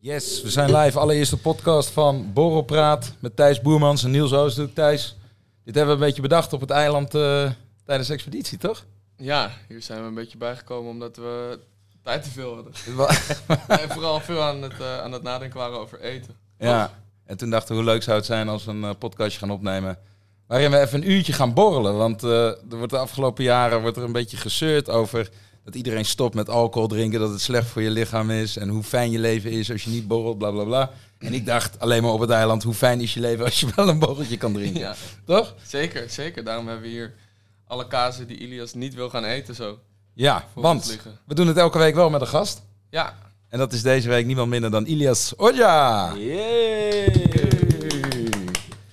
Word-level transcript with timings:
Yes, 0.00 0.42
we 0.42 0.50
zijn 0.50 0.76
live. 0.76 0.98
Allereerste 0.98 1.36
podcast 1.36 1.90
van 1.90 2.32
Borrelpraat 2.32 3.14
met 3.18 3.36
Thijs 3.36 3.60
Boermans 3.60 4.04
en 4.04 4.10
Niels 4.10 4.32
Oosthoek. 4.32 4.74
Thijs, 4.74 5.16
dit 5.64 5.74
hebben 5.74 5.94
we 5.94 6.00
een 6.00 6.06
beetje 6.06 6.22
bedacht 6.22 6.52
op 6.52 6.60
het 6.60 6.70
eiland 6.70 7.14
uh, 7.14 7.50
tijdens 7.84 8.08
de 8.08 8.14
expeditie, 8.14 8.58
toch? 8.58 8.84
Ja, 9.16 9.50
hier 9.68 9.82
zijn 9.82 10.00
we 10.00 10.06
een 10.06 10.14
beetje 10.14 10.38
bijgekomen 10.38 10.90
omdat 10.90 11.16
we 11.16 11.58
tijd 12.02 12.22
te 12.22 12.30
veel 12.30 12.54
hadden. 12.54 12.72
en 13.82 13.88
vooral 13.88 14.20
veel 14.20 14.42
aan 14.42 14.62
het, 14.62 14.80
uh, 14.80 14.98
aan 14.98 15.12
het 15.12 15.22
nadenken 15.22 15.58
waren 15.58 15.78
over 15.78 16.00
eten. 16.00 16.34
Ja, 16.58 16.90
en 17.24 17.36
toen 17.36 17.50
dachten 17.50 17.76
we 17.76 17.82
hoe 17.82 17.90
leuk 17.90 18.02
zou 18.02 18.16
het 18.16 18.26
zijn 18.26 18.48
als 18.48 18.64
we 18.64 18.70
een 18.70 18.82
uh, 18.82 18.90
podcastje 18.98 19.38
gaan 19.38 19.50
opnemen. 19.50 19.98
Waarin 20.46 20.70
we 20.70 20.78
even 20.78 21.02
een 21.02 21.10
uurtje 21.10 21.32
gaan 21.32 21.54
borrelen. 21.54 21.96
Want 21.96 22.22
er 22.22 22.58
wordt 22.68 22.90
de 22.90 22.98
afgelopen 22.98 23.44
jaren 23.44 23.80
wordt 23.80 23.96
er 23.96 24.02
een 24.02 24.12
beetje 24.12 24.36
gezeurd 24.36 24.90
over 24.90 25.30
dat 25.68 25.76
iedereen 25.76 26.04
stopt 26.04 26.34
met 26.34 26.48
alcohol 26.48 26.88
drinken, 26.88 27.20
dat 27.20 27.30
het 27.30 27.40
slecht 27.40 27.66
voor 27.66 27.82
je 27.82 27.90
lichaam 27.90 28.30
is 28.30 28.56
en 28.56 28.68
hoe 28.68 28.82
fijn 28.82 29.10
je 29.10 29.18
leven 29.18 29.50
is 29.50 29.70
als 29.70 29.84
je 29.84 29.90
niet 29.90 30.08
borrelt, 30.08 30.38
bla 30.38 30.50
bla 30.50 30.64
bla. 30.64 30.90
En 31.18 31.32
ik 31.32 31.46
dacht 31.46 31.78
alleen 31.78 32.02
maar 32.02 32.12
op 32.12 32.20
het 32.20 32.30
eiland, 32.30 32.62
hoe 32.62 32.74
fijn 32.74 33.00
is 33.00 33.14
je 33.14 33.20
leven 33.20 33.44
als 33.44 33.60
je 33.60 33.68
wel 33.76 33.88
een 33.88 33.98
borreltje 33.98 34.36
kan 34.36 34.52
drinken. 34.52 34.80
Ja. 34.80 34.94
Toch? 35.24 35.54
Zeker, 35.66 36.10
zeker. 36.10 36.44
Daarom 36.44 36.66
hebben 36.66 36.84
we 36.84 36.90
hier 36.90 37.14
alle 37.66 37.86
kazen 37.86 38.26
die 38.26 38.38
Ilias 38.38 38.74
niet 38.74 38.94
wil 38.94 39.10
gaan 39.10 39.24
eten 39.24 39.54
zo. 39.54 39.78
Ja, 40.14 40.44
want 40.54 40.98
we 41.26 41.34
doen 41.34 41.46
het 41.46 41.56
elke 41.56 41.78
week 41.78 41.94
wel 41.94 42.10
met 42.10 42.20
een 42.20 42.26
gast. 42.26 42.62
Ja. 42.90 43.18
En 43.48 43.58
dat 43.58 43.72
is 43.72 43.82
deze 43.82 44.08
week 44.08 44.26
niemand 44.26 44.48
minder 44.48 44.70
dan 44.70 44.86
Ilias 44.86 45.36
Oja. 45.36 46.14
Yay! 46.16 47.26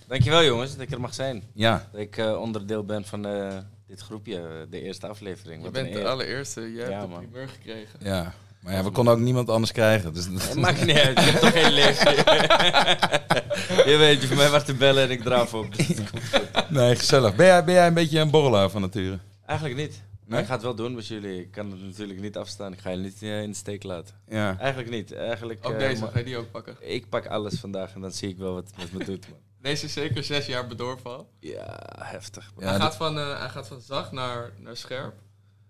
Dankjewel 0.08 0.44
jongens 0.44 0.72
dat 0.72 0.82
ik 0.82 0.92
er 0.92 1.02
mag 1.02 1.14
zijn. 1.14 1.44
Ja. 1.54 1.88
Dat 1.92 2.02
ik 2.02 2.18
uh, 2.18 2.42
onderdeel 2.42 2.86
ben 2.86 3.06
van 3.06 3.28
uh, 3.28 3.48
dit 3.88 4.02
groepje, 4.02 4.68
de 4.70 4.82
eerste 4.82 5.08
aflevering. 5.08 5.64
Je 5.64 5.72
bent 5.72 5.94
de 5.94 6.08
allereerste, 6.08 6.74
jij 6.74 6.92
hebt 6.92 7.10
de 7.10 7.18
primeur 7.18 7.48
gekregen. 7.48 8.00
Ja, 8.00 8.34
maar 8.66 8.74
ja, 8.74 8.84
we 8.84 8.92
konden 8.92 9.14
ook 9.14 9.20
niemand 9.20 9.50
anders 9.50 9.72
krijgen. 9.72 10.14
Dus 10.14 10.32
dat 10.32 10.56
maakt 10.56 10.86
niet 10.86 10.98
uit, 10.98 11.20
je 11.20 11.26
hebt 11.26 11.42
toch 11.42 11.52
geen 11.52 11.72
leven. 11.72 12.12
je 13.92 13.96
weet, 13.98 14.22
je 14.22 14.28
voor 14.28 14.38
mij 14.38 14.50
was 14.50 14.66
te 14.66 14.74
bellen 14.74 15.04
en 15.04 15.12
ik 15.12 15.22
draaf 15.22 15.54
op. 15.54 15.76
Dus 15.76 15.88
nee, 16.70 16.96
gezellig. 16.96 17.36
Ben 17.36 17.46
jij, 17.46 17.64
ben 17.64 17.74
jij 17.74 17.88
een 17.88 17.94
beetje 17.94 18.20
een 18.20 18.30
borrelaar 18.30 18.70
van 18.70 18.82
nature? 18.82 19.20
Eigenlijk 19.46 19.80
niet. 19.80 20.04
Nee? 20.28 20.42
ik 20.42 20.46
ga 20.46 20.54
het 20.54 20.62
wel 20.62 20.76
doen 20.76 20.96
met 20.96 21.08
jullie. 21.08 21.42
Ik 21.42 21.52
kan 21.52 21.72
het 21.72 21.82
natuurlijk 21.82 22.20
niet 22.20 22.38
afstaan. 22.38 22.74
Ik 22.74 22.80
ga 22.80 22.90
je 22.90 22.98
niet 22.98 23.22
uh, 23.22 23.42
in 23.42 23.50
de 23.50 23.56
steek 23.56 23.84
laten. 23.84 24.16
Ja. 24.28 24.60
Eigenlijk 24.60 24.90
niet. 24.90 25.14
Eigenlijk, 25.14 25.60
ook 25.68 25.74
uh, 25.74 25.80
deze, 25.80 26.08
ga 26.08 26.20
je 26.20 26.26
die 26.26 26.38
ook 26.38 26.52
pakken? 26.52 26.76
Ik 26.80 27.10
pak 27.10 27.26
alles 27.26 27.60
vandaag 27.60 27.94
en 27.94 28.02
dan 28.02 28.12
zie 28.12 28.30
ik 28.30 28.38
wel 28.38 28.54
wat 28.54 28.68
het 28.68 28.78
met 28.78 28.94
me 28.94 29.06
doet. 29.06 29.28
Man. 29.28 29.40
Deze 29.66 29.86
is 29.86 29.94
zeker 29.94 30.24
zes 30.24 30.46
jaar 30.46 30.68
bedorven 30.68 31.26
Ja, 31.40 31.80
heftig. 32.00 32.52
Ja, 32.58 32.70
hij, 32.70 32.80
gaat 32.80 32.96
van, 32.96 33.18
uh, 33.18 33.40
hij 33.40 33.50
gaat 33.50 33.68
van 33.68 33.82
zacht 33.82 34.12
naar, 34.12 34.52
naar 34.58 34.78
scherp. 34.78 35.14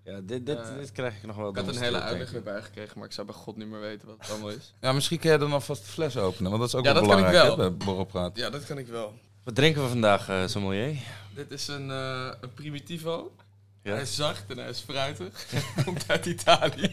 Ja, 0.03 0.19
dit, 0.23 0.45
dit, 0.45 0.57
dit 0.77 0.91
krijg 0.91 1.15
ik 1.15 1.23
nog 1.23 1.35
wel. 1.35 1.49
Ik 1.49 1.55
had 1.55 1.67
een 1.67 1.81
hele 1.81 2.01
uitleg 2.01 2.33
erbij 2.33 2.61
gekregen, 2.61 2.97
maar 2.97 3.07
ik 3.07 3.13
zou 3.13 3.27
bij 3.27 3.35
god 3.35 3.57
niet 3.57 3.67
meer 3.67 3.79
weten 3.79 4.07
wat 4.07 4.17
het 4.19 4.29
allemaal 4.29 4.49
is. 4.49 4.73
Ja, 4.81 4.91
misschien 4.91 5.19
kun 5.19 5.29
jij 5.29 5.37
dan 5.37 5.53
alvast 5.53 5.85
de 5.85 5.91
fles 5.91 6.17
openen, 6.17 6.51
want 6.51 6.61
dat 6.61 6.73
is 6.73 6.79
ook 6.79 6.85
ja, 6.85 6.93
wel 6.93 7.01
belangrijk 7.01 7.33
wel. 7.33 7.57
Hè, 7.57 7.71
bij 7.71 7.85
borrelpraat. 7.85 8.37
Ja, 8.37 8.49
dat 8.49 8.65
kan 8.65 8.77
ik 8.77 8.87
wel. 8.87 9.13
Wat 9.43 9.55
drinken 9.55 9.81
we 9.81 9.87
vandaag, 9.87 10.29
uh, 10.29 10.47
sommelier? 10.47 10.97
Dit 11.35 11.51
is 11.51 11.67
een, 11.67 11.89
uh, 11.89 12.31
een 12.41 12.53
Primitivo. 12.53 13.35
Ja? 13.83 13.91
Hij 13.91 14.01
is 14.01 14.15
zacht 14.15 14.49
en 14.49 14.57
hij 14.57 14.69
is 14.69 14.79
fruitig. 14.79 15.45
Komt 15.85 16.07
uit 16.07 16.25
Italië. 16.25 16.87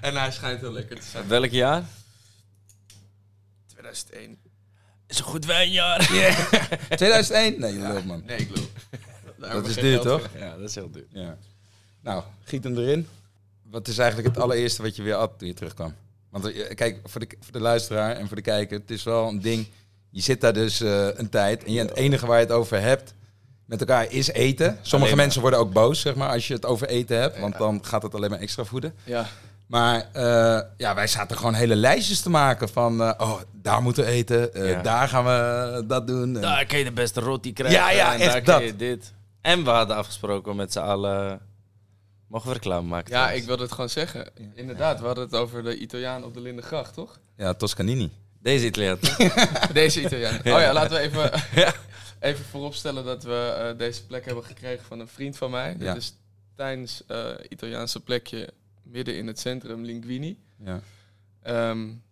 en 0.00 0.16
hij 0.16 0.32
schijnt 0.32 0.60
heel 0.60 0.72
lekker 0.72 1.00
te 1.00 1.06
zijn. 1.06 1.28
Welk 1.28 1.50
jaar? 1.50 1.84
2001. 3.66 4.50
Is 5.12 5.18
een 5.18 5.24
goed 5.24 5.44
wijnjaar. 5.44 6.12
Yeah. 6.12 6.52
2001? 6.96 7.60
Nee, 7.60 7.72
je 7.72 7.78
ja. 7.78 7.92
loopt 7.92 8.04
man. 8.04 8.22
Nee, 8.26 8.38
ik 8.38 8.56
loop. 8.56 8.70
dat 9.52 9.66
is 9.66 9.74
duur, 9.74 10.00
toch? 10.00 10.28
Ja, 10.38 10.56
dat 10.56 10.68
is 10.68 10.74
heel 10.74 10.90
duur. 10.90 11.06
Ja. 11.08 11.36
Nou, 12.00 12.22
giet 12.44 12.64
hem 12.64 12.78
erin. 12.78 13.08
Wat 13.62 13.88
is 13.88 13.98
eigenlijk 13.98 14.28
het 14.28 14.44
allereerste 14.44 14.82
wat 14.82 14.96
je 14.96 15.02
weer 15.02 15.14
at 15.14 15.38
toen 15.38 15.48
je 15.48 15.54
terugkwam? 15.54 15.94
Want 16.30 16.74
kijk, 16.74 17.00
voor 17.04 17.20
de, 17.20 17.26
voor 17.40 17.52
de 17.52 17.60
luisteraar 17.60 18.16
en 18.16 18.26
voor 18.26 18.36
de 18.36 18.42
kijker, 18.42 18.78
het 18.78 18.90
is 18.90 19.02
wel 19.02 19.28
een 19.28 19.40
ding. 19.40 19.66
Je 20.10 20.20
zit 20.20 20.40
daar 20.40 20.52
dus 20.52 20.80
uh, 20.80 21.08
een 21.14 21.28
tijd 21.28 21.64
en 21.64 21.72
je, 21.72 21.80
het 21.80 21.96
enige 21.96 22.26
waar 22.26 22.38
je 22.38 22.44
het 22.44 22.54
over 22.54 22.80
hebt 22.80 23.14
met 23.64 23.80
elkaar 23.80 24.12
is 24.12 24.28
eten. 24.28 24.78
Sommige 24.82 25.16
mensen 25.16 25.40
worden 25.40 25.58
ook 25.58 25.72
boos, 25.72 26.00
zeg 26.00 26.14
maar, 26.14 26.28
als 26.28 26.48
je 26.48 26.54
het 26.54 26.66
over 26.66 26.88
eten 26.88 27.20
hebt. 27.20 27.38
Want 27.38 27.58
dan 27.58 27.84
gaat 27.84 28.02
het 28.02 28.14
alleen 28.14 28.30
maar 28.30 28.38
extra 28.38 28.64
voeden. 28.64 28.94
Ja. 29.04 29.28
Maar 29.72 30.08
uh, 30.16 30.60
ja, 30.76 30.94
wij 30.94 31.06
zaten 31.06 31.36
gewoon 31.36 31.54
hele 31.54 31.76
lijstjes 31.76 32.20
te 32.20 32.30
maken 32.30 32.68
van... 32.68 33.00
Uh, 33.00 33.12
oh, 33.18 33.40
daar 33.52 33.82
moeten 33.82 34.04
we 34.04 34.10
eten, 34.10 34.50
uh, 34.54 34.70
ja. 34.70 34.82
daar 34.82 35.08
gaan 35.08 35.24
we 35.24 35.84
dat 35.86 36.06
doen. 36.06 36.32
Daar 36.32 36.64
kun 36.64 36.78
je 36.78 36.84
de 36.84 36.92
beste 36.92 37.20
roti 37.20 37.52
krijgen. 37.52 37.80
Ja, 37.80 37.90
ja, 37.90 38.14
en 38.14 38.20
echt 38.20 38.32
daar 38.32 38.44
dat. 38.44 38.56
kun 38.56 38.66
je 38.66 38.76
dit. 38.76 39.12
En 39.40 39.64
we 39.64 39.70
hadden 39.70 39.96
afgesproken 39.96 40.56
met 40.56 40.72
z'n 40.72 40.78
allen... 40.78 41.40
Mogen 42.28 42.48
we 42.48 42.54
reclame 42.54 42.88
maken? 42.88 43.10
Ja, 43.10 43.16
trouwens? 43.16 43.40
ik 43.40 43.46
wilde 43.46 43.62
het 43.62 43.72
gewoon 43.72 43.88
zeggen. 43.88 44.30
Inderdaad, 44.54 45.00
we 45.00 45.06
hadden 45.06 45.24
het 45.24 45.34
over 45.34 45.62
de 45.62 45.78
Italiaan 45.78 46.24
op 46.24 46.34
de 46.34 46.40
Lindengracht, 46.40 46.94
toch? 46.94 47.18
Ja, 47.36 47.54
Toscanini. 47.54 48.10
Deze 48.40 48.66
Italiaan. 48.66 48.98
Deze 49.72 50.00
Italiaan. 50.00 50.38
Oh 50.38 50.44
ja, 50.44 50.72
laten 50.72 50.96
we 50.96 50.98
even, 50.98 51.30
even 52.30 52.44
vooropstellen 52.44 53.04
dat 53.04 53.22
we 53.22 53.70
uh, 53.72 53.78
deze 53.78 54.06
plek 54.06 54.24
hebben 54.24 54.44
gekregen 54.44 54.84
van 54.84 55.00
een 55.00 55.08
vriend 55.08 55.36
van 55.36 55.50
mij. 55.50 55.76
Ja. 55.78 55.92
Dit 55.92 56.02
is 56.02 56.14
Tijns 56.56 57.02
uh, 57.08 57.26
Italiaanse 57.48 58.00
plekje 58.00 58.52
midden 58.92 59.16
in 59.16 59.26
het 59.26 59.38
centrum, 59.38 59.84
Linguini. 59.84 60.38
Ja. 60.64 60.80
Um, 61.70 62.02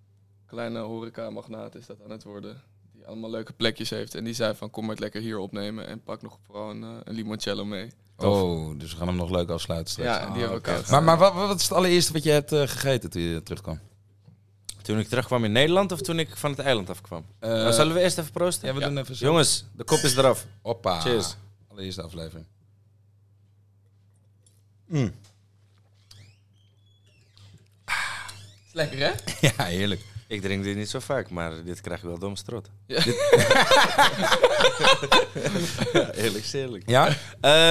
kleine 0.46 0.78
horeca-magnaat 0.78 1.74
is 1.74 1.86
dat 1.86 2.02
aan 2.04 2.10
het 2.10 2.24
worden. 2.24 2.62
Die 2.92 3.06
allemaal 3.06 3.30
leuke 3.30 3.52
plekjes 3.52 3.90
heeft. 3.90 4.14
En 4.14 4.24
die 4.24 4.34
zei 4.34 4.54
van, 4.54 4.70
kom 4.70 4.82
maar 4.82 4.94
het 4.94 5.00
lekker 5.00 5.20
hier 5.20 5.38
opnemen. 5.38 5.86
En 5.86 6.02
pak 6.02 6.22
nog 6.22 6.38
vooral 6.46 6.70
een, 6.70 6.82
uh, 6.82 6.88
een 7.04 7.14
limoncello 7.14 7.64
mee. 7.64 7.90
Oh, 8.16 8.78
dus 8.78 8.90
we 8.90 8.96
gaan 8.96 9.06
hem 9.06 9.16
nog 9.16 9.30
leuk 9.30 9.48
afsluiten 9.48 9.92
straks. 9.92 10.08
Ja, 10.08 10.26
en 10.26 10.32
die 10.32 10.42
oh, 10.42 10.50
hebben 10.50 10.72
we 10.72 10.78
okay. 10.78 10.90
Maar, 10.90 11.02
maar 11.02 11.18
wat, 11.18 11.34
wat 11.34 11.56
is 11.56 11.62
het 11.62 11.72
allereerste 11.72 12.12
wat 12.12 12.22
je 12.22 12.30
hebt 12.30 12.52
uh, 12.52 12.60
gegeten 12.60 13.10
toen 13.10 13.22
je 13.22 13.42
terugkwam? 13.42 13.78
Toen 14.82 14.98
ik 14.98 15.08
terugkwam 15.08 15.44
in 15.44 15.52
Nederland 15.52 15.92
of 15.92 16.00
toen 16.00 16.18
ik 16.18 16.36
van 16.36 16.50
het 16.50 16.58
eiland 16.58 16.90
afkwam? 16.90 17.24
Uh, 17.40 17.50
nou, 17.50 17.72
zullen 17.72 17.94
we 17.94 18.00
eerst 18.00 18.18
even 18.18 18.32
proosten? 18.32 18.68
Ja, 18.68 18.74
we 18.74 18.80
ja. 18.80 18.86
doen 18.88 18.98
even 18.98 19.16
zo. 19.16 19.24
Jongens, 19.24 19.64
de 19.76 19.84
kop 19.84 19.98
is 19.98 20.16
eraf. 20.16 20.46
Hoppa. 20.62 21.00
Cheers. 21.00 21.36
Allereerste 21.68 22.02
aflevering. 22.02 22.46
Mm. 24.86 25.12
Is 28.70 28.76
lekker, 28.76 28.98
hè? 28.98 29.12
Ja, 29.56 29.64
heerlijk. 29.64 30.04
Ik 30.26 30.40
drink 30.40 30.64
dit 30.64 30.76
niet 30.76 30.90
zo 30.90 30.98
vaak, 30.98 31.30
maar 31.30 31.64
dit 31.64 31.80
krijg 31.80 32.02
ik 32.02 32.08
wel 32.08 32.18
dom 32.18 32.36
strot. 32.36 32.70
Ja. 32.86 33.02
Dit... 33.02 33.14
ja, 35.92 36.12
eerlijk, 36.12 36.52
eerlijk. 36.52 36.88
Ja? 36.88 37.08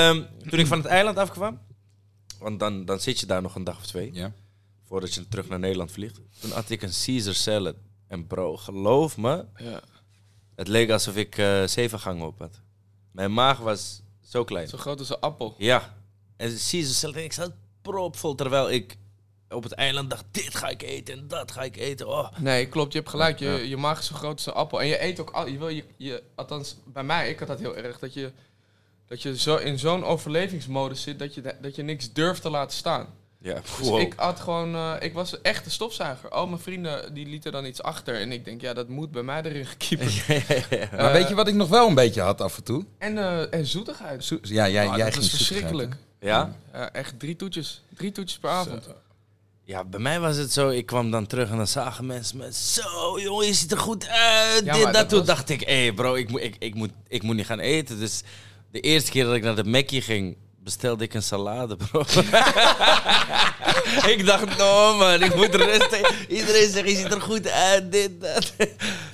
Um, 0.09 0.27
toen 0.49 0.59
ik 0.59 0.67
van 0.67 0.77
het 0.77 0.88
eiland 0.88 1.17
afkwam, 1.17 1.59
want 2.39 2.59
dan, 2.59 2.85
dan 2.85 2.99
zit 2.99 3.19
je 3.19 3.25
daar 3.25 3.41
nog 3.41 3.55
een 3.55 3.63
dag 3.63 3.77
of 3.77 3.85
twee, 3.85 4.13
ja. 4.13 4.33
voordat 4.85 5.13
je 5.13 5.27
terug 5.27 5.47
naar 5.47 5.59
Nederland 5.59 5.91
vliegt. 5.91 6.19
Toen 6.39 6.51
had 6.51 6.69
ik 6.69 6.81
een 6.81 6.93
Caesar 7.05 7.33
salad. 7.33 7.75
En 8.07 8.27
bro, 8.27 8.57
geloof 8.57 9.17
me, 9.17 9.45
ja. 9.55 9.81
het 10.55 10.67
leek 10.67 10.89
alsof 10.89 11.15
ik 11.15 11.38
uh, 11.38 11.63
zeven 11.63 11.99
gangen 11.99 12.25
op 12.25 12.39
had. 12.39 12.61
Mijn 13.11 13.33
maag 13.33 13.57
was 13.57 14.01
zo 14.21 14.43
klein. 14.43 14.67
Zo 14.67 14.77
groot 14.77 14.99
als 14.99 15.09
een 15.09 15.19
appel. 15.19 15.55
Ja. 15.57 15.95
En 16.38 16.49
Caesar 16.49 16.93
salad, 16.93 17.15
ik 17.15 17.33
zat 17.33 17.53
propvol, 17.81 18.35
terwijl 18.35 18.71
ik 18.71 18.97
op 19.49 19.63
het 19.63 19.71
eiland 19.71 20.09
dacht, 20.09 20.23
dit 20.31 20.55
ga 20.55 20.69
ik 20.69 20.81
eten 20.81 21.13
en 21.13 21.27
dat 21.27 21.51
ga 21.51 21.61
ik 21.61 21.77
eten. 21.77 22.07
Oh. 22.07 22.27
Nee, 22.37 22.67
klopt, 22.67 22.91
je 22.91 22.97
hebt 22.99 23.11
gelijk. 23.11 23.39
Je, 23.39 23.69
je 23.69 23.77
maag 23.77 23.99
is 23.99 24.05
zo 24.05 24.15
groot 24.15 24.33
als 24.33 24.45
een 24.45 24.53
appel. 24.53 24.81
En 24.81 24.88
je 24.88 25.03
eet 25.03 25.19
ook 25.19 25.29
al, 25.29 25.47
je 25.47 25.57
wil 25.57 25.69
je, 25.69 25.83
je, 25.97 26.24
althans 26.35 26.75
bij 26.85 27.03
mij, 27.03 27.29
ik 27.29 27.39
had 27.39 27.47
dat 27.47 27.59
heel 27.59 27.75
erg, 27.75 28.00
dat 28.00 28.13
je, 28.13 28.31
dat 29.07 29.21
je 29.21 29.38
zo 29.38 29.56
in 29.56 29.79
zo'n 29.79 30.06
overlevingsmodus 30.06 31.01
zit 31.01 31.19
dat 31.19 31.33
je, 31.33 31.56
dat 31.62 31.75
je 31.75 31.83
niks 31.83 32.13
durft 32.13 32.41
te 32.41 32.50
laten 32.50 32.77
staan. 32.77 33.07
Ja, 33.41 33.62
dus 33.77 33.89
ik 33.89 34.13
had 34.15 34.39
gewoon, 34.39 34.75
uh, 34.75 34.94
ik 35.00 35.13
was 35.13 35.41
echt 35.41 35.65
een 35.65 35.71
stofzuiger. 35.71 36.29
Al 36.29 36.47
mijn 36.47 36.62
vrienden 36.62 37.13
die 37.13 37.25
lieten 37.27 37.51
dan 37.51 37.65
iets 37.65 37.81
achter. 37.81 38.15
En 38.15 38.31
ik 38.31 38.45
denk, 38.45 38.62
ja, 38.62 38.74
dat 38.74 38.88
moet 38.88 39.12
bij 39.12 39.24
mij 39.24 39.41
erin 39.41 39.68
ja, 39.89 40.00
ja, 40.27 40.41
ja. 40.69 40.94
Uh, 40.94 41.00
maar 41.00 41.12
weet 41.12 41.27
je 41.27 41.35
wat 41.35 41.47
ik 41.47 41.53
nog 41.53 41.69
wel 41.69 41.88
een 41.88 41.95
beetje 41.95 42.21
had 42.21 42.41
af 42.41 42.57
en 42.57 42.63
toe? 42.63 42.85
En, 42.97 43.15
uh, 43.15 43.53
en 43.53 43.65
zoetigheid. 43.65 44.24
Zo 44.24 44.38
ja, 44.41 44.69
jij, 44.69 44.88
oh, 44.88 44.95
jij 44.95 45.06
dat 45.06 45.13
ging 45.13 45.25
is 45.25 45.29
verschrikkelijk. 45.29 45.95
Ja? 46.19 46.56
ja? 46.74 46.91
Echt 46.91 47.19
drie 47.19 47.35
toetjes. 47.35 47.83
Drie 47.95 48.12
toetjes 48.12 48.38
per 48.38 48.50
avond. 48.50 48.83
Zo. 48.83 48.95
Ja, 49.69 49.83
bij 49.83 50.00
mij 50.00 50.19
was 50.19 50.38
het 50.38 50.54
zo. 50.54 50.69
Ik 50.69 50.86
kwam 50.86 51.12
dan 51.12 51.27
terug 51.27 51.50
en 51.50 51.57
dan 51.57 51.68
zagen 51.68 52.06
mensen 52.06 52.38
met 52.38 52.56
zo, 52.56 53.19
jongen, 53.19 53.45
je 53.45 53.54
ziet 53.54 53.71
er 53.71 53.77
goed 53.77 54.07
uit. 54.07 54.66
Ja, 54.66 54.74
dit, 54.74 54.83
dat, 54.83 54.94
dat 54.94 55.10
toen 55.10 55.25
dacht 55.25 55.50
ik, 55.50 55.62
hé 55.62 55.81
hey 55.81 55.94
bro, 55.94 56.13
ik 56.16 56.30
moet, 56.30 56.44
ik, 56.44 56.56
ik, 56.60 56.75
moet, 56.75 56.89
ik 57.07 57.24
moet 57.24 57.36
niet 57.36 57.45
gaan 57.45 57.60
eten. 57.60 58.00
Dus 58.00 58.21
de 58.71 58.80
eerste 58.80 59.12
keer 59.12 59.25
dat 59.25 59.36
ik 59.36 59.44
naar 59.44 59.56
de 59.56 59.63
Mackie 59.63 60.01
ging, 60.01 60.38
bestelde 60.63 61.04
ik 61.04 61.13
een 61.13 61.24
salade, 61.24 61.75
bro. 61.75 62.00
ik 64.13 64.24
dacht, 64.25 64.57
no 64.57 64.98
man, 64.98 65.24
ik 65.24 65.36
moet 65.36 65.56
rusten. 65.56 66.00
Iedereen 66.27 66.69
zegt, 66.69 66.89
je 66.89 66.95
ziet 66.95 67.13
er 67.13 67.22
goed 67.22 67.48
uit, 67.50 67.92
dit, 67.92 68.22
dat. 68.22 68.54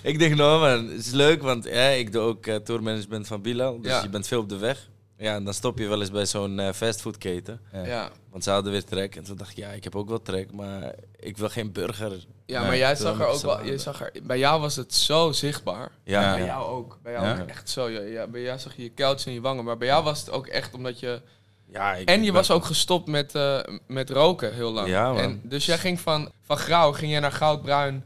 ik 0.02 0.20
denk, 0.20 0.36
no 0.36 0.60
man, 0.60 0.88
het 0.88 1.06
is 1.06 1.12
leuk, 1.12 1.42
want 1.42 1.66
ja, 1.66 1.88
ik 1.88 2.12
doe 2.12 2.22
ook 2.22 2.46
uh, 2.46 2.56
tourmanagement 2.56 3.28
van 3.28 3.42
Bilal. 3.42 3.82
Dus 3.82 3.92
Ja. 3.92 4.02
je 4.02 4.10
bent 4.10 4.28
veel 4.28 4.40
op 4.40 4.50
de 4.50 4.58
weg. 4.58 4.88
Ja, 5.18 5.36
en 5.36 5.44
dan 5.44 5.54
stop 5.54 5.78
je 5.78 5.88
wel 5.88 6.00
eens 6.00 6.12
bij 6.12 6.26
zo'n 6.26 6.60
eh, 6.60 6.72
fastfoodketen. 6.74 7.60
Ja. 7.74 7.86
Ja, 7.86 8.10
Want 8.30 8.44
ze 8.44 8.50
hadden 8.50 8.72
weer 8.72 8.84
trek. 8.84 9.16
En 9.16 9.24
toen 9.24 9.38
dacht 9.38 9.50
ik, 9.52 9.58
ja, 9.58 9.70
ik 9.70 9.84
heb 9.84 9.96
ook 9.96 10.10
wel 10.10 10.22
trek, 10.22 10.52
maar 10.54 10.94
ik 11.20 11.38
wil 11.38 11.50
geen 11.50 11.72
burger. 11.72 12.26
ja 12.46 12.62
maar 12.62 12.78
jij 12.78 12.96
zag 12.96 13.20
er 13.20 13.28
ook 13.28 13.42
wel... 13.42 13.64
Je 13.66 13.78
zag 13.78 14.02
er, 14.02 14.12
bij 14.24 14.38
jou 14.38 14.62
was 14.62 14.76
het 14.76 14.94
zo 14.94 15.32
zichtbaar. 15.32 15.92
Ja, 16.04 16.22
Ja. 16.22 16.36
Bij 16.36 16.46
jou 16.46 16.66
ook. 16.68 17.00
Bij 17.04 17.12
jou 17.14 17.26
Ja. 17.26 17.42
ook 17.42 17.48
echt 17.48 17.70
zo. 17.70 17.90
Ja, 17.90 18.00
ja, 18.02 18.28
bij 18.28 18.42
jou 18.42 18.60
zag 18.60 18.76
je 18.76 18.84
je 18.84 18.90
kuiltjes 18.90 19.26
en 19.26 19.34
je 19.34 19.42
wangen. 19.42 19.64
Maar 19.64 19.78
bij 19.78 19.88
jou 19.88 20.04
was 20.04 20.20
het 20.20 20.32
ook 20.32 20.48
echt 20.48 20.74
omdat 20.74 21.00
je... 21.00 21.22
Ja, 21.68 21.94
ik- 21.94 22.08
En 22.10 22.24
je 22.24 22.32
was 22.32 22.52
ook 22.52 22.66
gestopt 22.66 23.08
met, 23.08 23.36
eh, 23.36 23.60
met 23.88 24.10
roken 24.10 24.54
heel 24.54 24.72
lang. 24.72 24.88
Ja, 24.88 25.08
man. 25.12 25.18
En 25.22 25.42
dus 25.44 25.66
jij 25.66 25.78
ging 25.78 26.00
van, 26.00 26.32
van 26.42 26.58
grauw 26.58 26.92
ging 26.92 27.12
je 27.12 27.20
naar 27.20 27.32
goudbruin 27.32 28.06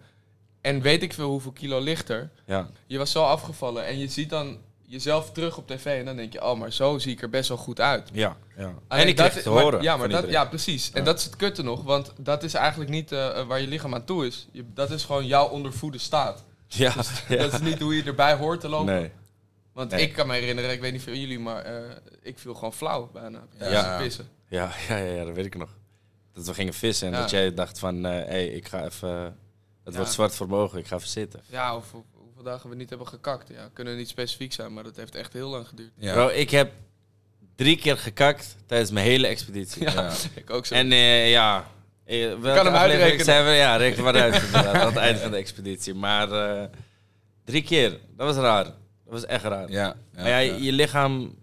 en 0.62 0.82
weet 0.82 1.04
ik 1.04 1.14
veel 1.14 1.30
hoeveel 1.30 1.52
kilo 1.52 1.80
lichter. 1.80 2.30
Ja, 2.46 2.70
Je 2.88 2.98
was 2.98 3.12
zo 3.12 3.24
afgevallen 3.24 3.86
en 3.86 3.98
je 4.00 4.08
ziet 4.08 4.30
dan 4.30 4.58
jezelf 4.90 5.32
terug 5.32 5.58
op 5.58 5.68
tv 5.68 5.86
en 6.00 6.06
dan 6.06 6.16
denk 6.16 6.34
je, 6.34 6.44
oh, 6.44 6.60
maar 6.60 6.74
zo 6.74 6.98
zie 6.98 7.12
ik 7.12 7.22
er 7.22 7.30
best 7.30 7.50
wel 7.50 7.58
goed 7.58 7.80
uit. 7.80 8.10
ja, 8.14 8.38
ja. 8.58 8.74
Alleen 8.88 9.04
En 9.04 9.10
ik 9.10 9.18
dat- 9.18 9.44
te 9.44 9.50
maar- 9.50 9.62
horen 9.64 9.82
Ja, 9.82 9.98
maar 9.98 10.10
dat, 10.10 10.30
ja 10.30 10.46
precies. 10.46 10.92
En 10.92 11.04
dat 11.04 11.18
is 11.18 11.24
het 11.24 11.36
kutte 11.36 11.64
nog, 11.64 11.84
want 11.84 12.14
dat 12.18 12.44
is 12.44 12.54
eigenlijk 12.54 12.90
niet 12.92 13.12
eh, 13.12 13.46
waar 13.48 13.62
je 13.62 13.68
lichaam 13.68 13.94
aan 13.94 14.06
toe 14.06 14.26
is. 14.26 14.48
Je, 14.52 14.66
dat 14.74 14.92
is 14.92 15.04
gewoon 15.04 15.26
jouw 15.26 15.48
ondervoede 15.48 15.98
staat. 15.98 16.44
Ja, 16.68 16.94
ja. 17.28 17.36
Dat 17.38 17.54
is 17.54 17.60
niet 17.60 17.80
hoe 17.80 17.96
je 17.96 18.04
erbij 18.04 18.34
hoort 18.34 18.60
te 18.60 18.70
lopen. 18.70 18.94
Nee. 18.94 19.12
Want 19.74 19.92
Nee. 19.92 20.02
ik 20.02 20.14
kan 20.14 20.28
me 20.28 20.34
herinneren, 20.34 20.72
ik 20.72 20.82
weet 20.82 20.92
niet 20.92 21.04
van 21.04 21.20
jullie, 21.20 21.40
maar 21.40 21.62
eh, 21.62 21.96
ik 22.22 22.40
viel 22.40 22.54
gewoon 22.54 22.74
flauw 22.74 23.10
bijna. 23.14 23.40
Ja. 23.60 23.70
Ja. 23.70 23.98
Pissen. 23.98 24.28
Ja, 24.50 24.72
ja, 24.88 24.98
ja, 24.98 25.26
dat 25.26 25.36
weet 25.36 25.46
ik 25.46 25.58
nog. 25.58 25.70
Dat 26.34 26.46
we 26.46 26.54
gingen 26.54 26.74
vissen 26.74 27.08
en 27.14 27.14
dat 27.22 27.30
jij 27.30 27.54
dacht 27.54 27.80
van, 27.80 28.04
hé, 28.04 28.12
hey, 28.12 28.48
ik 28.48 28.68
ga 28.68 28.86
even... 28.86 29.38
Het 29.84 29.96
wordt 29.96 30.12
zwart 30.12 30.36
voor 30.36 30.78
ik 30.78 30.88
ga 30.88 30.96
even 30.96 31.08
zitten. 31.08 31.42
Ja, 31.48 31.76
of- 31.76 31.94
hoeveel 32.40 32.58
dagen 32.58 32.70
we 32.70 32.76
niet 32.76 32.90
hebben 32.90 33.08
gekakt. 33.08 33.50
Ja, 33.50 33.70
kunnen 33.74 33.96
niet 33.98 34.08
specifiek 34.10 34.54
zijn, 34.54 34.74
maar 34.74 34.84
dat 34.84 34.96
heeft 34.96 35.16
echt 35.16 35.34
heel 35.34 35.50
lang 35.50 35.68
geduurd. 35.68 35.92
Ja. 35.96 36.14
Bro, 36.14 36.28
ik 36.28 36.50
heb 36.50 36.72
drie 37.56 37.78
keer 37.78 37.98
gekakt 37.98 38.56
tijdens 38.66 38.92
mijn 38.92 39.06
hele 39.06 39.28
expeditie. 39.28 39.84
Ja, 39.84 39.92
Ja. 39.92 40.14
ik 40.36 40.50
ook 40.50 40.66
zo. 40.66 40.74
En 40.74 40.92
eh, 40.92 41.32
ja... 41.32 41.72
eh, 42.06 42.18
welke 42.18 42.56
kan 42.56 42.66
hem 42.66 42.76
uitrekenen. 42.76 43.26
Zijn 43.26 43.46
we, 43.46 43.52
ja, 43.52 43.76
reken 43.76 44.04
maar 44.04 44.16
uit 44.16 44.54
aan 44.54 44.88
het 44.88 44.96
einde 44.96 45.20
van 45.20 45.32
de 45.32 45.38
expeditie. 45.38 45.94
Maar 45.94 46.32
eh, 46.32 46.68
drie 47.46 47.64
keer, 47.64 48.00
dat 48.16 48.36
was 48.36 48.36
raar. 48.36 48.64
Dat 48.64 48.74
was 49.14 49.26
echt 49.26 49.44
raar. 49.44 49.72
Ja, 49.72 49.96
maar 50.16 50.28
ja, 50.28 50.38
je, 50.38 50.64
je 50.64 50.72
lichaam 50.72 51.36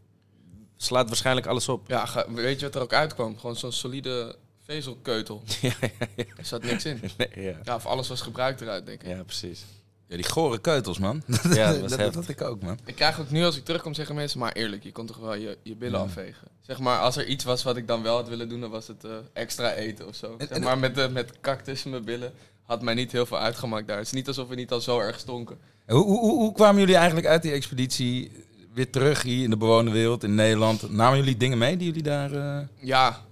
slaat 0.76 1.06
waarschijnlijk 1.06 1.46
alles 1.46 1.68
op. 1.68 1.88
ja, 1.88 2.26
weet 2.28 2.60
je 2.60 2.66
wat 2.66 2.74
er 2.74 2.82
ook 2.82 2.92
uitkwam? 2.92 3.38
Gewoon 3.38 3.56
zo'n 3.56 3.72
solide 3.72 4.36
vezelkeutel. 4.64 5.42
ja, 5.60 5.72
ja, 5.80 5.88
ja. 6.16 6.24
Er 6.36 6.44
zat 6.44 6.62
niks 6.62 6.84
in. 6.84 7.00
Nee, 7.16 7.30
ja. 7.34 7.58
Ja, 7.64 7.74
of 7.74 7.86
alles 7.86 8.08
was 8.08 8.20
gebruikt 8.20 8.60
eruit, 8.60 8.86
denk 8.86 9.02
ik. 9.02 9.08
ja, 9.08 9.22
precies. 9.22 9.64
Ja, 10.08 10.16
die 10.16 10.24
gore 10.28 10.58
keutels, 10.58 10.98
man. 10.98 11.22
Ja, 11.52 11.70
dat 11.72 11.80
was 11.80 11.96
dat, 11.96 12.14
dat 12.14 12.28
ik 12.28 12.40
ook, 12.42 12.62
man. 12.62 12.78
Ik 12.84 12.94
krijg 12.94 13.20
ook 13.20 13.30
nu 13.30 13.44
als 13.44 13.56
ik 13.56 13.64
terugkom 13.64 13.94
zeggen 13.94 14.14
mensen, 14.14 14.38
maar 14.38 14.52
eerlijk, 14.52 14.82
je 14.82 14.92
kon 14.92 15.06
toch 15.06 15.16
wel 15.16 15.34
je, 15.34 15.58
je 15.62 15.76
billen 15.76 15.98
Ja. 15.98 16.04
afvegen. 16.04 16.48
Zeg 16.60 16.78
maar, 16.78 16.98
als 16.98 17.16
er 17.16 17.26
iets 17.26 17.44
was 17.44 17.62
wat 17.62 17.76
ik 17.76 17.86
dan 17.86 18.02
wel 18.02 18.16
had 18.16 18.28
willen 18.28 18.48
doen, 18.48 18.60
dan 18.60 18.70
was 18.70 18.86
het 18.88 19.04
eh, 19.04 19.10
extra 19.32 19.72
eten 19.72 20.06
of 20.06 20.14
zo. 20.14 20.26
En- 20.38 20.46
Zeg 20.48 20.56
en- 20.56 20.62
maar 20.62 20.78
met, 20.78 20.94
de 20.94 21.08
met 21.08 21.32
kak 21.40 21.60
tussen 21.60 21.90
mijn 21.90 22.04
billen 22.04 22.32
had 22.62 22.82
mij 22.82 22.94
niet 22.94 23.12
heel 23.12 23.26
veel 23.26 23.38
uitgemaakt 23.38 23.86
daar. 23.88 23.96
Het 23.96 24.06
is 24.06 24.12
niet 24.12 24.28
alsof 24.28 24.48
we 24.48 24.54
niet 24.54 24.70
al 24.72 24.80
zo 24.80 24.98
erg 24.98 25.18
stonken. 25.18 25.58
Hoe, 25.86 26.04
hoe, 26.04 26.18
hoe, 26.18 26.38
hoe 26.38 26.52
kwamen 26.52 26.80
jullie 26.80 26.96
eigenlijk 26.96 27.26
uit 27.26 27.42
die 27.42 27.52
expeditie 27.52 28.32
weer 28.74 28.90
terug 28.90 29.22
hier 29.22 29.44
in 29.44 29.50
de 29.50 29.56
bewoonde 29.56 29.90
wereld 29.90 30.24
in 30.24 30.34
Nederland? 30.34 30.90
Namen 30.90 31.18
jullie 31.18 31.36
dingen 31.36 31.58
mee 31.58 31.76
die 31.76 31.86
jullie 31.86 32.02
daar... 32.02 32.32
eh, 32.32 32.66
Ja. 32.80 33.24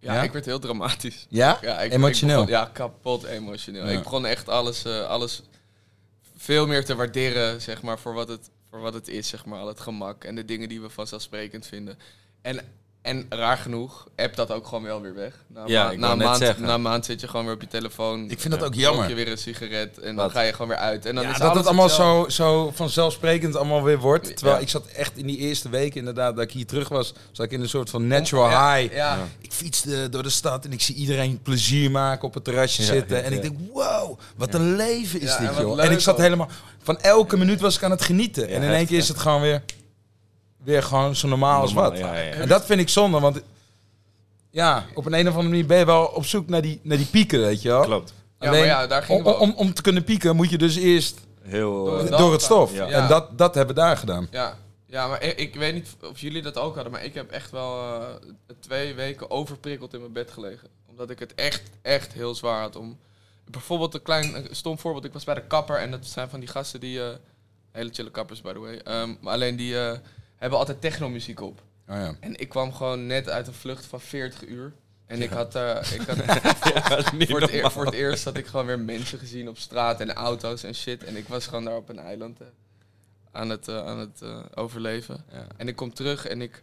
Ja, 0.00 0.14
Ja? 0.14 0.22
ik 0.22 0.32
werd 0.32 0.44
heel 0.44 0.58
dramatisch. 0.58 1.26
Ja? 1.28 1.58
Ja, 1.62 1.80
ik, 1.80 1.92
Emotioneel? 1.92 2.40
ik 2.40 2.46
begon- 2.46 2.60
ja, 2.62 2.70
kapot 2.72 3.24
emotioneel. 3.24 3.84
Ja. 3.86 3.90
Ik 3.90 4.02
begon 4.02 4.26
echt 4.26 4.48
alles, 4.48 4.84
eh, 4.84 5.06
alles 5.06 5.42
veel 6.40 6.66
meer 6.66 6.84
te 6.84 6.94
waarderen, 6.94 7.60
zeg 7.62 7.82
maar, 7.82 7.98
voor 7.98 8.14
wat, 8.14 8.28
het, 8.28 8.50
voor 8.70 8.80
wat 8.80 8.94
het 8.94 9.08
is, 9.08 9.28
zeg 9.28 9.44
maar. 9.44 9.60
Al 9.60 9.66
het 9.66 9.80
gemak 9.80 10.24
en 10.24 10.34
de 10.34 10.44
dingen 10.44 10.68
die 10.68 10.80
we 10.80 10.90
vanzelfsprekend 10.90 11.66
vinden. 11.66 11.98
En, 12.40 12.60
en 13.02 13.26
raar 13.28 13.56
genoeg, 13.56 14.06
app 14.16 14.36
dat 14.36 14.50
ook 14.52 14.66
gewoon 14.66 14.82
wel 14.82 15.00
weer 15.00 15.14
weg. 15.14 15.32
Na, 15.46 15.60
een 15.62 15.68
Ja, 15.68 15.84
ma- 15.84 15.94
na, 15.94 16.14
maand, 16.14 16.38
zeggen. 16.38 16.64
na 16.64 16.74
een 16.74 16.82
maand 16.82 17.04
zit 17.04 17.20
je 17.20 17.28
gewoon 17.28 17.44
weer 17.44 17.54
op 17.54 17.60
je 17.60 17.66
telefoon. 17.66 18.30
Ik 18.30 18.40
vind 18.40 18.54
dat 18.54 18.64
ook 18.64 18.74
jammer. 18.74 19.08
je 19.08 19.14
weer 19.14 19.30
een 19.30 19.38
sigaret 19.38 19.98
en 19.98 20.16
dan 20.16 20.30
ga 20.30 20.40
je 20.40 20.52
gewoon 20.52 20.68
weer 20.68 20.76
uit. 20.76 21.06
En 21.06 21.14
dan 21.14 21.24
ja, 21.24 21.30
is 21.30 21.38
dat 21.38 21.54
het 21.54 21.66
allemaal 21.66 21.88
zo, 21.88 22.26
zo 22.28 22.70
vanzelfsprekend 22.74 23.56
allemaal 23.56 23.82
weer 23.82 23.98
wordt. 23.98 24.36
Terwijl 24.36 24.56
Ja. 24.56 24.62
ik 24.62 24.68
zat 24.68 24.86
echt 24.86 25.16
in 25.16 25.26
die 25.26 25.36
eerste 25.36 25.68
weken 25.68 25.98
inderdaad 25.98 26.34
dat 26.36 26.44
ik 26.44 26.50
hier 26.50 26.66
terug 26.66 26.88
was, 26.88 27.12
zat 27.32 27.46
ik 27.46 27.52
in 27.52 27.60
een 27.60 27.68
soort 27.68 27.90
van 27.90 28.06
natural 28.06 28.50
Ja, 28.50 28.74
high. 28.76 28.94
Ja, 28.94 29.18
Ik 29.40 29.52
fietste 29.52 30.08
door 30.08 30.22
de 30.22 30.30
stad 30.30 30.64
en 30.64 30.72
ik 30.72 30.80
zie 30.80 30.94
iedereen 30.94 31.40
plezier 31.42 31.90
maken 31.90 32.24
op 32.28 32.34
het 32.34 32.44
terrasje 32.44 32.82
Ja, 32.82 32.88
zitten. 32.88 33.16
ja, 33.16 33.22
en 33.22 33.32
ik 33.32 33.42
denk, 33.42 33.56
wow, 33.72 34.18
wat 34.36 34.54
een 34.54 34.76
leven 34.76 35.20
is 35.20 35.36
dit, 35.36 35.56
joh. 35.58 35.84
En 35.84 35.90
ik 35.92 36.00
zat 36.00 36.18
helemaal, 36.18 36.48
van 36.82 37.00
elke 37.00 37.36
minuut 37.36 37.60
was 37.60 37.76
ik 37.76 37.82
aan 37.82 37.90
het 37.90 38.02
genieten. 38.02 38.48
Ja, 38.48 38.54
en 38.54 38.62
in 38.62 38.70
één 38.72 38.86
keer 38.86 38.98
is 38.98 39.08
het 39.08 39.18
gewoon 39.18 39.40
weer, 39.40 39.62
weer 40.68 40.82
gewoon 40.82 41.16
zo 41.16 41.28
normaal 41.28 41.60
als 41.60 41.72
Normaal, 41.72 41.90
wat. 41.90 41.98
ja, 41.98 42.16
ja. 42.16 42.30
En 42.30 42.48
dat 42.48 42.66
vind 42.66 42.80
ik 42.80 42.88
zonde, 42.88 43.20
want 43.20 43.42
ja, 44.50 44.86
op 44.94 45.06
een, 45.06 45.12
een 45.12 45.28
of 45.28 45.32
andere 45.34 45.48
manier 45.48 45.66
ben 45.66 45.78
je 45.78 45.84
wel 45.84 46.04
op 46.04 46.24
zoek 46.24 46.48
naar 46.48 46.62
die, 46.62 46.80
naar 46.82 46.96
die 46.96 47.06
pieken, 47.06 47.40
weet 47.40 47.62
je 47.62 47.68
wel. 47.68 47.82
Klopt. 47.82 48.14
Ja, 48.40 48.50
maar 48.50 48.64
ja, 48.64 48.86
daar 48.86 49.02
gingen 49.02 49.24
om, 49.24 49.32
om, 49.32 49.54
om 49.56 49.74
te 49.74 49.82
kunnen 49.82 50.04
pieken 50.04 50.36
moet 50.36 50.50
je 50.50 50.58
dus 50.58 50.76
eerst 50.76 51.20
Heel... 51.42 51.84
Door 51.84 51.98
eh, 51.98 52.04
het 52.04 52.18
door 52.18 52.32
het 52.32 52.42
stof. 52.42 52.72
Ja. 52.74 52.88
En 52.88 53.08
dat, 53.08 53.38
dat 53.38 53.54
hebben 53.54 53.74
we 53.74 53.80
daar 53.80 53.96
gedaan. 53.96 54.28
Ja, 54.30 54.56
ja 54.86 55.08
maar 55.08 55.22
ik, 55.22 55.38
ik 55.38 55.54
weet 55.54 55.74
niet 55.74 55.96
of 56.10 56.18
jullie 56.20 56.42
dat 56.42 56.56
ook 56.56 56.74
hadden, 56.74 56.92
maar 56.92 57.04
ik 57.04 57.14
heb 57.14 57.30
echt 57.30 57.50
wel 57.50 57.78
eh, 57.82 58.06
twee 58.60 58.94
weken 58.94 59.30
overprikkeld 59.30 59.94
in 59.94 60.00
mijn 60.00 60.12
bed 60.12 60.30
gelegen. 60.30 60.68
Omdat 60.86 61.10
ik 61.10 61.18
het 61.18 61.34
echt, 61.34 61.62
echt 61.82 62.12
heel 62.12 62.34
zwaar 62.34 62.60
had 62.60 62.76
om... 62.76 62.98
Bijvoorbeeld 63.50 63.94
een 63.94 64.02
klein 64.02 64.34
een 64.36 64.48
stom 64.50 64.78
voorbeeld, 64.78 65.04
ik 65.04 65.12
was 65.12 65.24
bij 65.24 65.34
de 65.34 65.46
kapper 65.46 65.76
en 65.76 65.90
dat 65.90 66.06
zijn 66.06 66.28
van 66.28 66.40
die 66.40 66.48
gasten 66.48 66.80
die... 66.80 67.02
eh, 67.02 67.14
hele 67.78 67.90
chille 67.92 68.10
kappers, 68.10 68.40
by 68.40 68.52
the 68.52 68.58
way. 68.58 68.76
Ehm, 68.76 69.14
maar 69.20 69.32
alleen 69.32 69.56
die 69.56 69.78
eh, 69.78 69.98
hebben 70.38 70.58
altijd 70.58 70.80
technomuziek 70.80 71.40
op. 71.40 71.62
Oh, 71.88 71.94
ja. 71.96 72.14
En 72.20 72.36
ik 72.36 72.48
kwam 72.48 72.72
gewoon 72.72 73.06
net 73.06 73.28
uit 73.28 73.46
een 73.46 73.54
vlucht 73.54 73.86
van 73.86 74.00
40 74.00 74.46
uur. 74.46 74.72
En 75.06 75.22
ik 75.22 75.30
had, 75.30 75.54
eh, 75.54 75.92
ik 75.92 76.00
had 76.00 76.16
ja, 76.74 77.02
voor, 77.26 77.40
het 77.40 77.50
eer- 77.50 77.52
normaal. 77.52 77.70
voor 77.70 77.84
het 77.84 77.94
eerst 77.94 78.24
had 78.24 78.36
ik 78.36 78.46
gewoon 78.46 78.66
weer 78.66 78.78
mensen 78.78 79.18
gezien 79.18 79.48
op 79.48 79.58
straat 79.58 80.00
en 80.00 80.12
auto's 80.12 80.62
en 80.62 80.74
shit. 80.74 81.04
En 81.04 81.16
ik 81.16 81.28
was 81.28 81.46
gewoon 81.46 81.64
daar 81.64 81.76
op 81.76 81.88
een 81.88 81.98
eiland 81.98 82.40
eh, 82.40 82.46
aan 83.32 83.48
het, 83.50 83.68
eh, 83.68 83.86
aan 83.86 83.98
het 83.98 84.22
overleven. 84.56 85.24
Ja. 85.32 85.46
En 85.56 85.68
ik 85.68 85.76
kom 85.76 85.94
terug 85.94 86.26
en 86.26 86.42
ik 86.42 86.62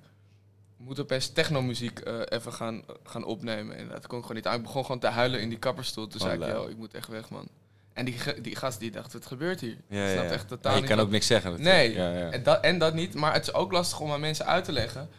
moet 0.78 1.00
opeens 1.00 1.28
technomuziek 1.30 2.02
even 2.30 2.54
gaan, 2.54 2.84
gaan 3.04 3.24
opnemen. 3.24 3.76
En 3.78 3.88
dat 3.88 4.08
kon 4.08 4.18
ik 4.18 4.22
gewoon 4.26 4.38
niet 4.38 4.48
aan. 4.48 4.56
Ik 4.58 4.64
begon 4.64 4.82
gewoon 4.86 5.00
te 5.00 5.08
huilen 5.08 5.42
in 5.42 5.50
die 5.50 5.60
kapperstoel. 5.60 6.08
Toen 6.08 6.22
Oh, 6.22 6.28
zei 6.28 6.42
ik, 6.42 6.48
yo, 6.48 6.68
ik 6.68 6.78
moet 6.78 6.94
echt 6.94 7.08
weg, 7.08 7.30
man. 7.30 7.48
En 7.96 8.06
die, 8.06 8.16
die 8.42 8.56
gast 8.56 8.80
die 8.80 8.92
dacht, 8.92 9.14
wat 9.14 9.26
gebeurt 9.26 9.60
hier? 9.62 9.78
Ja, 9.90 10.06
Ik 10.06 10.12
snap 10.12 10.24
ja. 10.26 10.32
echt 10.32 10.48
totaal 10.48 10.72
Ja, 10.72 10.76
je 10.76 10.80
niet 10.80 10.90
kan 10.90 10.98
wat- 10.98 11.06
ook 11.06 11.12
niks 11.12 11.28
zeggen. 11.28 11.52
natuurlijk. 11.52 11.78
Nee, 11.78 11.94
Ja, 11.94 12.12
ja. 12.20 12.30
En, 12.32 12.44
dat, 12.44 12.64
en 12.64 12.78
dat 12.78 12.94
niet. 12.94 13.14
Maar 13.14 13.34
het 13.34 13.48
is 13.48 13.54
ook 13.54 13.72
lastig 13.72 14.00
om 14.00 14.12
aan 14.12 14.20
mensen 14.20 14.46
uit 14.46 14.64
te 14.66 14.72
leggen 14.72 15.10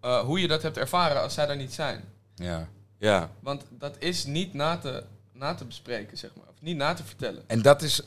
eh, 0.00 0.20
hoe 0.20 0.40
je 0.40 0.48
dat 0.48 0.62
hebt 0.62 0.76
ervaren 0.76 1.22
als 1.22 1.34
zij 1.34 1.46
daar 1.46 1.56
niet 1.56 1.72
zijn. 1.74 2.04
Ja. 2.34 2.68
Ja. 2.98 3.30
Want 3.40 3.64
dat 3.70 3.96
is 3.98 4.24
niet 4.24 4.54
na 4.54 4.76
te, 4.76 5.04
na 5.32 5.54
te 5.54 5.64
bespreken, 5.64 6.18
zeg 6.18 6.30
maar. 6.36 6.46
Of 6.48 6.60
niet 6.60 6.76
na 6.76 6.94
te 6.94 7.04
vertellen. 7.04 7.42
En 7.46 7.62
dat 7.62 7.82
is, 7.82 8.02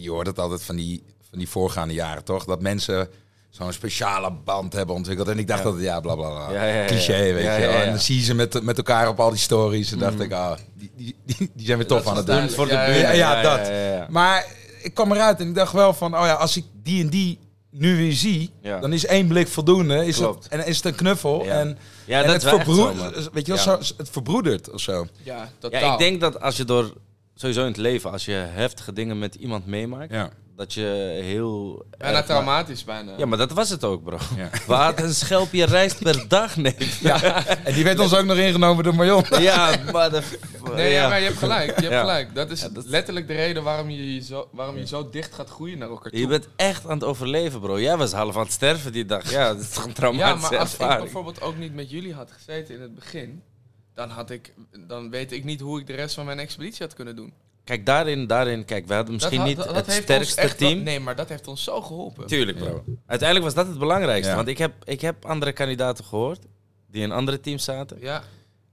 je 0.00 0.10
hoort 0.10 0.26
het 0.26 0.38
altijd 0.38 0.62
van 0.62 0.76
die, 0.76 1.02
van 1.28 1.38
die 1.38 1.48
voorgaande 1.48 1.94
jaren, 1.94 2.24
toch? 2.24 2.44
Dat 2.44 2.60
mensen 2.62 3.08
zo'n 3.52 3.72
speciale 3.72 4.32
band 4.44 4.72
hebben 4.72 4.94
ontwikkeld. 4.94 5.28
En 5.28 5.38
ik 5.38 5.46
dacht 5.48 5.62
Ja. 5.62 5.70
dat 5.70 5.80
ja, 5.80 6.00
bla 6.00 6.14
bla 6.14 6.28
bla. 6.30 6.52
Ja, 6.52 6.64
ja, 6.64 6.74
ja, 6.80 6.86
Cliché, 6.86 7.16
ja. 7.16 7.34
weet 7.34 7.44
Ja, 7.44 7.54
je 7.56 7.60
ja, 7.62 7.66
wel. 7.66 7.76
ja. 7.76 7.82
En 7.82 7.90
dan 7.90 7.98
zie 7.98 8.16
je 8.16 8.22
ze 8.24 8.34
met, 8.34 8.62
met 8.62 8.76
elkaar 8.76 9.08
op 9.08 9.20
al 9.20 9.30
die 9.30 9.38
stories. 9.38 9.92
En 9.92 9.98
dacht 9.98 10.14
Mm. 10.14 10.20
ik, 10.20 10.32
ah, 10.32 10.52
die, 10.74 10.92
die, 10.96 11.16
die, 11.26 11.50
die 11.54 11.66
zijn 11.66 11.78
weer 11.78 11.86
tof 11.86 11.98
Dat 12.02 12.08
aan 12.10 12.16
het 12.16 12.26
doen. 12.26 12.50
Voor 12.50 12.66
de 12.66 12.72
Ja, 12.72 12.84
ja, 12.86 13.02
buurt. 13.02 13.16
ja, 13.16 13.42
dat. 13.42 13.66
Ja, 13.66 13.72
ja, 13.72 13.92
ja. 13.94 14.06
Maar 14.10 14.46
ik 14.82 14.94
kwam 14.94 15.12
eruit 15.12 15.40
en 15.40 15.48
ik 15.48 15.54
dacht 15.54 15.72
wel 15.72 15.92
van, 15.94 16.14
oh 16.18 16.24
ja, 16.24 16.32
als 16.32 16.56
ik 16.56 16.64
die 16.82 17.02
en 17.02 17.08
die 17.08 17.38
nu 17.70 17.96
weer 17.96 18.12
zie, 18.12 18.50
Ja. 18.62 18.80
dan 18.80 18.92
is 18.92 19.06
één 19.06 19.26
blik 19.28 19.48
voldoende. 19.48 20.06
Is 20.06 20.16
Klopt. 20.16 20.44
het, 20.44 20.52
en 20.52 20.66
is 20.66 20.76
het 20.76 20.84
een 20.84 20.94
knuffel. 20.94 21.44
Ja. 21.44 21.50
En, 21.60 21.78
Ja, 22.04 22.20
en 22.20 22.26
dat 22.26 22.32
het, 22.34 22.42
is 22.44 22.50
wel 22.50 22.58
echt 22.58 22.68
zo, 22.68 22.74
verbroedert, 22.74 23.32
weet 23.32 23.46
je 23.46 23.52
wel, 23.54 23.64
Ja. 23.76 23.82
zo, 23.82 23.94
het 23.96 24.10
verbroedert 24.10 24.70
of 24.70 24.80
zo. 24.80 25.06
Ja, 25.22 25.48
totaal. 25.58 25.80
Ja, 25.80 25.92
ik 25.92 25.98
denk 25.98 26.20
dat 26.20 26.40
als 26.40 26.56
je 26.56 26.64
door, 26.64 26.92
sowieso 27.34 27.60
in 27.60 27.66
het 27.66 27.76
leven, 27.76 28.10
als 28.10 28.24
je 28.24 28.32
heftige 28.32 28.92
dingen 28.92 29.18
met 29.18 29.34
iemand 29.34 29.66
meemaakt, 29.66 30.12
Ja. 30.12 30.30
Dat 30.56 30.74
je 30.74 31.18
heel... 31.22 31.84
Bijna 31.98 32.16
erg- 32.16 32.26
traumatisch 32.26 32.84
bijna. 32.84 33.12
Ja, 33.16 33.26
maar 33.26 33.38
dat 33.38 33.52
was 33.52 33.68
het 33.68 33.84
ook, 33.84 34.02
bro. 34.04 34.18
Ja. 34.36 34.50
We 34.66 34.72
hadden 34.74 35.04
een 35.04 35.14
schelpje 35.14 35.64
rijst 35.64 35.98
per 36.02 36.28
dag, 36.28 36.56
nee. 36.56 36.76
ja. 37.00 37.46
En 37.46 37.74
die 37.74 37.84
werd 37.84 37.98
ons 37.98 38.14
ook 38.14 38.24
nog 38.24 38.36
ingenomen 38.36 38.84
door 38.84 38.94
Marion. 38.94 39.24
Ja, 39.40 39.76
maar 39.92 40.10
de... 40.10 40.22
Nee, 40.74 40.92
ja. 40.92 41.08
maar 41.08 41.18
je 41.18 41.24
hebt 41.26 41.38
gelijk. 41.38 41.66
Je 41.66 41.72
hebt 41.72 41.92
Ja. 41.92 42.00
gelijk. 42.00 42.34
Dat 42.34 42.50
is 42.50 42.60
Ja, 42.60 42.68
dat- 42.68 42.84
letterlijk 42.86 43.26
de 43.26 43.34
reden 43.34 43.62
waarom 43.62 43.90
je, 43.90 44.20
zo, 44.20 44.48
waarom 44.52 44.76
je 44.76 44.86
zo 44.86 45.10
dicht 45.10 45.34
gaat 45.34 45.48
groeien 45.48 45.78
naar 45.78 45.88
elkaar 45.88 46.10
toe. 46.10 46.20
Je 46.20 46.26
bent 46.26 46.48
echt 46.56 46.86
aan 46.86 46.94
het 46.94 47.04
overleven, 47.04 47.60
bro. 47.60 47.80
Jij 47.80 47.96
was 47.96 48.12
half 48.12 48.36
aan 48.36 48.42
het 48.42 48.52
sterven 48.52 48.92
die 48.92 49.04
dag. 49.04 49.30
Ja, 49.30 49.48
dat 49.48 49.60
is 49.62 49.70
toch 49.70 49.82
een 49.84 49.88
ja, 49.88 49.94
traumatische 49.94 50.50
maar 50.50 50.60
als 50.60 50.72
ik 50.72 50.78
bijvoorbeeld 51.02 51.40
ook 51.40 51.56
niet 51.56 51.74
met 51.74 51.90
jullie 51.90 52.14
had 52.14 52.32
gezeten 52.32 52.74
in 52.74 52.80
het 52.80 52.94
begin, 52.94 53.42
dan, 53.94 54.08
had 54.10 54.30
ik, 54.30 54.54
dan 54.88 55.10
weet 55.10 55.32
ik 55.32 55.44
niet 55.44 55.60
hoe 55.60 55.80
ik 55.80 55.86
de 55.86 55.94
rest 55.94 56.14
van 56.14 56.24
mijn 56.24 56.38
expeditie 56.38 56.86
had 56.86 56.94
kunnen 56.94 57.16
doen. 57.16 57.32
Kijk, 57.64 57.86
daarin, 57.86 58.26
daarin, 58.26 58.64
kijk, 58.64 58.86
we 58.86 58.94
hadden 58.94 59.14
misschien 59.14 59.38
Dat 59.38 59.46
niet 59.46 59.56
dat 59.56 59.74
het 59.76 59.92
sterkste 59.92 60.40
echt 60.40 60.58
team. 60.58 60.82
nee, 60.82 61.00
maar 61.00 61.16
dat 61.16 61.28
heeft 61.28 61.48
ons 61.48 61.64
zo 61.64 61.80
geholpen. 61.80 62.26
Tuurlijk, 62.26 62.58
bro. 62.58 62.84
Uiteindelijk 63.06 63.54
was 63.54 63.64
dat 63.64 63.66
het 63.72 63.78
belangrijkste. 63.78 64.30
Ja. 64.30 64.36
Want 64.36 64.48
ik 64.48 64.58
heb, 64.58 64.72
ik 64.84 65.00
heb 65.00 65.24
andere 65.24 65.52
kandidaten 65.52 66.04
gehoord 66.04 66.40
die 66.90 67.02
in 67.02 67.12
andere 67.12 67.40
teams 67.40 67.64
zaten. 67.64 67.96
Ja. 68.00 68.22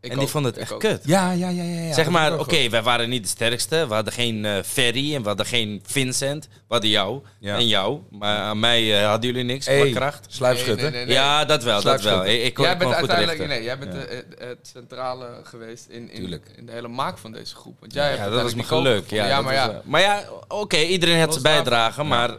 Ik 0.02 0.12
en 0.12 0.20
die 0.20 0.28
vonden 0.28 0.52
het 0.52 0.60
ik 0.62 0.66
echt 0.66 0.74
ook. 0.74 0.80
kut. 0.80 1.02
Ja, 1.06 1.32
ja, 1.32 1.50
ja. 1.50 1.64
ja, 1.64 1.82
ja. 1.82 1.94
zeg 1.94 2.04
Dat 2.04 2.14
maar, 2.14 2.40
oké, 2.40 2.70
wij 2.70 2.84
waren 2.84 3.10
niet 3.10 3.24
de 3.24 3.30
sterkste. 3.30 3.88
We 3.88 3.94
hadden 3.94 4.14
geen 4.14 4.46
eh, 4.46 4.64
Ferry 4.64 5.16
en 5.16 5.22
we 5.22 5.28
hadden 5.28 5.46
geen 5.46 5.82
Vincent. 5.86 6.48
We 6.48 6.58
hadden 6.68 6.90
jou 6.90 7.22
Ja. 7.40 7.56
en 7.58 7.68
jou. 7.68 8.00
Maar 8.10 8.38
aan 8.38 8.60
mij 8.60 9.00
eh, 9.02 9.08
hadden 9.10 9.30
jullie 9.30 9.44
niks 9.46 9.66
Hey, 9.66 9.90
qua 9.90 10.00
kracht. 10.00 10.26
Sluipschutter. 10.30 10.76
Nee, 10.76 10.84
nee, 10.92 11.06
nee, 11.06 11.06
nee. 11.06 11.16
Ja, 11.16 11.46
dat 11.46 11.64
wel, 11.64 11.82
dat 11.82 12.02
wel. 12.02 12.26
Ik, 12.26 12.44
ik 12.44 12.54
kon, 12.54 12.66
jij 12.66 12.78
bent 12.78 12.90
goed 12.90 13.00
uiteindelijk 13.10 13.48
nee, 13.48 13.64
jij 13.64 13.78
bent 13.78 13.94
Ja. 13.94 14.00
de- 14.00 14.26
het, 14.40 14.58
centrale 14.74 15.40
geweest 15.44 15.86
in, 15.90 16.12
in, 16.12 16.42
in 16.56 16.66
de 16.66 16.72
hele 16.72 16.88
maak 16.88 17.18
van 17.18 17.32
deze 17.32 17.56
groep. 17.56 17.80
Want 17.80 17.94
jij 17.94 18.06
hebt 18.08 18.18
Ja, 18.18 18.30
dat 18.30 18.42
was 18.42 18.54
mijn 18.56 18.68
uiteindelijk 18.68 19.08
geluk. 19.08 19.22
Ja, 19.22 19.28
ja, 19.28 19.42
maar 19.42 19.54
ja, 19.54 19.70
eh, 19.70 19.78
maar 19.84 20.02
ja, 20.02 20.24
oké, 20.48 20.78
iedereen 20.78 21.16
heeft 21.16 21.28
Los 21.34 21.42
zijn 21.42 21.54
bijdrage. 21.56 22.04
Maar 22.04 22.36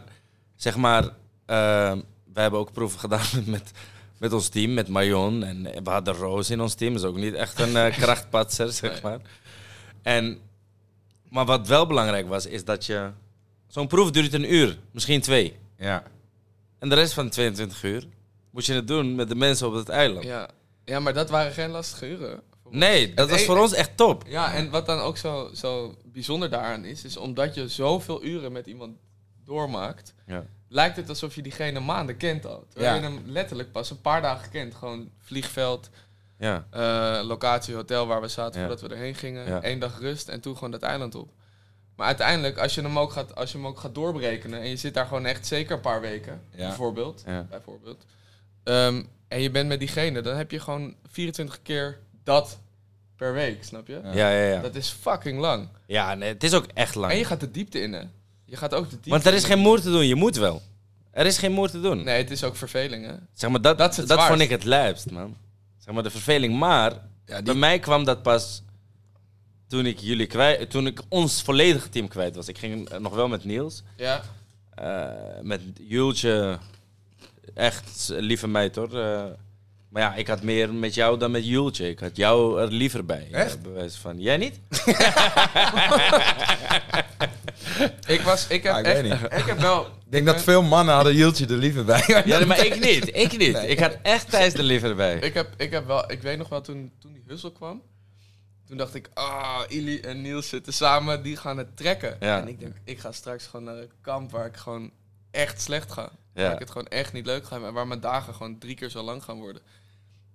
zeg 0.55 0.75
maar, 0.75 1.03
eh, 1.03 1.11
wij 2.33 2.41
hebben 2.43 2.59
ook 2.59 2.71
proeven 2.71 2.99
gedaan 2.99 3.25
met, 3.45 3.71
met 4.21 4.33
ons 4.33 4.49
team, 4.49 4.73
met 4.73 4.87
Marion. 4.87 5.43
En 5.43 5.63
we 5.83 5.89
hadden 5.89 6.13
Roos 6.13 6.49
in 6.49 6.61
ons 6.61 6.73
team. 6.73 6.93
Dat 6.93 7.01
is 7.01 7.07
ook 7.09 7.15
niet 7.17 7.33
echt 7.33 7.59
een 7.59 7.75
eh, 7.75 7.97
krachtpatser, 8.01 8.71
zeg 8.71 9.01
maar. 9.01 9.19
En, 10.01 10.39
maar 11.29 11.45
wat 11.45 11.67
wel 11.67 11.87
belangrijk 11.87 12.27
was, 12.27 12.45
is 12.45 12.65
dat 12.65 12.85
je... 12.85 13.09
Zo'n 13.67 13.87
proef 13.87 14.11
duurt 14.11 14.33
een 14.33 14.53
uur, 14.53 14.77
misschien 14.91 15.21
twee. 15.21 15.55
Ja. 15.77 16.03
En 16.79 16.89
de 16.89 16.95
rest 16.95 17.13
van 17.13 17.25
de 17.25 17.31
22 17.31 17.83
uur 17.83 18.07
moest 18.51 18.67
je 18.67 18.73
het 18.73 18.87
doen 18.87 19.15
met 19.15 19.27
de 19.29 19.35
mensen 19.35 19.67
op 19.67 19.73
het 19.73 19.89
eiland. 19.89 20.25
ja. 20.25 20.49
ja, 20.85 20.99
maar 20.99 21.13
dat 21.13 21.29
waren 21.29 21.51
geen 21.51 21.69
lastige 21.69 22.07
uren. 22.09 22.41
voor 22.61 22.71
mij. 22.71 22.79
Nee, 22.89 23.13
dat 23.13 23.29
was 23.29 23.41
e- 23.41 23.45
voor 23.45 23.59
ons 23.59 23.73
echt 23.73 23.97
top. 23.97 24.23
Ja, 24.27 24.53
en 24.53 24.69
wat 24.69 24.85
dan 24.85 24.99
ook 24.99 25.17
zo, 25.17 25.49
zo 25.53 25.95
bijzonder 26.05 26.49
daaraan 26.49 26.85
is, 26.85 27.03
is 27.03 27.17
omdat 27.17 27.55
je 27.55 27.67
zoveel 27.67 28.23
uren 28.23 28.51
met 28.51 28.67
iemand 28.67 28.97
doormaakt, 29.45 30.13
Ja. 30.25 30.45
Lijkt 30.73 30.95
het 30.95 31.09
alsof 31.09 31.35
je 31.35 31.41
diegene 31.41 31.79
maanden 31.79 32.17
kent 32.17 32.45
al. 32.45 32.65
Terwijl 32.69 32.93
Ja. 32.95 33.01
je 33.01 33.07
hem 33.07 33.21
letterlijk 33.25 33.71
pas 33.71 33.89
een 33.89 34.01
paar 34.01 34.21
dagen 34.21 34.49
kent. 34.49 34.75
Gewoon 34.75 35.09
vliegveld, 35.19 35.89
Ja. 36.37 36.65
eh, 36.69 37.25
locatie, 37.27 37.75
hotel 37.75 38.07
waar 38.07 38.21
we 38.21 38.27
zaten 38.27 38.61
Ja. 38.61 38.67
voordat 38.67 38.89
we 38.89 38.95
erheen 38.95 39.15
gingen. 39.15 39.45
Ja. 39.47 39.59
Eén 39.61 39.79
dag 39.79 39.99
rust 39.99 40.29
en 40.29 40.39
toen 40.41 40.53
gewoon 40.55 40.71
dat 40.71 40.81
eiland 40.81 41.15
op. 41.15 41.29
Maar 41.95 42.07
uiteindelijk, 42.07 42.57
als 42.57 42.75
je 42.75 42.81
hem 42.81 42.99
ook 42.99 43.11
gaat, 43.11 43.35
als 43.35 43.51
je 43.51 43.57
hem 43.57 43.67
ook 43.67 43.79
gaat 43.79 43.95
doorberekenen 43.95 44.61
en 44.61 44.67
je 44.69 44.75
zit 44.75 44.93
daar 44.93 45.05
gewoon 45.05 45.25
echt 45.25 45.47
zeker 45.47 45.75
een 45.75 45.81
paar 45.81 46.01
weken, 46.01 46.41
bijvoorbeeld, 46.55 47.23
bijvoorbeeld. 47.49 48.05
Ehm, 48.63 49.03
en 49.27 49.41
je 49.41 49.51
bent 49.51 49.67
met 49.67 49.79
diegene, 49.79 50.21
dan 50.21 50.35
heb 50.35 50.51
je 50.51 50.59
gewoon 50.59 50.95
24 51.07 51.61
keer 51.61 51.99
dat 52.23 52.59
per 53.15 53.33
week, 53.33 53.63
snap 53.63 53.87
je? 53.87 53.99
Ja. 54.03 54.11
Ja, 54.13 54.29
ja, 54.31 54.47
ja. 54.55 54.61
Dat 54.61 54.75
is 54.75 54.89
fucking 54.89 55.39
lang. 55.39 55.67
Ja, 55.85 56.13
nee, 56.15 56.29
het 56.33 56.43
is 56.43 56.53
ook 56.53 56.65
echt 56.73 56.95
lang. 56.95 57.11
En 57.11 57.17
je 57.17 57.25
gaat 57.25 57.39
de 57.39 57.51
diepte 57.51 57.79
in, 57.81 57.93
hè? 57.93 58.03
Je 58.51 58.57
gaat 58.57 58.73
ook 58.73 58.83
de 58.83 58.89
diepte 58.89 59.09
Want 59.09 59.25
er 59.25 59.33
is 59.33 59.41
in. 59.41 59.47
geen 59.47 59.59
moer 59.59 59.81
te 59.81 59.91
doen, 59.91 60.07
je 60.07 60.15
moet 60.15 60.35
wel. 60.35 60.61
Er 61.11 61.25
is 61.25 61.37
geen 61.37 61.51
moer 61.51 61.69
te 61.69 61.81
doen. 61.81 62.03
Nee, 62.03 62.17
het 62.17 62.31
is 62.31 62.43
ook 62.43 62.55
verveling, 62.55 63.05
hè? 63.05 63.13
Zeg 63.33 63.49
maar, 63.49 63.61
dat, 63.61 63.77
Dat 63.77 64.23
vond 64.27 64.39
ik 64.39 64.49
het 64.49 64.63
lijpst, 64.63 65.11
man. 65.11 65.35
Zeg 65.79 65.93
maar, 65.93 66.03
de 66.03 66.09
verveling. 66.09 66.59
Maar 66.59 66.91
Ja, 67.25 67.35
die- 67.35 67.43
bij 67.43 67.53
mij 67.53 67.79
kwam 67.79 68.03
dat 68.03 68.21
pas 68.21 68.61
toen 69.67 69.85
ik 69.85 69.99
jullie 69.99 70.25
kwijt... 70.27 70.69
Toen 70.69 70.87
ik 70.87 71.01
ons 71.09 71.41
volledige 71.41 71.89
team 71.89 72.07
kwijt 72.07 72.35
was. 72.35 72.47
Ik 72.47 72.57
ging 72.57 72.89
nog 72.99 73.13
wel 73.15 73.27
met 73.27 73.43
Niels. 73.45 73.83
Ja. 73.95 74.21
eh, 74.75 75.09
met 75.41 75.61
Jultje. 75.87 76.57
Echt 77.53 78.09
lieve 78.13 78.47
meid, 78.47 78.75
hoor. 78.75 78.99
Eh, 78.99 79.23
maar 79.89 80.01
ja, 80.01 80.15
ik 80.15 80.27
had 80.27 80.41
meer 80.43 80.73
met 80.73 80.93
jou 80.93 81.17
dan 81.19 81.31
met 81.31 81.45
Jultje. 81.45 81.89
Ik 81.89 81.99
had 81.99 82.15
jou 82.15 82.61
er 82.61 82.67
liever 82.71 83.05
bij. 83.05 83.27
Echt? 83.31 83.55
eh, 83.55 83.61
bewijs 83.61 83.95
van. 83.95 84.19
Jij 84.19 84.37
niet? 84.37 84.59
Ik 88.15 88.21
was, 88.21 88.47
ik 88.47 88.63
heb 88.63 88.73
Ah, 88.73 88.79
ik 88.79 88.85
echt, 88.85 89.01
weet 89.01 89.11
niet. 89.11 89.33
ik 89.39 89.45
heb 89.45 89.59
wel... 89.59 89.85
Ik 89.85 90.11
denk 90.17 90.25
dat 90.25 90.41
veel 90.41 90.61
mannen 90.61 90.95
hadden 90.95 91.13
Hieltje 91.13 91.45
er 91.45 91.55
liever 91.55 91.85
bij. 91.85 92.23
Ja, 92.25 92.45
maar 92.45 92.65
ik 92.65 92.79
niet. 92.79 93.15
Ik 93.15 93.37
niet. 93.37 93.57
Ik 93.57 93.79
had 93.79 93.97
echt 94.01 94.29
Thijs 94.29 94.53
er 94.53 94.63
liever 94.63 94.95
bij. 94.95 95.19
Ik 95.19 95.33
heb, 95.33 95.53
ik 95.57 95.71
heb 95.71 95.85
wel, 95.87 96.11
ik 96.11 96.21
weet 96.21 96.37
nog 96.37 96.49
wel 96.49 96.61
toen, 96.61 96.91
toen 96.99 97.13
die 97.13 97.23
hussel 97.27 97.51
kwam. 97.51 97.81
Toen 98.67 98.77
dacht 98.77 98.95
ik, 98.95 99.09
ah, 99.13 99.59
Ili 99.67 99.99
en 99.99 100.21
Niels 100.21 100.49
zitten 100.49 100.73
samen, 100.73 101.23
die 101.23 101.37
gaan 101.37 101.57
het 101.57 101.77
trekken. 101.77 102.17
Ja. 102.19 102.39
En 102.41 102.47
ik 102.47 102.59
denk, 102.59 102.75
ik 102.83 102.99
ga 102.99 103.11
straks 103.11 103.47
gewoon 103.47 103.65
naar 103.65 103.77
een 103.77 103.91
kamp 104.01 104.31
waar 104.31 104.45
ik 104.45 104.57
gewoon 104.57 104.91
echt 105.31 105.61
slecht 105.61 105.91
ga. 105.91 106.11
Ja. 106.33 106.43
Waar 106.43 106.53
ik 106.53 106.59
het 106.59 106.71
gewoon 106.71 106.87
echt 106.87 107.13
niet 107.13 107.25
leuk 107.25 107.43
ga 107.43 107.49
hebben. 107.49 107.69
En 107.69 107.75
waar 107.75 107.87
mijn 107.87 107.99
dagen 107.99 108.33
gewoon 108.33 108.57
drie 108.57 108.75
keer 108.75 108.89
zo 108.89 109.01
lang 109.01 109.23
gaan 109.23 109.39
worden. 109.39 109.61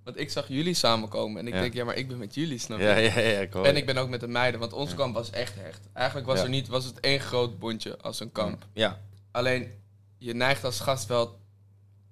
Want 0.07 0.19
ik 0.19 0.31
zag 0.31 0.49
jullie 0.49 0.75
samenkomen 0.75 1.41
en 1.41 1.47
ik 1.47 1.55
Ja. 1.55 1.61
denk, 1.61 1.75
ja, 1.75 1.85
maar 1.85 1.95
ik 1.95 2.09
ben 2.09 2.19
met 2.19 2.35
jullie, 2.35 2.59
snap 2.59 2.79
je? 2.79 2.85
Ja, 2.85 2.97
ja, 2.97 3.19
ja. 3.21 3.41
Ik 3.41 3.53
hoor 3.53 3.65
En 3.65 3.77
ik 3.77 3.87
ben 3.87 3.97
ook 3.97 4.09
met 4.09 4.21
de 4.21 4.29
meiden, 4.29 4.61
want 4.61 4.73
ons 4.73 4.95
kamp 4.95 5.15
was 5.15 5.31
echt 5.31 5.55
hecht. 5.55 5.81
Eigenlijk 5.93 6.27
was, 6.27 6.41
er 6.41 6.49
niet, 6.49 6.69
was 6.69 6.85
het 6.85 7.01
één 7.01 7.21
groot 7.21 7.59
bondje 7.59 7.99
als 7.99 8.21
een 8.21 8.33
kamp. 8.33 8.67
Ja. 8.73 9.01
Alleen, 9.31 9.71
je 10.19 10.35
neigt 10.35 10.65
als 10.65 10.81
gast 10.81 11.07
wel 11.09 11.39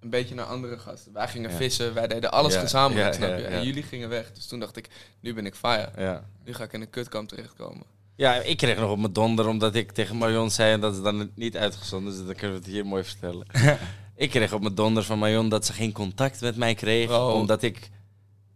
een 0.01 0.11
beetje 0.11 0.35
naar 0.35 0.45
andere 0.45 0.79
gasten. 0.79 1.13
Wij 1.13 1.29
gingen 1.29 1.51
vissen, 1.51 1.95
wij 1.95 2.07
deden 2.07 2.33
alles 2.33 2.57
gezamenlijk, 2.57 3.07
ja, 3.07 3.13
snap 3.13 3.39
je? 3.39 3.45
En 3.45 3.65
jullie 3.65 3.83
gingen 3.83 4.09
weg. 4.09 4.33
Dus 4.33 4.47
toen 4.47 4.61
dacht 4.61 4.77
ik, 4.77 4.89
nu 5.21 5.35
ben 5.35 5.47
ik 5.47 5.55
fire. 5.55 5.91
Ja. 5.97 6.25
Nu 6.45 6.55
ga 6.55 6.65
ik 6.65 6.73
in 6.73 6.81
een 6.81 6.91
kutkamp 6.91 7.29
terechtkomen. 7.29 7.87
Ja, 8.17 8.35
ik 8.35 8.57
kreeg 8.57 8.79
nog 8.79 8.91
op 8.91 8.99
mijn 8.99 9.13
donder 9.13 9.47
omdat 9.49 9.75
ik 9.75 9.93
tegen 9.93 10.17
Marion 10.17 10.51
zei 10.51 10.73
en 10.73 10.81
dat 10.81 10.95
is 10.95 11.03
dan 11.03 11.31
niet 11.35 11.57
uitgezonden, 11.57 12.13
dus 12.13 12.25
dan 12.27 12.35
kunnen 12.35 12.57
we 12.57 12.63
het 12.63 12.73
hier 12.73 12.87
mooi 12.87 13.05
vertellen. 13.05 13.47
ik 14.16 14.30
kreeg 14.30 14.52
op 14.52 14.62
mijn 14.62 14.75
donder 14.75 15.04
van 15.04 15.18
Marion 15.18 15.49
dat 15.49 15.66
ze 15.66 15.73
geen 15.73 15.92
contact 15.92 16.40
met 16.40 16.56
mij 16.56 16.75
kreeg, 16.75 17.11
Oh. 17.11 17.35
omdat 17.35 17.62
ik 17.62 17.90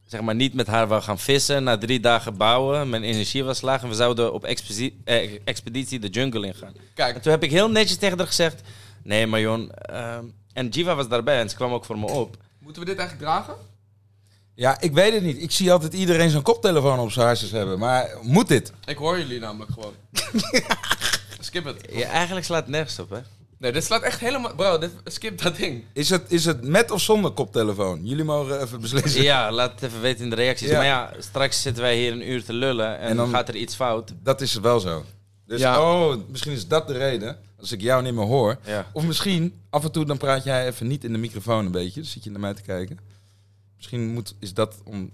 zeg 0.07 0.21
maar 0.21 0.35
niet 0.35 0.55
met 0.55 0.67
haar 0.67 0.89
wou 0.89 1.03
gaan 1.03 1.19
vissen. 1.19 1.63
Na 1.65 1.79
drie 1.79 2.01
dagen 2.01 2.37
bouwen, 2.37 2.89
mijn 2.89 3.03
energie 3.03 3.45
was 3.45 3.61
laag 3.61 3.83
en 3.83 3.89
we 3.89 3.95
zouden 3.95 4.33
op 4.33 4.45
expeditie, 4.45 5.01
eh, 5.05 5.39
expeditie 5.45 5.99
de 5.99 6.09
jungle 6.09 6.47
ingaan. 6.47 6.73
En 6.77 6.81
Kijk, 6.95 7.23
toen 7.23 7.33
heb 7.33 7.43
ik 7.43 7.51
heel 7.51 7.71
netjes 7.71 7.97
tegen 7.97 8.19
haar 8.19 8.27
gezegd, 8.27 8.61
nee 9.03 9.27
Marion, 9.27 9.71
ehm, 9.73 10.25
en 10.53 10.69
Jiva 10.69 10.95
was 10.95 11.09
daarbij 11.09 11.41
en 11.41 11.49
ze 11.51 11.57
kwam 11.57 11.73
ook 11.73 11.85
voor 11.85 11.99
me 11.99 12.07
op. 12.07 12.37
moeten 12.59 12.83
we 12.83 12.89
dit 12.89 12.99
eigenlijk 12.99 13.29
dragen? 13.31 13.55
Ja, 14.55 14.81
ik 14.81 14.93
weet 14.93 15.13
het 15.13 15.23
niet. 15.23 15.43
Ik 15.43 15.51
zie 15.51 15.73
altijd 15.73 15.93
iedereen 15.95 16.31
zo'n 16.31 16.43
koptelefoon 16.43 16.99
op 16.99 17.11
zijn 17.11 17.27
hartjes 17.27 17.51
hebben. 17.51 17.79
Maar 17.79 18.11
moet 18.23 18.49
dit? 18.49 18.73
Ik 18.85 18.97
hoor 18.97 19.19
jullie 19.19 19.41
namelijk 19.41 19.71
gewoon. 19.73 19.93
skip 21.41 21.65
het. 21.65 21.89
Ja, 21.93 22.09
eigenlijk 22.09 22.47
slaat 22.47 22.61
het 22.63 22.71
nergens 22.71 22.99
op, 22.99 23.11
hè? 23.11 23.19
Nee, 23.59 23.73
dit 23.73 23.85
slaat 23.85 24.03
echt 24.03 24.21
helemaal... 24.21 24.55
Bro, 24.55 24.79
dit, 24.79 24.91
skip 25.05 25.43
dat 25.43 25.57
ding. 25.57 25.85
Is 25.93 26.11
het, 26.11 26.23
is 26.33 26.45
het 26.45 26.63
met 26.63 26.91
of 26.91 27.01
zonder 27.01 27.31
koptelefoon? 27.31 28.07
Jullie 28.07 28.25
mogen 28.25 28.63
even 28.63 28.81
beslissen. 28.81 29.23
Ja, 29.23 29.53
laat 29.53 29.71
het 29.73 29.83
even 29.83 30.01
weten 30.01 30.25
in 30.25 30.31
de 30.31 30.37
reacties. 30.37 30.69
Ja. 30.69 30.77
Maar 30.77 30.87
ja, 30.87 31.13
straks 31.19 31.63
zitten 31.63 31.83
wij 31.83 31.97
hier 31.97 32.13
een 32.13 32.31
uur 32.31 32.45
te 32.45 32.53
lullen 32.53 32.99
en, 32.99 33.09
En 33.09 33.17
dan 33.17 33.29
gaat 33.29 33.49
er 33.49 33.57
iets 33.57 33.75
fout. 33.75 34.13
Dat 34.23 34.41
is 34.41 34.55
wel 34.55 34.81
zo. 34.81 35.05
Dus 35.47 35.61
Ja. 35.61 35.81
oh, 35.83 36.17
misschien 36.29 36.53
is 36.53 36.67
dat 36.69 36.87
de 36.87 36.93
reden. 36.93 37.39
Als 37.61 37.73
ik 37.73 37.81
jou 37.81 38.03
niet 38.03 38.15
meer 38.15 38.25
hoor. 38.27 38.59
Ja. 38.65 38.87
Of 38.93 39.05
misschien, 39.05 39.61
af 39.71 39.85
en 39.85 39.93
toe 39.93 40.05
dan 40.05 40.17
praat 40.19 40.45
jij 40.45 40.67
even 40.67 40.87
niet 40.87 41.05
in 41.05 41.13
de 41.13 41.19
microfoon 41.19 41.65
een 41.67 41.73
beetje. 41.73 42.01
Dan 42.01 42.11
zit 42.11 42.25
je 42.25 42.31
naar 42.31 42.41
mij 42.41 42.55
te 42.55 42.63
kijken. 42.63 42.99
Misschien 43.77 44.09
moet, 44.13 44.35
is 44.41 44.55
dat 44.55 44.75
om... 44.85 45.11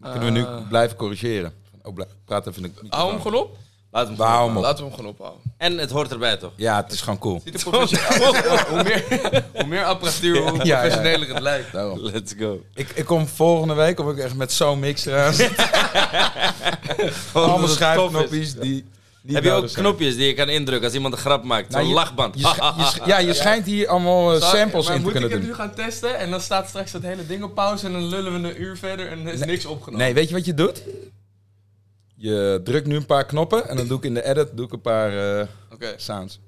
Kunnen 0.00 0.24
we 0.24 0.30
nu 0.30 0.44
Ah. 0.44 0.68
blijven 0.68 0.96
corrigeren. 0.96 1.52
Van, 1.70 1.78
Oh, 1.82 1.94
blijf, 1.94 2.10
praat 2.24 2.46
even 2.46 2.56
in 2.56 2.62
de 2.62 2.68
microfoon. 2.68 2.98
Hou 2.98 3.12
hem 3.12 3.20
gewoon 3.22 3.40
op. 3.42 3.56
Laat 3.96 4.06
hem 4.06 4.16
We 4.16 4.22
hem. 4.24 4.58
Laten 4.58 4.76
we 4.84 4.88
hem 4.90 4.94
gewoon 4.96 5.10
ophouden. 5.10 5.40
En 5.58 5.78
het 5.78 5.90
hoort 5.90 6.12
erbij 6.12 6.36
toch? 6.36 6.52
Ja, 6.56 6.76
het 6.82 6.92
is 6.92 7.00
gewoon 7.00 7.18
cool. 7.18 7.40
Ziet 7.44 7.54
er 7.62 7.70
professioneel 7.70 8.34
hoe, 8.70 8.82
meer, 8.82 9.04
hoe 9.54 9.66
meer 9.66 9.84
apparatuur, 9.84 10.38
hoe 10.48 10.56
Ja, 10.56 10.64
ja. 10.64 10.78
professioneler 10.80 11.28
het 11.28 11.40
lijkt. 11.42 11.72
Daarom. 11.72 11.98
Let's 12.00 12.34
go. 12.38 12.60
Ik, 12.74 12.88
ik 12.94 13.04
kom 13.04 13.26
volgende 13.26 13.74
week 13.74 13.96
kom 13.96 14.10
ik 14.10 14.18
echt 14.18 14.34
met 14.34 14.52
zo'n 14.52 14.78
mix 14.78 15.06
eraan. 15.06 15.34
Allemaal 17.32 17.68
schuifknopjes 17.68 18.54
die, 18.54 18.84
die 19.22 19.34
Heb 19.34 19.44
je 19.44 19.50
ook 19.52 19.68
zijn. 19.68 19.84
knopjes 19.84 20.16
die 20.16 20.26
je 20.26 20.34
kan 20.34 20.48
indrukken 20.48 20.84
als 20.84 20.94
iemand 20.94 21.14
een 21.14 21.20
grap 21.20 21.44
maakt? 21.44 21.70
Nou, 21.70 21.84
Zo'n 21.84 21.94
lachband. 21.94 22.34
Je 22.34 22.40
je 22.40 23.00
ja, 23.06 23.18
je 23.18 23.34
schijnt 23.34 23.66
hier 23.66 23.88
allemaal 23.88 24.34
eh, 24.34 24.40
samples 24.42 24.86
maar 24.86 24.94
in 24.94 25.00
te 25.00 25.04
moet 25.04 25.12
kunnen 25.12 25.28
ik 25.30 25.34
het 25.36 25.44
doen. 25.44 25.50
nu 25.50 25.56
gaan 25.56 25.74
testen 25.74 26.18
en 26.18 26.30
dan 26.30 26.40
staat 26.40 26.68
straks 26.68 26.92
dat 26.92 27.02
hele 27.02 27.26
ding 27.26 27.42
op 27.42 27.54
pauze 27.54 27.86
en 27.86 27.92
dan 27.92 28.04
lullen 28.08 28.42
we 28.42 28.48
een 28.48 28.62
uur 28.62 28.76
verder 28.76 29.08
en 29.10 29.26
er 29.26 29.32
is 29.32 29.38
Nee. 29.38 29.48
niks 29.48 29.64
opgenomen. 29.66 30.04
Nee, 30.04 30.14
weet 30.14 30.28
je 30.28 30.34
wat 30.34 30.44
je 30.44 30.54
doet? 30.54 30.82
Je 32.18 32.60
drukt 32.64 32.86
nu 32.86 32.96
een 32.96 33.06
paar 33.06 33.26
knoppen 33.26 33.68
en 33.68 33.76
dan 33.76 33.86
doe 33.86 33.98
ik 33.98 34.04
in 34.04 34.14
de 34.14 34.24
edit 34.24 34.48
doe 34.56 34.66
ik 34.66 34.72
een 34.72 34.80
paar 34.80 35.38
eh, 35.40 35.46
sounds. 35.96 36.40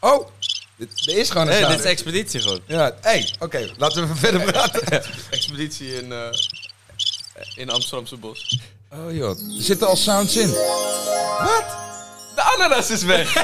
Oh, 0.00 0.28
dit, 0.76 1.06
er 1.06 1.16
is 1.18 1.30
gewoon 1.30 1.46
een 1.46 1.52
Hey, 1.52 1.60
sound. 1.62 1.76
dit 1.76 1.84
is 1.84 1.90
expeditie 1.90 2.40
gewoon. 2.40 2.60
Ja, 2.66 2.94
hey, 3.00 3.34
oké, 3.38 3.70
laten 3.76 3.96
we 3.96 4.02
even 4.04 4.16
verder 4.16 4.42
praten. 4.52 5.02
Expeditie 5.30 5.94
in, 6.02 6.12
eh, 6.12 6.28
in 7.54 7.70
Amsterdamse 7.70 8.16
bos. 8.16 8.60
Oh 8.92 9.14
joh, 9.14 9.30
er 9.30 9.62
zitten 9.62 9.86
al 9.86 9.96
sounds 9.96 10.36
in. 10.36 10.48
Wat? 11.38 11.64
De 12.34 12.42
ananas 12.42 12.90
is 12.90 13.02
weg! 13.02 13.32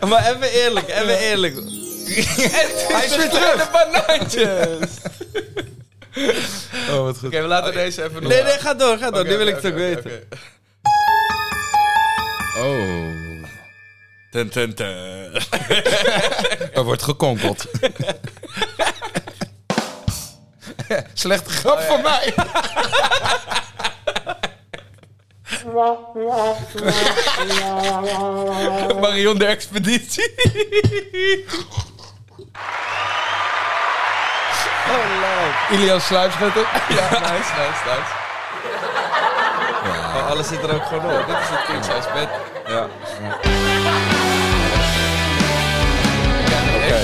Maar 0.08 0.30
even 0.30 0.50
eerlijk, 0.52 0.88
even 0.88 1.18
eerlijk. 1.18 1.54
Hij 2.14 3.04
is 3.04 3.16
weer 3.16 3.28
terug. 3.28 3.56
De 3.56 3.68
banaantjes! 3.72 4.88
Oh, 6.90 7.02
wat 7.02 7.18
goed. 7.18 7.26
Oké, 7.26 7.40
we 7.40 7.46
laten 7.48 7.72
deze 7.72 8.02
even 8.04 8.22
nog... 8.22 8.32
Nee, 8.32 8.42
nee, 8.42 8.58
ga 8.58 8.74
door, 8.74 8.98
ga 8.98 9.10
door. 9.10 9.24
Nu 9.24 9.36
wil 9.36 9.46
ik 9.46 9.54
het 9.54 9.66
ook 9.66 9.74
weten. 9.74 10.04
oké. 10.04 10.26
Oh, 12.58 13.20
Ten, 14.30 14.50
ten, 14.50 14.74
ten. 14.74 15.32
er 16.74 16.84
wordt 16.84 17.02
gekonkeld. 17.02 17.64
Slechte 21.14 21.50
grap 21.50 21.80
van 21.80 22.02
mij. 22.02 22.34
Marion 29.00 29.38
de 29.38 29.46
Expeditie. 29.46 30.34
Oh, 34.90 35.04
leuk. 35.20 35.78
Ilias 35.78 36.06
Sluipschutter. 36.06 36.62
ja, 36.96 37.08
nice, 37.10 37.52
nice, 37.60 37.82
nice. 37.90 38.10
Oh, 40.16 40.30
alles 40.30 40.48
zit 40.48 40.62
er 40.62 40.74
ook 40.74 40.84
gewoon 40.84 41.04
op. 41.20 41.26
Dit 41.26 41.36
is 41.38 41.48
het 41.48 41.64
king 41.66 41.84
size 41.84 42.08
bed. 42.14 42.28
Ja. 42.66 42.88
Oké. 46.76 47.00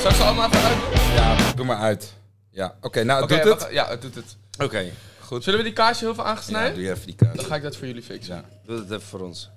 Zal 0.00 0.10
ik 0.10 0.16
ze 0.16 0.22
allemaal 0.22 0.48
even 0.48 0.62
uit? 0.62 0.78
Ja, 1.14 1.36
doe 1.54 1.66
maar 1.66 1.76
uit. 1.78 2.12
Ja, 2.50 2.74
oké. 2.80 3.02
nou, 3.04 3.26
doet 3.26 3.38
het? 3.44 3.48
wacht, 3.60 3.72
Ja, 3.72 3.88
het 3.88 4.02
doet 4.02 4.14
het. 4.14 4.36
Oké, 4.62 4.84
Goed. 5.20 5.44
Zullen 5.44 5.58
we 5.58 5.64
die 5.64 5.74
kaasje 5.74 6.04
heel 6.04 6.14
veel 6.14 6.24
Ja, 6.24 6.30
aangesnijden? 6.30 6.74
doe 6.74 6.82
je 6.82 6.90
even 6.90 7.06
die 7.06 7.14
kaas. 7.14 7.36
Dan 7.36 7.44
ga 7.44 7.54
ik 7.54 7.62
dat 7.62 7.76
voor 7.76 7.86
jullie 7.86 8.02
fixen. 8.02 8.34
Ja. 8.36 8.42
doe 8.66 8.78
het 8.78 8.90
even 8.90 9.02
voor 9.08 9.20
ons. 9.20 9.50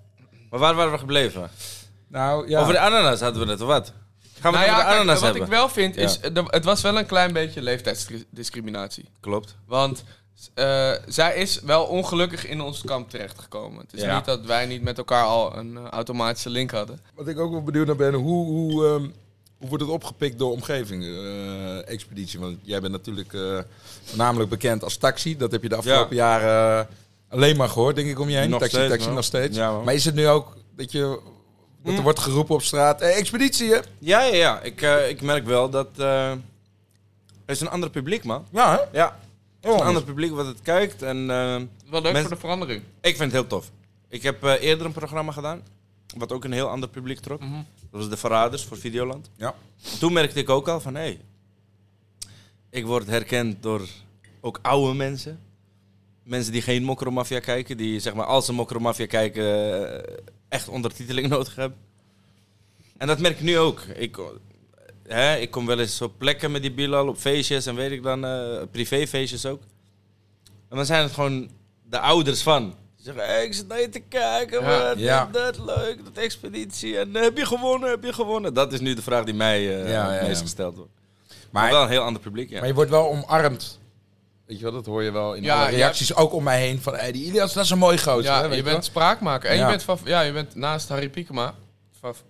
Maar 0.50 0.60
waar 0.60 0.76
waren 0.76 0.92
we 0.92 0.98
gebleven? 0.98 1.50
Nou, 2.08 2.50
ja. 2.50 2.60
Over 2.60 2.74
de 2.74 2.80
ananas 2.80 3.20
hadden 3.20 3.46
we 3.46 3.52
het, 3.52 3.62
of 3.62 3.68
wat? 3.68 3.94
Gaan 4.44 4.52
we 4.52 4.58
Nou 4.58 4.70
het 4.70 4.78
ja, 4.78 4.82
over 4.82 4.84
de 4.86 4.90
kijk, 4.90 5.02
ananas 5.02 5.14
wat 5.22 5.24
hebben? 5.30 5.42
ik 5.42 5.48
wel 5.58 5.70
vind 5.70 5.98
is, 5.98 6.20
de- 6.20 6.44
het 6.48 6.66
was 6.66 6.82
wel 6.82 6.98
een 6.98 7.06
klein 7.06 7.34
beetje 7.34 7.62
leeftijdsdiscriminatie. 7.62 9.06
Klopt. 9.20 9.56
Want 9.68 10.04
eh, 10.54 10.92
zij 11.08 11.36
is 11.36 11.60
wel 11.62 11.84
ongelukkig 11.84 12.48
in 12.48 12.62
ons 12.62 12.82
kamp 12.82 13.10
terechtgekomen. 13.10 13.80
Het 13.82 13.94
is 13.94 14.02
Ja. 14.02 14.16
niet 14.16 14.26
dat 14.26 14.46
wij 14.46 14.66
niet 14.66 14.82
met 14.82 14.98
elkaar 14.98 15.24
al 15.24 15.58
een 15.58 15.78
eh, 15.78 15.84
automatische 15.90 16.50
link 16.50 16.72
hadden. 16.72 17.00
Wat 17.16 17.28
ik 17.28 17.40
ook 17.40 17.52
wel 17.52 17.64
benieuwd 17.64 17.88
naar 17.88 17.96
ben, 17.96 18.14
hoe, 18.14 18.46
hoe, 18.46 18.86
ehm, 18.86 19.02
hoe 19.58 19.70
wordt 19.70 19.84
het 19.84 19.92
opgepikt 19.94 20.40
door 20.40 20.52
omgeving, 20.52 21.04
eh, 21.04 21.90
expeditie? 21.90 22.40
Want 22.40 22.58
jij 22.62 22.80
bent 22.82 22.92
natuurlijk 22.92 23.34
eh, 23.34 23.60
voornamelijk 24.04 24.50
bekend 24.50 24.84
als 24.84 24.98
taxi. 24.98 25.38
Dat 25.38 25.52
heb 25.52 25.64
je 25.64 25.70
de 25.70 25.76
afgelopen 25.76 26.16
jaren 26.16 26.88
alleen 27.30 27.58
maar 27.58 27.70
gehoord, 27.70 27.96
denk 27.96 28.08
ik, 28.10 28.20
om 28.20 28.30
je 28.30 28.38
heen. 28.38 28.50
Nog 28.50 28.60
taxi, 28.60 28.76
steeds, 28.76 28.92
taxi 28.94 29.10
nog 29.10 29.24
steeds. 29.24 29.58
Ja, 29.58 29.80
maar 29.80 29.94
is 29.94 30.06
het 30.06 30.16
nu 30.16 30.28
ook 30.28 30.58
dat, 30.76 30.92
je, 30.92 31.20
dat 31.84 31.94
er 31.98 32.02
wordt 32.04 32.20
geroepen 32.20 32.56
op 32.56 32.62
straat, 32.62 33.00
hey, 33.00 33.14
expeditie 33.14 33.70
hè? 33.72 33.80
Ja, 34.00 34.22
ja, 34.24 34.36
ja. 34.36 34.60
Ik, 34.62 34.82
eh, 34.82 35.10
ik 35.10 35.22
merk 35.22 35.46
wel 35.46 35.70
dat... 35.70 35.88
eh, 35.98 36.32
er 36.32 36.40
is 37.46 37.62
een 37.62 37.70
ander 37.70 37.90
publiek, 37.90 38.24
man. 38.24 38.46
Ja, 38.52 38.72
hè? 38.72 38.98
Ja. 39.00 39.20
Er 39.62 39.70
is 39.74 39.80
een 39.80 39.86
ander 39.86 40.04
publiek 40.04 40.32
wat 40.32 40.46
het 40.46 40.62
kijkt. 40.62 41.02
En 41.02 41.18
eh, 41.18 41.28
Wel 41.28 42.02
leuk 42.02 42.02
Mensen- 42.02 42.22
voor 42.22 42.30
de 42.30 42.36
verandering. 42.38 42.82
ik 43.02 43.18
vind 43.18 43.20
het 43.20 43.32
heel 43.32 43.48
tof. 43.48 43.72
Ik 44.10 44.22
heb 44.24 44.44
eh, 44.44 44.62
eerder 44.62 44.86
een 44.86 44.92
programma 44.92 45.32
gedaan. 45.32 45.62
Wat 46.18 46.32
ook 46.32 46.44
een 46.44 46.52
heel 46.52 46.70
ander 46.70 46.90
publiek 46.90 47.20
trok. 47.20 47.40
Mhm. 47.42 47.54
Dat 47.54 48.02
was 48.02 48.10
De 48.10 48.18
Verraders 48.18 48.64
voor 48.66 48.78
Videoland. 48.78 49.30
Ja. 49.36 49.56
Toen 50.00 50.14
merkte 50.14 50.40
ik 50.40 50.50
ook 50.50 50.68
al 50.68 50.80
van... 50.82 50.96
Hé, 50.96 51.02
hey, 51.02 51.20
ik 52.70 52.86
word 52.86 53.08
herkend 53.08 53.64
door 53.64 53.82
ook 54.42 54.60
oude 54.62 54.94
mensen. 54.94 55.40
Mensen 56.24 56.52
die 56.52 56.62
geen 56.62 56.84
Mokromafia 56.84 57.40
kijken. 57.40 57.78
Die 57.78 58.00
zeg 58.00 58.14
maar 58.14 58.26
als 58.26 58.46
ze 58.46 58.54
Mokromafia 58.54 59.06
kijken... 59.06 59.44
eh, 60.06 60.14
echt 60.54 60.68
ondertiteling 60.70 61.28
nodig 61.36 61.56
hebben. 61.56 61.78
En 62.98 63.08
dat 63.08 63.20
merk 63.20 63.34
ik 63.38 63.42
nu 63.44 63.58
ook. 63.58 63.82
Ik, 63.82 64.18
hè, 65.08 65.36
ik 65.36 65.52
kom 65.52 65.66
wel 65.66 65.80
eens 65.80 66.02
op 66.02 66.14
plekken 66.18 66.52
met 66.52 66.62
die 66.62 66.72
Bilal, 66.72 67.08
op 67.08 67.18
feestjes 67.18 67.66
en 67.66 67.76
weet 67.76 67.92
ik 67.92 68.04
dan, 68.04 68.26
eh, 68.26 68.62
privéfeestjes 68.72 69.46
ook. 69.46 69.62
En 70.70 70.76
dan 70.78 70.86
zijn 70.86 71.04
het 71.04 71.12
gewoon 71.14 71.50
de 71.90 72.00
ouders 72.00 72.42
van. 72.44 72.76
Ze 72.96 73.04
zeggen, 73.04 73.26
hey, 73.26 73.46
ik 73.46 73.54
zit 73.54 73.68
naar 73.68 73.80
je 73.82 73.90
te 73.90 74.00
kijken, 74.00 74.62
Ja. 74.62 74.88
man. 74.88 75.00
Ja. 75.00 75.30
Dat 75.32 75.58
leuk, 75.60 76.04
dat 76.06 76.18
expeditie. 76.24 76.98
En 76.98 77.16
eh, 77.16 77.22
heb 77.22 77.38
je 77.38 77.46
gewonnen, 77.46 77.90
heb 77.90 78.04
je 78.04 78.14
gewonnen? 78.14 78.54
Dat 78.54 78.74
is 78.74 78.80
nu 78.80 78.94
de 78.94 79.02
vraag 79.02 79.24
die 79.24 79.34
mij 79.34 79.62
Ja, 79.62 80.10
meest 80.22 80.40
ja. 80.40 80.42
gesteld 80.46 80.76
wordt. 80.76 80.92
Maar, 81.52 81.64
Maar, 81.64 81.72
wel 81.72 81.82
een 81.84 81.90
heel 81.90 82.02
ander 82.02 82.22
publiek, 82.22 82.50
ja. 82.50 82.60
maar 82.60 82.68
je 82.68 82.74
wordt 82.74 82.90
wel 82.90 83.10
omarmd. 83.10 83.80
Weet 84.46 84.58
je 84.58 84.64
wel, 84.64 84.74
dat 84.74 84.86
hoor 84.86 85.04
je 85.04 85.12
wel 85.12 85.34
in 85.34 85.44
Ja, 85.44 85.64
ja. 85.64 85.70
reacties, 85.70 86.16
ook 86.16 86.34
om 86.34 86.44
mij 86.44 86.60
heen. 86.60 86.82
Van, 86.82 86.96
hey, 86.96 87.12
die 87.12 87.26
Ilias, 87.26 87.54
dat 87.54 87.64
is 87.64 87.70
een 87.70 87.78
mooi 87.78 87.98
gozer. 87.98 88.24
Ja, 88.24 88.42
hè, 88.42 88.48
weet 88.48 88.58
je 88.58 88.64
wel? 88.64 88.74
bent 88.74 88.86
spraakmaker. 88.86 89.50
En 89.50 89.56
Ja. 89.58 89.70
je, 89.72 89.78
bent 89.86 90.00
ja, 90.06 90.22
je 90.22 90.32
bent 90.32 90.56
naast 90.56 90.90
Harry 90.90 91.10
Piekema 91.10 91.54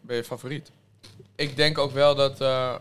ben 0.01 0.15
je 0.15 0.23
favoriet. 0.23 0.71
Ik 1.35 1.55
denk 1.55 1.77
ook 1.77 1.91
wel 1.91 2.15
dat... 2.15 2.41
eh, 2.41 2.75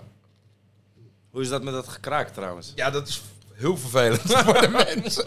Hoe 1.31 1.43
is 1.43 1.49
dat 1.49 1.63
met 1.63 1.75
dat 1.75 1.89
gekraak 1.89 2.29
trouwens? 2.29 2.73
Ja, 2.75 2.91
dat 2.91 3.09
is 3.09 3.23
heel 3.53 3.77
vervelend 3.77 4.21
voor 4.45 4.61
de 4.61 4.69
mensen. 4.93 5.25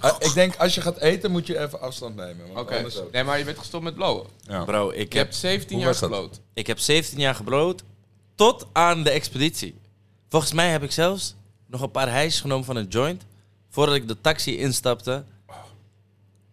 Eh, 0.00 0.14
ik 0.28 0.34
denk, 0.34 0.56
als 0.56 0.74
je 0.74 0.80
gaat 0.80 0.98
eten, 0.98 1.30
moet 1.30 1.46
je 1.46 1.58
even 1.60 1.80
afstand 1.80 2.16
nemen. 2.16 2.46
want 2.46 2.58
Oké, 2.58 2.76
anders- 2.76 3.00
nee, 3.12 3.24
maar 3.24 3.38
je 3.38 3.44
bent 3.44 3.58
gestopt 3.58 3.84
met 3.84 3.94
blowen. 3.94 4.26
Ja. 4.40 4.64
Bro, 4.64 4.90
ik 4.90 5.12
Je 5.12 5.18
heb, 5.18 5.26
hebt 5.26 5.34
17 5.36 5.76
Hoe 5.76 5.84
jaar 5.84 5.94
gebloot. 5.94 6.40
ik 6.54 6.66
heb 6.66 6.78
17 6.78 7.18
jaar 7.18 7.34
gebrood 7.34 7.82
tot 8.34 8.66
aan 8.72 9.02
de 9.02 9.10
expeditie. 9.10 9.74
Volgens 10.28 10.52
mij 10.52 10.68
heb 10.70 10.82
ik 10.82 10.92
zelfs 10.92 11.34
nog 11.66 11.80
een 11.82 11.90
paar 11.90 12.10
hijsjes 12.10 12.40
genomen 12.40 12.64
van 12.64 12.76
een 12.76 12.86
joint... 12.88 13.22
voordat 13.68 13.94
ik 13.94 14.08
de 14.08 14.20
taxi 14.20 14.58
instapte 14.58 15.24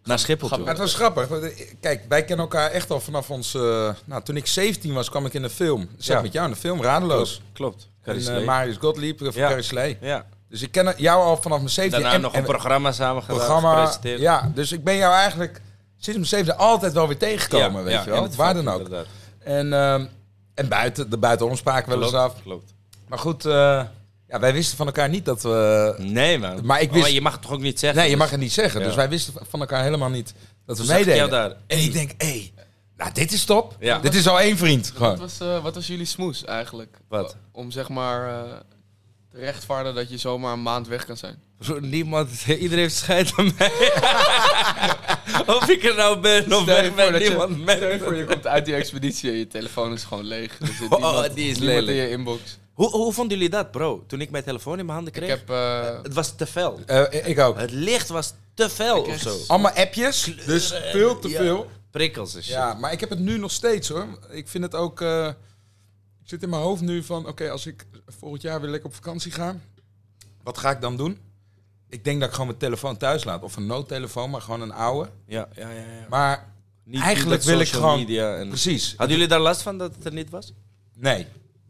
naar 0.04 0.18
Schiphol 0.18 0.48
toe. 0.48 0.58
Maar 0.58 0.68
het 0.68 0.78
was 0.78 0.94
grappig. 0.94 1.30
eh, 1.30 1.66
Kijk, 1.80 2.04
wij 2.08 2.24
kennen 2.24 2.44
elkaar 2.44 2.70
echt 2.70 2.90
al 2.90 3.00
vanaf 3.00 3.30
ons... 3.30 3.54
eh, 3.54 3.90
nou, 4.04 4.22
toen 4.22 4.36
ik 4.36 4.46
17 4.46 4.92
was, 4.94 5.10
kwam 5.10 5.26
ik 5.26 5.34
in 5.34 5.42
een 5.42 5.50
film. 5.50 5.82
Ik 5.82 5.88
zat 5.98 6.16
Ja. 6.16 6.22
met 6.22 6.32
jou 6.32 6.46
in 6.46 6.52
de 6.52 6.58
film, 6.58 6.82
Radeloos. 6.82 7.40
Klopt. 7.52 7.88
En 8.02 8.14
Carrie 8.22 8.30
eh. 8.40 8.46
Marius 8.46 8.76
Gottlieb, 8.76 9.20
uh, 9.20 9.30
Ja. 9.32 9.46
Carrie 9.48 9.62
Slee. 9.64 9.98
Ja. 10.00 10.26
Dus 10.48 10.62
ik 10.62 10.72
ken 10.72 10.94
jou 10.96 11.22
al 11.22 11.36
vanaf 11.36 11.58
mijn 11.58 11.70
17 11.70 12.00
Daarna 12.00 12.16
en, 12.16 12.22
nog 12.22 12.32
en 12.32 12.38
een 12.38 12.44
programma 12.44 12.92
samen 12.92 13.22
gedaan, 13.22 13.36
programma. 13.36 13.74
gepresenteerd. 13.76 14.20
Ja, 14.20 14.50
dus 14.54 14.72
ik 14.72 14.84
ben 14.84 14.96
jou 14.96 15.14
eigenlijk 15.14 15.60
sinds 15.96 16.18
mijn 16.18 16.26
17 16.26 16.56
altijd 16.56 16.92
wel 16.92 17.06
weer 17.06 17.18
tegengekomen, 17.18 17.84
weet 17.84 18.04
je 18.04 18.10
wel. 18.10 18.22
het 18.22 18.34
Waar 18.36 18.54
dan 18.54 18.68
ook. 18.68 18.76
inderdaad. 18.80 19.06
En, 19.38 19.72
ehm, 19.72 20.06
en 20.54 20.68
buiten, 20.68 21.10
de 21.10 21.18
buitenom 21.18 21.56
spraken 21.56 21.88
we 21.92 21.94
wel 21.94 22.02
eens 22.02 22.12
Klopt, 22.12 22.34
af. 22.34 22.42
Klopt. 22.42 22.74
Maar 23.08 23.18
goed, 23.18 23.44
eh, 23.44 23.82
ja, 24.28 24.38
wij 24.40 24.52
wisten 24.52 24.76
van 24.76 24.86
elkaar 24.86 25.08
niet 25.08 25.24
dat 25.24 25.42
we... 25.42 25.94
Nee, 25.98 26.38
man. 26.38 26.64
Maar 26.66 26.80
ik 26.80 26.92
wist- 26.92 27.08
je 27.08 27.20
mag 27.20 27.32
het 27.32 27.42
toch 27.42 27.52
ook 27.52 27.60
niet 27.60 27.78
zeggen? 27.78 27.98
Nee, 27.98 28.08
je 28.10 28.14
dus- 28.14 28.22
mag 28.22 28.30
het 28.32 28.40
niet 28.40 28.52
zeggen. 28.52 28.80
Ja. 28.80 28.86
Dus 28.86 28.94
wij 28.96 29.08
wisten 29.08 29.34
van 29.48 29.60
elkaar 29.60 29.82
helemaal 29.82 30.08
niet 30.10 30.34
dat 30.66 30.78
we 30.78 30.84
Toen 30.84 30.96
ik 30.96 31.06
meededen. 31.06 31.30
daar. 31.30 31.52
En 31.66 31.78
ik 31.78 31.92
denk, 31.92 32.10
hé, 32.16 32.26
hey, 32.26 32.52
nou 32.96 33.12
dit 33.12 33.32
is 33.32 33.44
top. 33.44 33.76
Ja. 33.80 33.98
Dit 33.98 34.14
is 34.14 34.28
al 34.28 34.40
één 34.40 34.56
vriend. 34.56 34.92
Wat 34.96 35.18
was, 35.18 35.40
eh, 35.40 35.62
wat 35.62 35.74
was 35.74 35.86
jullie 35.86 36.04
smoes 36.06 36.44
eigenlijk? 36.44 36.98
Wat? 37.08 37.36
Om 37.52 37.70
zeg 37.70 37.88
maar 37.88 38.28
eh, 38.28 38.52
te 39.30 39.38
rechtvaardigen 39.38 39.96
dat 39.96 40.10
je 40.10 40.16
zomaar 40.18 40.52
een 40.52 40.62
maand 40.62 40.88
weg 40.88 41.04
kan 41.04 41.16
zijn. 41.16 41.38
Bro, 41.58 41.78
Niemand, 41.80 42.30
iedereen 42.46 42.78
heeft 42.78 42.94
scheid 42.96 43.32
aan 43.36 43.52
mij. 43.58 43.70
of 45.56 45.68
ik 45.68 45.84
er 45.84 45.94
nou 45.94 46.20
ben 46.20 46.52
of 46.52 46.58
je 46.60 46.64
weg 46.64 46.94
ben, 46.94 47.12
je- 47.20 47.28
niemand 47.28 47.64
merkt 47.64 47.80
Stel 47.80 47.92
je 47.92 47.98
voor, 47.98 48.14
je 48.16 48.24
komt 48.24 48.46
uit 48.46 48.64
die 48.64 48.74
expeditie 48.74 49.30
en 49.30 49.36
je 49.36 49.46
telefoon 49.46 49.92
is 49.92 50.04
gewoon 50.04 50.24
leeg. 50.24 50.58
Er 50.60 50.66
zit 50.66 50.90
Oh, 50.90 51.02
niemand, 51.02 51.34
die 51.34 51.50
is 51.50 51.58
niemand 51.58 51.88
in 51.88 51.94
je 51.94 52.10
inbox. 52.10 52.58
Hoe, 52.76 52.90
hoe 52.90 53.12
vonden 53.12 53.36
jullie 53.36 53.52
dat, 53.52 53.70
bro? 53.70 54.04
Toen 54.06 54.20
ik 54.20 54.30
mijn 54.30 54.44
telefoon 54.44 54.78
in 54.78 54.84
mijn 54.86 54.96
handen 54.96 55.14
Ik 55.14 55.20
kreeg? 55.22 55.38
heb... 55.38 55.50
eh, 55.50 56.02
Het 56.02 56.14
was 56.14 56.36
te 56.36 56.46
fel. 56.46 56.80
Eh, 56.86 57.28
ik 57.28 57.38
ook. 57.38 57.58
Het 57.58 57.70
licht 57.70 58.08
was 58.08 58.34
te 58.54 58.70
fel 58.70 59.02
of 59.02 59.18
zo. 59.20 59.38
Allemaal 59.46 59.72
appjes, 59.72 60.36
dus 60.46 60.72
veel 60.92 61.18
te 61.18 61.28
Ja. 61.28 61.36
veel. 61.38 61.70
Prikkels 61.90 62.34
en 62.34 62.42
shit. 62.42 62.52
Ja, 62.52 62.74
maar 62.74 62.92
ik 62.92 63.00
heb 63.00 63.10
het 63.10 63.18
nu 63.18 63.38
nog 63.38 63.50
steeds 63.50 63.88
hoor. 63.88 64.06
Ik 64.30 64.48
vind 64.48 64.64
het 64.64 64.74
ook... 64.74 65.00
eh, 65.00 65.26
ik 66.22 66.28
zit 66.32 66.42
in 66.42 66.48
mijn 66.48 66.62
hoofd 66.62 66.82
nu 66.82 67.02
van, 67.02 67.26
oké, 67.26 67.50
als 67.50 67.66
ik 67.66 67.86
volgend 68.06 68.42
jaar 68.42 68.60
weer 68.60 68.70
lekker 68.70 68.88
op 68.88 68.94
vakantie 68.94 69.32
ga, 69.32 69.56
wat 70.42 70.58
ga 70.58 70.70
ik 70.70 70.80
dan 70.80 70.96
doen? 70.96 71.18
Ik 71.88 72.04
denk 72.04 72.18
dat 72.18 72.24
ik 72.28 72.32
gewoon 72.34 72.46
mijn 72.48 72.58
telefoon 72.60 72.96
thuis 72.96 73.24
laat. 73.24 73.42
Of 73.42 73.56
een 73.56 73.66
noodtelefoon, 73.66 74.30
maar 74.30 74.40
gewoon 74.40 74.60
een 74.60 74.72
oude. 74.72 75.10
Ja, 75.26 75.48
ja, 75.54 75.70
ja. 75.70 75.80
ja. 75.80 76.06
Maar 76.08 76.52
Niet, 76.84 77.00
eigenlijk 77.02 77.36
niet 77.36 77.44
dat 77.44 77.54
wil 77.54 77.60
ik 77.60 77.66
social 77.66 77.82
gewoon- 77.82 77.98
Media 78.06 78.36
en... 78.36 78.48
precies. 78.48 78.94
Hadden 78.96 79.16
jullie 79.16 79.30
daar 79.30 79.40
last 79.40 79.62
van 79.62 79.78
dat 79.78 79.94
het 79.94 80.04
er 80.04 80.12
niet 80.12 80.30
was? 80.30 80.52
Nee, 80.94 81.26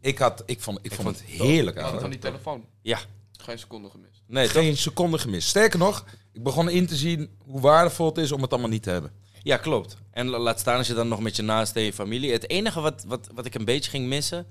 ik, 0.07 0.17
had, 0.17 0.43
ik, 0.45 0.61
vond, 0.61 0.79
ik, 0.81 0.93
vond 0.93 1.03
vond 1.07 1.19
het 1.19 1.27
heerlijk. 1.29 1.79
van 1.79 1.91
ouwe. 1.91 2.09
die 2.09 2.19
telefoon. 2.19 2.65
Ja. 2.81 2.99
Geen 3.37 3.59
seconde 3.59 3.89
gemist. 3.89 4.21
Nee, 4.27 4.43
toch? 4.43 4.53
Geen 4.53 4.77
seconde 4.77 5.17
gemist. 5.17 5.47
Sterker 5.47 5.79
nog, 5.79 6.05
ik 6.33 6.43
begon 6.43 6.69
in 6.69 6.87
te 6.87 6.95
zien 6.95 7.29
hoe 7.45 7.61
waardevol 7.61 8.05
het 8.07 8.17
is 8.17 8.31
om 8.31 8.41
het 8.41 8.51
allemaal 8.51 8.69
niet 8.69 8.83
te 8.83 8.89
hebben. 8.89 9.11
Ja, 9.43 9.57
klopt. 9.57 9.97
En 10.11 10.27
la- 10.27 10.37
laat 10.39 10.59
staan 10.59 10.77
als 10.77 10.87
je 10.87 10.93
dan 10.93 11.07
nog 11.07 11.19
met 11.19 11.35
je 11.35 11.41
naaste 11.41 11.79
en 11.79 11.85
je 11.85 11.93
familie. 11.93 12.31
Het 12.31 12.49
enige 12.49 12.81
wat, 12.81 13.03
wat, 13.07 13.29
wat 13.33 13.45
ik 13.45 13.55
een 13.55 13.65
beetje 13.65 13.89
ging 13.89 14.07
missen, 14.07 14.45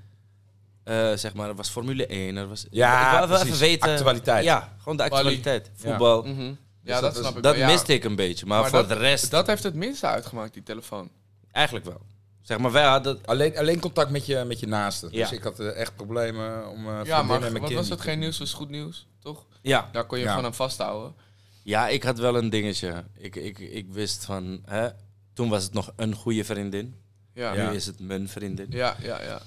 eh, 0.85 1.13
zeg 1.13 1.35
maar, 1.35 1.55
was 1.55 1.69
Formule 1.69 2.07
1. 2.07 2.37
Er 2.37 2.49
was, 2.49 2.67
Ja, 2.71 3.13
ik 3.13 3.19
wil 3.19 3.37
precies. 3.37 3.47
even 3.55 3.59
weten. 3.69 3.91
Actualiteit. 3.91 4.45
Ja, 4.45 4.77
gewoon 4.79 4.97
de 4.97 5.03
actualiteit. 5.03 5.71
Ja. 5.77 5.89
Voetbal. 5.89 6.23
Mhm. 6.23 6.41
Ja, 6.83 6.93
dat 6.93 7.01
dat, 7.01 7.13
is- 7.15 7.19
snap 7.19 7.37
ik 7.37 7.43
Dat 7.43 7.57
ja. 7.57 7.67
miste 7.67 7.93
ik 7.93 8.05
een 8.05 8.17
beetje. 8.17 8.47
Maar, 8.47 8.61
Maar 8.61 8.71
voor 8.71 8.79
dat- 8.79 8.89
de 8.89 8.95
rest, 8.95 9.31
Dat 9.31 9.47
heeft 9.47 9.63
het 9.63 9.75
minste 9.75 10.07
uitgemaakt, 10.07 10.53
die 10.55 10.63
telefoon. 10.63 11.11
eigenlijk 11.53 11.85
wel. 11.87 12.01
Zeg 12.47 12.59
maar, 12.59 12.73
wij 12.73 12.85
hadden... 12.85 13.19
Alleen, 13.25 13.59
alleen 13.59 13.81
contact 13.81 14.11
met 14.11 14.27
je, 14.27 14.45
met 14.47 14.61
je 14.61 14.67
naasten. 14.67 15.09
Ja. 15.13 15.19
Dus 15.29 15.39
ik 15.39 15.43
had 15.43 15.61
eh, 15.61 15.77
echt 15.77 15.97
problemen 15.97 16.69
om 16.71 16.87
uh, 16.89 17.01
Ja, 17.05 17.23
maar 17.23 17.43
en 17.43 17.53
mijn 17.53 17.63
wat 17.63 17.73
was 17.73 17.89
het? 17.89 18.01
Geen 18.01 18.19
nieuws 18.19 18.39
was 18.39 18.53
goed 18.53 18.69
nieuws, 18.69 19.07
toch? 19.19 19.47
Ja, 19.63 19.89
Daar 19.93 20.05
kon 20.07 20.19
je 20.19 20.25
Ja. 20.25 20.31
gewoon 20.31 20.45
aan 20.47 20.55
vasthouden. 20.55 21.15
ja, 21.63 21.89
ik 21.89 22.03
had 22.03 22.19
wel 22.19 22.37
een 22.37 22.51
dingetje. 22.51 23.05
Ik, 23.19 23.37
ik, 23.37 23.59
ik 23.59 23.87
wist 23.93 24.25
van... 24.25 24.63
Hè, 24.65 24.89
toen 25.33 25.49
was 25.49 25.63
het 25.63 25.73
nog 25.73 25.93
een 25.97 26.15
goede 26.15 26.45
vriendin. 26.45 26.95
Ja, 27.33 27.53
Ja. 27.53 27.63
ja, 27.63 27.71
Nu 27.71 27.77
is 27.77 27.87
het 27.87 28.01
mijn 28.01 28.29
vriendin. 28.29 28.67
ja. 28.71 28.97
ja, 29.03 29.41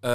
Eh, 0.00 0.10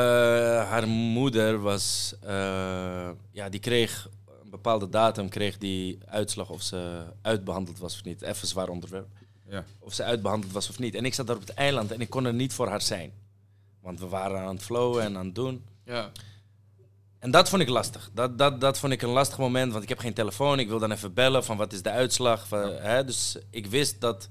haar 0.70 0.88
moeder 0.88 1.60
was, 1.62 2.14
eh, 2.22 3.10
ja, 3.32 3.50
die 3.50 3.60
kreeg 3.60 4.10
een 4.44 4.50
bepaalde 4.50 4.90
datum, 4.90 5.30
kreeg 5.30 5.58
die 5.58 6.00
uitslag 6.06 6.50
of 6.50 6.62
ze 6.62 7.04
uitbehandeld 7.22 7.80
was 7.80 7.94
of 7.96 8.04
niet. 8.04 8.22
Even 8.22 8.42
een 8.42 8.48
zwaar 8.48 8.70
onderwerp. 8.70 9.08
Ja. 9.52 9.64
Of 9.80 9.94
ze 9.94 10.04
uitbehandeld 10.04 10.52
was 10.54 10.70
of 10.70 10.80
niet. 10.80 10.96
En 10.96 11.06
ik 11.06 11.14
zat 11.14 11.28
daar 11.28 11.36
op 11.36 11.42
het 11.42 11.54
eiland 11.54 11.92
en 11.92 12.02
ik 12.02 12.10
kon 12.10 12.26
er 12.26 12.34
niet 12.34 12.54
voor 12.54 12.68
haar 12.68 12.82
zijn. 12.82 13.12
Want 13.82 14.00
we 14.00 14.08
waren 14.08 14.40
aan 14.40 14.56
het 14.56 14.64
flowen 14.64 15.04
en 15.04 15.18
aan 15.18 15.26
het 15.26 15.36
doen. 15.36 15.66
ja. 15.86 16.12
En 17.20 17.32
dat 17.32 17.50
vond 17.50 17.62
ik 17.62 17.70
lastig. 17.70 18.10
Dat, 18.14 18.38
dat, 18.38 18.62
dat 18.62 18.80
vond 18.80 18.94
ik 18.94 19.02
een 19.02 19.10
lastig 19.10 19.38
moment, 19.38 19.72
want 19.72 19.84
ik 19.84 19.90
heb 19.90 20.00
geen 20.00 20.14
telefoon. 20.14 20.60
Ik 20.60 20.68
wil 20.68 20.80
dan 20.80 20.92
even 20.92 21.14
bellen 21.14 21.44
van 21.44 21.58
wat 21.58 21.74
is 21.74 21.82
de 21.82 21.90
uitslag. 21.90 22.48
Van, 22.48 22.72
hè? 22.72 23.06
Dus 23.06 23.38
ik 23.50 23.66
wist 23.66 24.02
dat... 24.02 24.30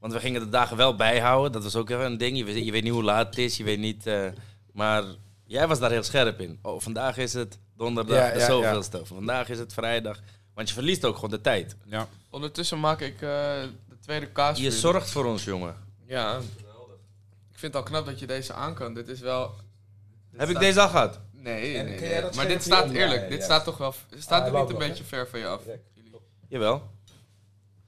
Want 0.00 0.12
we 0.12 0.20
gingen 0.20 0.40
de 0.40 0.48
dagen 0.48 0.76
wel 0.76 0.96
bijhouden. 0.96 1.52
Dat 1.52 1.62
was 1.62 1.76
ook 1.76 1.88
wel 1.88 2.00
een 2.00 2.18
ding. 2.18 2.36
Je 2.36 2.44
weet, 2.44 2.64
je 2.64 2.72
weet 2.72 2.82
niet 2.82 2.92
hoe 2.92 3.02
laat 3.02 3.26
het 3.26 3.38
is. 3.38 3.56
Je 3.56 3.64
weet 3.64 3.78
niet... 3.78 4.06
eh, 4.06 4.26
maar 4.72 5.04
jij 5.46 5.68
was 5.68 5.78
daar 5.78 5.90
heel 5.90 6.02
scherp 6.02 6.40
in. 6.40 6.58
Oh, 6.62 6.80
vandaag 6.80 7.16
is 7.16 7.32
het 7.32 7.58
donderdag, 7.76 8.16
Ja, 8.16 8.32
de 8.32 8.38
ja, 8.38 8.46
zoveelste. 8.46 9.00
Vandaag 9.06 9.48
is 9.48 9.58
het 9.58 9.72
vrijdag. 9.72 10.20
Want 10.54 10.68
je 10.68 10.74
verliest 10.74 11.04
ook 11.04 11.14
gewoon 11.14 11.30
de 11.30 11.40
tijd. 11.40 11.76
Ja. 11.84 12.08
Ondertussen 12.30 12.80
maak 12.80 13.00
ik 13.00 13.14
eh, 13.14 13.20
de 13.88 13.93
tweede 14.04 14.26
kaas. 14.26 14.58
Je 14.58 14.70
zorgt 14.70 15.10
voor 15.10 15.24
ons, 15.24 15.44
jongen. 15.44 15.76
Ja. 16.06 16.38
Ik 17.52 17.58
vind 17.60 17.74
het 17.74 17.74
al 17.74 17.82
knap 17.82 18.06
dat 18.06 18.18
je 18.18 18.26
deze 18.26 18.52
aan 18.52 18.74
kan. 18.74 18.94
Dit 18.94 19.08
is 19.08 19.20
wel... 19.20 19.54
dit 20.30 20.40
Heb 20.40 20.48
ik 20.48 20.54
staat- 20.54 20.62
deze 20.62 20.80
al 20.80 20.88
gehad? 20.88 21.20
Nee, 21.32 21.76
En 21.76 21.84
nee, 21.84 21.94
kun 21.94 22.02
nee. 22.02 22.10
jij 22.12 22.20
dat 22.20 22.34
Maar 22.34 22.46
dit 22.48 22.62
schermpje 22.62 22.88
staat 22.90 23.00
eerlijk. 23.02 23.28
Dit 23.28 23.38
Ja. 23.38 23.44
staat 23.44 23.64
toch 23.64 23.76
wel... 23.78 23.94
Staat 24.18 24.38
hij 24.38 24.48
er 24.48 24.52
loopt 24.54 24.72
niet 24.72 24.80
een 24.80 24.88
beetje 24.88 25.04
ver 25.04 25.28
van 25.28 25.38
je 25.38 25.46
af? 25.46 25.62
Jullie- 25.94 26.10
Jawel. 26.48 26.90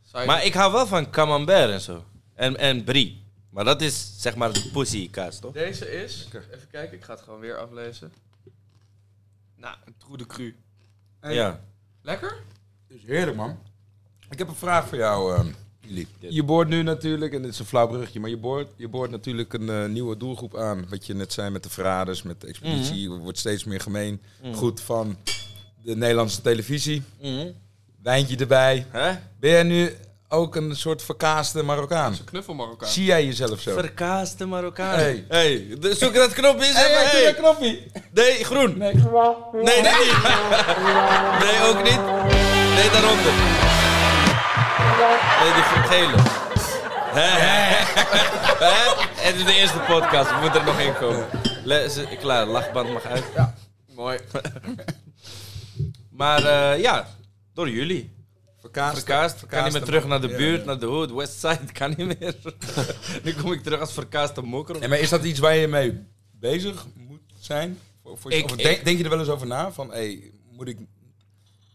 Zou 0.03 0.23
je- 0.23 0.29
Maar 0.29 0.45
ik 0.45 0.55
hou 0.55 0.73
wel 0.73 0.87
van 0.87 1.11
camembert 1.11 1.71
en 1.71 1.81
zo. 1.81 2.05
En, 2.35 2.57
en 2.57 2.85
brie. 2.85 3.25
Maar 3.51 3.65
dat 3.65 3.81
is 3.81 4.13
zeg 4.23 4.37
maar 4.37 4.53
de 4.53 4.71
pussy 4.73 5.11
kaas, 5.11 5.39
toch? 5.39 5.53
Deze 5.53 6.03
is... 6.03 6.29
Even 6.33 6.69
kijken, 6.71 6.97
ik 6.99 7.05
ga 7.05 7.13
het 7.13 7.23
gewoon 7.23 7.41
weer 7.41 7.59
aflezen. 7.59 8.13
Nou, 9.57 9.77
een 9.85 9.95
trou 9.99 10.17
de 10.17 10.27
cru. 10.27 10.57
Ja. 11.23 11.61
Lekker? 12.03 12.43
is 12.89 13.03
heerlijk, 13.05 13.37
man. 13.37 13.59
Ik 14.31 14.39
heb 14.39 14.49
een 14.49 14.55
vraag 14.55 14.89
voor 14.89 14.99
jou, 14.99 15.35
ehm. 15.37 15.53
Je 16.18 16.42
boort 16.42 16.68
nu 16.68 16.83
natuurlijk, 16.83 17.33
en 17.35 17.42
dit 17.42 17.53
is 17.53 17.59
een 17.59 17.66
flauw 17.66 17.87
brugje, 17.87 18.20
maar 18.20 18.31
je 18.31 18.37
boort, 18.37 18.68
je 18.77 18.88
boort 18.88 19.11
natuurlijk 19.11 19.53
een 19.53 19.70
eh, 19.70 19.85
nieuwe 19.85 20.16
doelgroep 20.16 20.57
aan. 20.57 20.87
Wat 20.88 21.07
je 21.07 21.14
net 21.14 21.33
zei 21.33 21.51
met 21.51 21.62
de 21.62 21.70
verraders, 21.70 22.22
met 22.22 22.40
de 22.40 22.46
expeditie. 22.46 23.11
Wordt 23.11 23.38
steeds 23.38 23.64
meer 23.64 23.81
gemeen. 23.81 24.20
Goed 24.55 24.81
van 24.81 25.16
de 25.83 25.96
Nederlandse 25.96 26.42
televisie. 26.42 27.03
Mhm. 27.20 27.46
Wijntje 28.03 28.37
erbij. 28.37 28.87
Hè? 28.90 29.12
Ben 29.40 29.51
jij 29.51 29.62
nu 29.62 29.92
ook 30.29 30.57
een 30.57 30.77
soort 30.77 31.03
verkaaste 31.03 31.62
Marokkaan? 31.62 32.12
Een 32.12 32.25
knuffel 32.25 32.55
Marokkaan. 32.55 32.88
Zie 32.88 33.05
jij 33.05 33.25
jezelf 33.25 33.61
zo? 33.61 33.72
Verkaaste 33.72 34.46
Marokkaan. 34.46 34.99
Hey. 34.99 35.25
hey. 35.29 35.66
de- 35.81 35.94
zoek 35.94 36.14
dat 36.14 36.33
knopje. 36.33 36.72
Maar, 36.72 36.83
hey, 36.83 37.22
hey. 37.22 37.35
knoppie. 37.35 37.87
Nee, 38.12 38.44
groen. 38.44 38.79
Nee, 38.79 38.94
nee, 38.94 39.83
nee. 39.83 39.83
nee, 41.44 41.62
ook 41.68 41.83
niet. 41.83 42.01
Nee, 42.75 42.90
daaronder. 42.90 43.66
Nee, 45.40 45.53
die 45.53 45.62
gele. 45.62 46.16
Het 49.16 49.35
is 49.37 49.45
de 49.45 49.55
eerste 49.55 49.79
podcast, 49.79 50.31
we 50.31 50.37
moeten 50.40 50.61
er 50.61 50.66
nog 50.66 50.79
in 50.81 50.95
komen. 50.95 51.27
Le- 51.64 52.16
klaar, 52.21 52.47
lachband 52.47 52.92
mag 52.92 53.05
uit. 53.05 53.25
Mooi. 53.95 54.19
Maar 56.11 56.45
eh, 56.45 56.81
ja, 56.81 57.07
door 57.55 57.71
jullie. 57.71 58.14
Verkaasd. 58.61 58.97
Verkaasd, 58.99 59.47
kan 59.47 59.64
niet 59.64 59.73
meer 59.73 59.83
terug 59.83 60.07
naar 60.07 60.21
de 60.21 60.29
Ja, 60.29 60.37
buurt, 60.37 60.61
ja. 60.61 60.66
naar 60.66 60.79
de 60.79 60.87
hood, 60.87 61.12
Westside, 61.12 61.73
kan 61.73 61.95
niet 61.97 62.19
meer. 62.21 62.35
nu 63.25 63.35
kom 63.35 63.53
ik 63.53 63.62
terug 63.62 63.81
als 63.81 63.92
verkaaste 63.92 64.42
mokker. 64.42 64.83
En 64.83 64.88
maar 64.90 64.99
is 64.99 65.09
dat 65.09 65.25
iets 65.25 65.38
waar 65.38 65.57
je 65.57 65.66
mee 65.69 66.05
bezig 66.31 66.87
moet 66.95 67.21
zijn? 67.40 67.79
Voor, 68.03 68.19
voor 68.19 68.33
Ik- 68.33 68.62
denk, 68.62 68.85
denk 68.85 68.99
je 68.99 69.05
er 69.05 69.11
wel 69.11 69.19
eens 69.19 69.29
over 69.29 69.47
na? 69.47 69.73
Van, 69.73 69.90
hey, 69.90 70.31
moet 70.53 70.69
ik, 70.69 70.79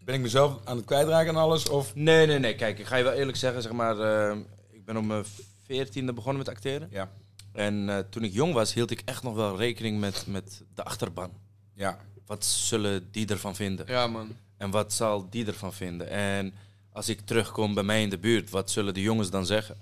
ben 0.03 0.15
ik 0.15 0.21
mezelf 0.21 0.59
aan 0.63 0.77
het 0.77 0.85
kwijtraken 0.85 1.29
en 1.29 1.41
alles? 1.41 1.69
Of 1.69 1.95
Nee, 1.95 2.27
nee, 2.27 2.39
nee. 2.39 2.55
Kijk, 2.55 2.79
ik 2.79 2.85
ga 2.85 2.95
je 2.95 3.03
wel 3.03 3.13
eerlijk 3.13 3.37
zeggen, 3.37 3.61
zeg 3.61 3.71
maar, 3.71 3.99
eh, 3.99 4.37
ik 4.69 4.85
ben 4.85 4.97
op 4.97 5.03
mijn 5.03 5.25
veertiende 5.65 6.13
begonnen 6.13 6.37
met 6.45 6.49
acteren. 6.49 6.87
Ja. 6.91 7.11
En 7.51 7.89
eh, 7.89 7.97
toen 8.09 8.23
ik 8.23 8.33
jong 8.33 8.53
was, 8.53 8.73
hield 8.73 8.91
ik 8.91 9.01
echt 9.05 9.23
nog 9.23 9.35
wel 9.35 9.57
rekening 9.57 9.99
met, 9.99 10.23
met 10.27 10.63
de 10.75 10.83
achterban. 10.83 11.31
Ja. 11.73 11.97
Wat 12.25 12.45
zullen 12.45 13.11
die 13.11 13.27
ervan 13.27 13.55
vinden? 13.55 13.85
Ja, 13.87 14.07
man. 14.07 14.35
En 14.57 14.71
wat 14.71 14.93
zal 14.93 15.29
die 15.29 15.45
ervan 15.45 15.73
vinden? 15.73 16.09
En 16.09 16.53
als 16.91 17.09
ik 17.09 17.21
terugkom 17.21 17.73
bij 17.73 17.83
mij 17.83 18.01
in 18.01 18.09
de 18.09 18.17
buurt, 18.17 18.49
wat 18.49 18.71
zullen 18.71 18.93
de 18.93 19.01
jongens 19.01 19.29
dan 19.29 19.45
zeggen? 19.45 19.77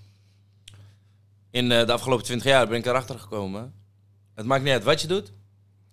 In 1.49 1.71
eh, 1.71 1.86
de 1.86 1.91
afgelopen 1.91 2.25
twintig 2.25 2.47
jaar 2.47 2.67
ben 2.67 2.77
ik 2.77 2.86
erachter 2.86 3.19
gekomen. 3.19 3.73
Het 4.34 4.45
maakt 4.45 4.63
niet 4.63 4.73
uit 4.73 4.84
wat 4.84 5.01
je 5.01 5.08
doet. 5.08 5.32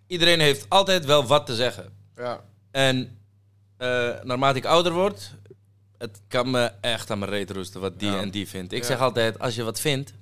Iedereen 0.07 0.41
heeft 0.41 0.69
altijd 0.69 1.05
wel 1.05 1.27
wat 1.27 1.47
te 1.47 1.55
zeggen. 1.55 1.93
Ja. 2.17 2.45
En 2.71 3.16
eh, 3.77 4.09
naarmate 4.23 4.59
ik 4.59 4.65
ouder 4.65 4.93
word, 4.93 5.31
het 5.99 6.21
kan 6.29 6.51
me 6.51 6.71
echt 6.81 7.11
aan 7.11 7.19
mijn 7.19 7.31
reet 7.31 7.51
roesten 7.51 7.81
wat 7.81 7.99
die 7.99 8.11
Ja. 8.11 8.21
en 8.21 8.31
die 8.31 8.49
vindt. 8.49 8.73
Ik 8.73 8.81
Ja. 8.81 8.87
zeg 8.87 9.01
altijd, 9.01 9.39
als 9.39 9.55
je 9.55 9.63
wat 9.63 9.81
vindt, 9.81 10.13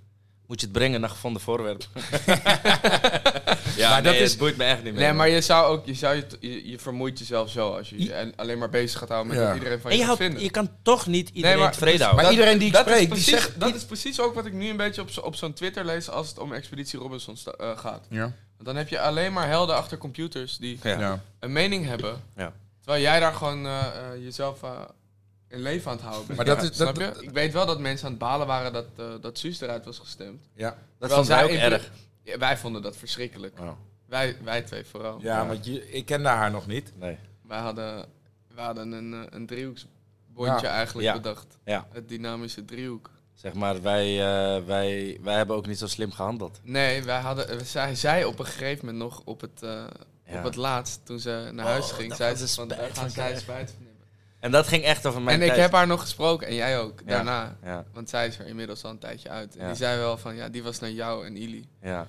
moet 0.46 0.60
je 0.60 0.66
het 0.66 0.74
brengen 0.74 1.00
naar 1.00 1.10
gevonden 1.10 1.42
voorwerp. 1.42 1.84
ja, 3.76 3.88
Maar 3.90 4.02
dat 4.02 4.12
nee, 4.12 4.22
is- 4.22 4.30
het 4.30 4.38
boeit 4.38 4.56
me 4.56 4.64
echt 4.64 4.82
niet 4.82 4.92
meer. 4.92 5.02
Nee, 5.02 5.12
maar 5.12 5.28
je 5.28 5.40
zou 5.40 5.66
ook, 5.66 5.86
je, 5.86 5.94
zou 5.94 6.16
je, 6.16 6.26
je, 6.40 6.68
je 6.70 6.78
vermoeit 6.78 7.18
jezelf 7.18 7.50
zo 7.50 7.76
als 7.76 7.90
je 7.90 8.02
je 8.04 8.12
en 8.12 8.32
alleen 8.36 8.58
maar 8.58 8.68
bezig 8.70 8.98
gaat 8.98 9.08
houden 9.08 9.34
met 9.34 9.42
Ja. 9.42 9.54
iedereen 9.54 9.80
van 9.80 9.90
En 9.90 9.96
je, 9.96 10.02
je, 10.02 10.08
gaat 10.08 10.18
houdt, 10.18 10.22
vinden. 10.32 10.42
je 10.42 10.50
kan 10.50 10.70
toch 10.82 11.06
niet 11.06 11.28
iedereen 11.32 11.58
maar- 11.58 11.70
tevreden 11.72 11.92
dus- 11.98 12.06
houden. 12.06 12.24
Maar 12.24 12.34
iedereen 12.34 12.58
die 12.58 12.66
ik 12.66 12.72
dat 12.72 12.86
is 12.86 12.92
spreek, 12.92 13.04
die 13.06 13.14
precies, 13.22 13.32
zegt... 13.44 13.60
Dat 13.60 13.74
is 13.74 13.84
precies 13.84 14.20
ook 14.20 14.34
wat 14.34 14.46
ik 14.46 14.52
nu 14.52 14.68
een 14.68 14.76
beetje 14.76 15.00
op, 15.02 15.08
op 15.22 15.34
zo'n 15.36 15.52
Twitter 15.52 15.84
lees 15.84 16.08
als 16.10 16.28
het 16.28 16.38
om 16.38 16.52
Expeditie 16.52 16.98
Robinson 16.98 17.36
sta- 17.36 17.50
eh, 17.52 17.78
gaat. 17.78 18.06
Ja. 18.08 18.20
Want 18.56 18.64
dan 18.64 18.76
heb 18.76 18.88
je 18.88 19.00
alleen 19.00 19.32
maar 19.32 19.48
helden 19.48 19.76
achter 19.76 19.98
computers 19.98 20.56
die. 20.56 20.78
Ja. 20.82 21.22
een 21.40 21.52
mening 21.52 21.86
hebben. 21.86 22.22
Ja. 22.36 22.52
Terwijl 22.84 23.02
jij 23.04 23.20
daar 23.20 23.34
gewoon 23.34 23.66
eh, 23.66 23.86
eh, 24.12 24.22
jezelf 24.22 24.62
eh, 24.62 24.80
in 25.48 25.60
leven 25.60 25.90
aan 25.90 25.96
het 25.96 26.06
houden 26.06 26.26
bent. 26.26 26.36
Maar 26.36 26.46
dat 26.46 26.62
Ja, 26.64 26.70
is- 26.70 26.76
snap 26.76 26.94
dat- 26.94 27.16
je? 27.16 27.22
Ik 27.22 27.30
weet 27.30 27.52
wel 27.52 27.66
dat 27.66 27.78
mensen 27.80 28.04
aan 28.06 28.10
het 28.12 28.20
balen 28.20 28.46
waren 28.46 28.72
dat, 28.72 28.86
eh 28.96 29.04
dat 29.20 29.38
Suus 29.38 29.60
eruit 29.60 29.84
was 29.84 29.98
gestemd. 29.98 30.48
Ja. 30.54 30.76
dat 30.98 31.12
vond 31.12 31.26
wij 31.26 31.42
ook 31.44 31.50
zij- 31.50 31.60
erg. 31.72 31.90
Ja, 32.22 32.38
wij 32.38 32.56
vonden 32.56 32.82
dat 32.82 32.96
verschrikkelijk. 32.96 33.58
Oh, 33.60 33.70
Wij, 34.06 34.36
wij 34.42 34.62
twee 34.62 34.84
vooral. 34.84 35.18
ja, 35.20 35.46
want 35.46 35.64
je, 35.64 35.90
ik 35.90 36.04
kende 36.06 36.28
haar 36.28 36.50
nog 36.50 36.66
niet. 36.66 36.92
nee. 36.98 37.18
Wij 37.42 37.58
hadden, 37.58 38.06
wij 38.54 38.64
hadden 38.64 38.92
een, 38.92 39.26
een 39.34 39.46
driehoeksbondje 39.46 40.66
Ja. 40.66 40.72
eigenlijk 40.72 41.06
Ja. 41.08 41.12
bedacht. 41.14 41.58
Ja, 41.64 41.86
Het 41.92 42.08
dynamische 42.08 42.64
driehoek. 42.64 43.10
zeg 43.34 43.52
maar, 43.54 43.82
wij, 43.82 44.06
eh, 44.20 44.64
wij, 44.64 45.18
wij 45.22 45.34
hebben 45.34 45.56
ook 45.56 45.66
niet 45.66 45.78
zo 45.78 45.86
slim 45.86 46.12
gehandeld. 46.12 46.60
Nee, 46.62 47.02
wij 47.02 47.20
hadden, 47.20 47.66
zij 47.66 47.94
zei 47.94 48.24
op 48.24 48.38
een 48.38 48.46
gegeven 48.46 48.86
moment 48.86 49.04
nog 49.04 49.22
op 49.24 49.40
het, 49.40 49.62
eh, 49.62 49.84
Ja. 50.26 50.38
op 50.38 50.44
het 50.44 50.56
laatst, 50.56 51.00
toen 51.04 51.18
ze 51.18 51.48
naar 51.52 51.64
Oh, 51.64 51.70
huis 51.70 51.90
ging, 51.90 52.08
daar 52.08 52.16
zei 52.16 52.36
gaan 52.36 52.46
ze 52.48 52.54
van, 52.54 52.68
daar 52.68 52.78
gaan 52.92 53.10
zij 53.10 53.36
spijt 53.36 53.70
van 53.70 53.84
hebben. 53.86 54.02
En 54.40 54.50
dat 54.50 54.66
ging 54.68 54.84
echt 54.84 55.06
over 55.06 55.22
mijn 55.22 55.40
En 55.42 55.46
ik 55.48 55.54
heb 55.56 55.72
haar 55.72 55.86
nog 55.86 56.00
gesproken, 56.00 56.46
en 56.46 56.54
jij 56.54 56.78
ook, 56.78 57.00
Ja. 57.00 57.10
daarna. 57.10 57.56
Ja, 57.62 57.84
Want 57.92 58.08
zij 58.10 58.26
is 58.26 58.38
er 58.38 58.46
inmiddels 58.46 58.84
al 58.84 58.90
een 58.90 58.98
tijdje 58.98 59.28
uit. 59.28 59.56
En 59.56 59.60
Ja. 59.62 59.66
die 59.66 59.76
zei 59.76 59.98
wel 59.98 60.16
van, 60.18 60.34
ja, 60.36 60.48
die 60.48 60.62
was 60.62 60.78
naar 60.78 60.90
jou 60.90 61.26
en 61.26 61.36
Ili. 61.36 61.68
ja, 61.82 62.06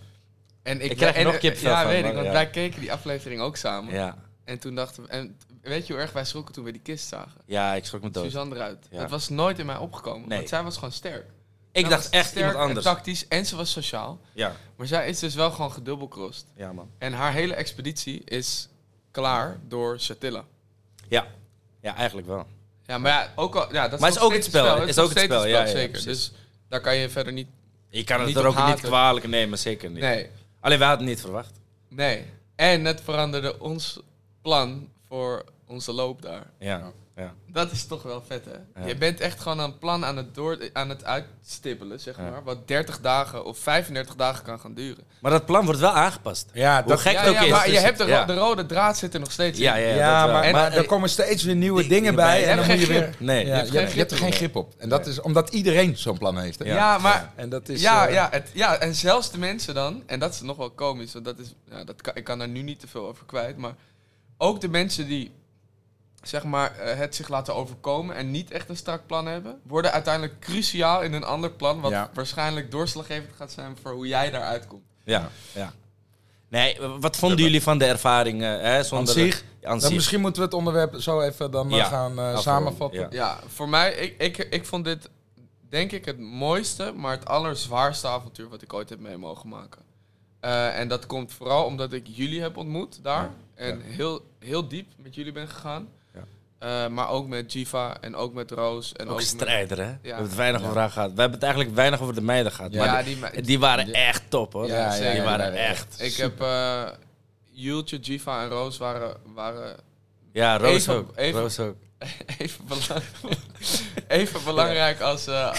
En 0.63 0.81
ik, 0.81 0.91
Ik 0.91 0.97
krijg 0.97 1.15
en, 1.15 1.23
nog 1.23 1.37
kipvel 1.37 1.69
Ja, 1.69 1.81
van, 1.81 1.91
weet 1.91 2.05
ik, 2.05 2.13
want 2.13 2.25
ja. 2.25 2.31
wij 2.31 2.49
keken 2.49 2.79
die 2.79 2.91
aflevering 2.91 3.41
ook 3.41 3.55
samen. 3.55 3.93
ja. 3.93 4.15
En 4.43 4.59
toen 4.59 4.75
dachten 4.75 5.03
we, 5.03 5.09
en 5.09 5.37
weet 5.61 5.87
je 5.87 5.93
hoe 5.93 6.01
erg 6.01 6.11
wij 6.11 6.25
schrokken 6.25 6.53
toen 6.53 6.63
we 6.63 6.71
die 6.71 6.81
kist 6.81 7.07
zagen? 7.07 7.41
Ja, 7.45 7.73
ik 7.73 7.85
schrok 7.85 8.01
me 8.01 8.09
dood. 8.09 8.23
Suzanne 8.23 8.55
eruit. 8.55 8.87
Ja. 8.89 8.99
Dat 8.99 9.09
was 9.09 9.29
nooit 9.29 9.59
in 9.59 9.65
mij 9.65 9.77
opgekomen. 9.77 10.27
Nee. 10.29 10.37
Want 10.37 10.49
zij 10.49 10.63
was 10.63 10.75
gewoon 10.75 10.91
sterk. 10.91 11.25
Ik 11.75 11.89
dacht 11.89 12.09
echt 12.09 12.25
sterk 12.29 12.37
iemand 12.45 12.55
en 12.57 12.61
anders. 12.67 12.85
tactisch 12.85 13.27
en 13.27 13.45
ze 13.45 13.55
was 13.55 13.71
sociaal. 13.71 14.19
Ja, 14.33 14.55
Maar 14.75 14.87
zij 14.87 15.07
is 15.09 15.19
dus 15.19 15.35
wel 15.35 15.51
gewoon 15.51 15.71
gedubbelcrossed. 15.71 16.45
ja 16.55 16.73
man. 16.73 16.89
En 16.97 17.13
haar 17.13 17.31
hele 17.33 17.53
expeditie 17.53 18.21
is 18.25 18.67
klaar 19.11 19.59
door 19.67 19.99
Satilla. 19.99 20.43
Ja. 21.07 21.27
ja, 21.81 21.95
eigenlijk 21.95 22.27
wel. 22.27 22.45
Ja, 22.85 22.97
maar 22.97 23.11
ja, 23.11 23.31
ook 23.35 23.55
al, 23.55 23.73
ja, 23.73 23.87
dat 23.87 23.99
Maar 23.99 24.09
is 24.09 24.19
ook 24.19 24.33
het 24.33 24.43
spel, 24.43 24.79
Het 24.79 24.89
is 24.89 24.99
ook 24.99 25.09
het 25.09 25.19
spel, 25.19 25.45
ja, 25.47 25.59
ja, 25.59 25.67
zeker. 25.67 26.03
Dus 26.03 26.31
daar 26.67 26.81
kan 26.81 26.95
je 26.95 27.09
verder 27.09 27.33
niet... 27.33 27.47
Je 27.89 28.03
kan 28.03 28.17
het 28.17 28.27
Niet 28.27 28.35
er 28.37 28.45
ook 28.47 28.65
niet 28.67 28.81
kwalijk 28.81 29.27
nemen, 29.27 29.57
zeker 29.59 29.89
niet. 29.89 29.99
Nee, 30.01 30.29
Alleen 30.59 30.79
wij 30.79 30.87
hadden 30.87 31.07
het 31.07 31.15
niet 31.15 31.25
verwacht. 31.25 31.51
nee. 31.87 32.25
En 32.55 32.85
het 32.85 33.01
veranderde 33.01 33.59
ons 33.59 33.99
plan 34.41 34.89
voor 35.07 35.43
onze 35.67 35.91
loop 35.91 36.21
daar. 36.21 36.45
Ja, 36.59 36.91
ja. 37.15 37.33
Dat 37.47 37.71
is 37.71 37.85
toch 37.85 38.03
wel 38.03 38.23
vet, 38.27 38.45
hè? 38.45 38.81
Ja. 38.81 38.87
Je 38.87 38.95
bent 38.95 39.19
echt 39.19 39.39
gewoon 39.41 39.59
een 39.59 39.77
plan 39.77 40.05
aan 40.05 40.17
het, 40.17 40.35
door, 40.35 40.69
aan 40.73 40.89
het 40.89 41.03
uitstippelen, 41.03 41.99
zeg 41.99 42.17
Ja. 42.17 42.29
maar. 42.29 42.43
Wat 42.43 42.67
30 42.67 42.99
dagen 43.01 43.45
of 43.45 43.57
35 43.57 44.15
dagen 44.15 44.43
kan 44.43 44.59
gaan 44.59 44.73
duren. 44.73 45.03
Maar 45.19 45.31
dat 45.31 45.45
plan 45.45 45.65
wordt 45.65 45.79
wel 45.79 45.91
aangepast. 45.91 46.49
Ja, 46.53 46.79
Hoe 46.79 46.89
dat, 46.91 46.99
gek 46.99 47.11
ja, 47.11 47.27
ook 47.27 47.33
ja, 47.33 47.41
is. 47.41 47.49
maar 47.49 47.69
je 47.71 47.77
hebt 47.77 47.97
de, 47.97 48.03
ro- 48.03 48.09
ja. 48.09 48.25
de 48.25 48.35
rode 48.35 48.65
draad 48.65 48.97
zit 48.97 49.13
er 49.13 49.19
nog 49.19 49.31
steeds 49.31 49.59
Ja, 49.59 49.75
in. 49.75 49.87
ja, 49.87 49.95
ja, 49.95 50.23
wel. 50.25 50.33
maar, 50.33 50.43
En- 50.43 50.51
maar 50.53 50.71
er 50.73 50.81
eh, 50.81 50.87
komen 50.87 51.09
steeds 51.09 51.43
weer 51.43 51.55
nieuwe 51.55 51.87
dingen 51.87 52.15
bij. 52.15 52.39
je 52.39 52.45
En 52.45 52.57
dan 52.57 52.67
moet 52.67 52.79
je 52.79 52.87
weer... 52.87 53.15
Nee. 53.17 53.45
Ja, 53.45 53.55
hebt 53.55 53.71
je, 53.71 53.77
hebt, 53.77 53.91
je 53.91 53.97
hebt 53.99 54.11
er 54.11 54.17
geen 54.17 54.33
grip 54.33 54.55
op. 54.55 54.73
En 54.77 54.89
dat 54.89 55.07
is 55.07 55.21
omdat 55.21 55.49
iedereen 55.49 55.97
zo'n 55.97 56.17
plan 56.17 56.37
heeft. 56.37 56.59
Hè? 56.59 56.65
Ja, 56.65 56.97
maar... 56.97 57.31
En 57.35 57.49
dat 57.49 57.69
is... 57.69 57.81
ja, 57.81 58.07
eh, 58.07 58.13
ja, 58.13 58.27
het, 58.31 58.49
ja, 58.53 58.77
en 58.77 58.95
zelfs 58.95 59.31
de 59.31 59.37
mensen 59.37 59.73
dan, 59.73 60.03
en 60.05 60.19
dat 60.19 60.33
is 60.33 60.41
nog 60.41 60.57
wel 60.57 60.69
komisch, 60.71 61.13
want 61.13 61.25
dat 61.25 61.39
is, 61.39 61.53
ja, 61.69 61.83
dat 61.83 62.01
kan, 62.01 62.15
ik 62.15 62.23
kan 62.23 62.37
daar 62.39 62.47
nu 62.47 62.61
niet 62.61 62.79
te 62.79 62.87
veel 62.87 63.07
over 63.07 63.25
kwijt, 63.25 63.57
maar 63.57 63.73
ook 64.37 64.61
de 64.61 64.67
mensen 64.69 65.07
die, 65.07 65.31
zeg 66.27 66.43
maar, 66.43 66.75
eh, 66.77 66.97
het 66.97 67.15
zich 67.15 67.27
laten 67.29 67.55
overkomen 67.55 68.15
en 68.15 68.31
niet 68.31 68.51
echt 68.51 68.69
een 68.69 68.77
strak 68.77 69.05
plan 69.05 69.25
hebben, 69.25 69.59
worden 69.63 69.91
uiteindelijk 69.91 70.39
cruciaal 70.39 71.01
in 71.01 71.13
een 71.13 71.23
ander 71.23 71.51
plan, 71.51 71.81
wat 71.81 71.91
Ja. 71.91 72.09
waarschijnlijk 72.13 72.71
doorslaggevend 72.71 73.35
gaat 73.35 73.51
zijn 73.51 73.77
voor 73.81 73.91
hoe 73.91 74.07
jij 74.07 74.31
daaruit 74.31 74.67
komt. 74.67 74.83
Ja, 75.03 75.29
ja. 75.53 75.73
Nee, 76.47 76.77
wat 76.99 77.15
vonden 77.17 77.37
jullie 77.39 77.61
van 77.61 77.77
de 77.77 77.85
ervaring? 77.85 78.41
hè, 78.41 78.77
Aan 78.77 78.83
zonder 78.85 79.13
zich, 79.13 79.43
aan 79.63 79.69
dan 79.71 79.79
zich. 79.81 79.93
misschien 79.93 80.21
moeten 80.21 80.39
we 80.41 80.47
het 80.47 80.57
onderwerp 80.57 80.95
zo 81.01 81.21
even 81.21 81.51
dan 81.51 81.69
eh, 81.71 81.77
Ja, 81.77 81.83
gaan 81.83 82.19
eh, 82.19 82.37
samenvatten. 82.37 82.99
ja. 82.99 83.07
Ja, 83.11 83.39
voor 83.47 83.69
mij, 83.69 83.93
ik, 83.93 84.15
ik, 84.37 84.37
ik 84.37 84.65
vond 84.65 84.85
dit, 84.85 85.09
denk 85.69 85.91
ik, 85.91 86.05
het 86.05 86.19
mooiste, 86.19 86.93
maar 86.95 87.11
het 87.11 87.27
allerzwaarste 87.27 88.07
avontuur 88.07 88.49
wat 88.49 88.61
ik 88.61 88.73
ooit 88.73 88.89
heb 88.89 88.99
mee 88.99 89.17
mogen 89.17 89.49
maken. 89.49 89.81
Eh, 90.39 90.79
en 90.79 90.87
dat 90.87 91.05
komt 91.05 91.33
vooral 91.33 91.65
omdat 91.65 91.93
ik 91.93 92.07
jullie 92.07 92.41
heb 92.41 92.57
ontmoet 92.57 92.99
daar. 93.03 93.23
Ja, 93.23 93.31
En 93.63 93.81
Heel, 93.81 94.25
heel 94.39 94.67
diep 94.67 94.87
met 94.97 95.15
jullie 95.15 95.31
ben 95.31 95.47
gegaan. 95.47 95.87
Eh, 96.59 96.87
maar 96.87 97.09
ook 97.09 97.27
met 97.27 97.53
Jiva 97.53 97.97
en 98.01 98.15
ook 98.15 98.33
met 98.33 98.51
Roos. 98.51 98.93
En 98.93 99.05
Ook 99.05 99.11
ook 99.11 99.19
een 99.19 99.25
met- 99.25 99.33
strijder, 99.41 99.77
hè? 99.77 99.91
We 100.01 100.07
hebben 100.07 100.25
het 100.25 100.35
weinig 100.35 100.61
Ja. 100.61 100.67
over 100.67 100.79
haar 100.79 100.89
gehad. 100.89 101.13
We 101.13 101.19
hebben 101.19 101.33
het 101.39 101.43
eigenlijk 101.43 101.75
weinig 101.75 102.01
over 102.01 102.13
de 102.15 102.21
meiden 102.21 102.51
gehad. 102.51 102.73
Ja, 102.73 102.77
maar 102.85 102.87
Ja, 102.97 103.03
die, 103.03 103.13
die, 103.19 103.23
me- 103.33 103.41
die 103.41 103.59
waren 103.59 103.93
echt 103.93 104.23
top, 104.29 104.53
hoor. 104.53 104.67
Ja, 104.67 105.11
die 105.11 105.21
waren 105.21 105.53
ja, 105.53 105.57
echt... 105.59 105.95
Ik 106.01 106.15
heb 106.15 106.41
uh, 106.41 106.83
Jultje, 107.49 107.97
Jiva 107.97 108.41
en 108.43 108.49
Roos 108.49 108.77
waren, 108.77 109.17
waren 109.33 109.75
Ja, 110.31 110.57
Roos 110.57 110.71
Even- 110.75 110.95
ook. 110.95 111.11
even- 111.15 111.39
Roos 111.41 111.59
ook. 111.59 111.75
even, 112.37 112.59
belang- 112.67 113.03
even 114.21 114.43
belangrijk 114.43 115.01
als, 115.01 115.27
eh, 115.27 115.47
als, 115.47 115.57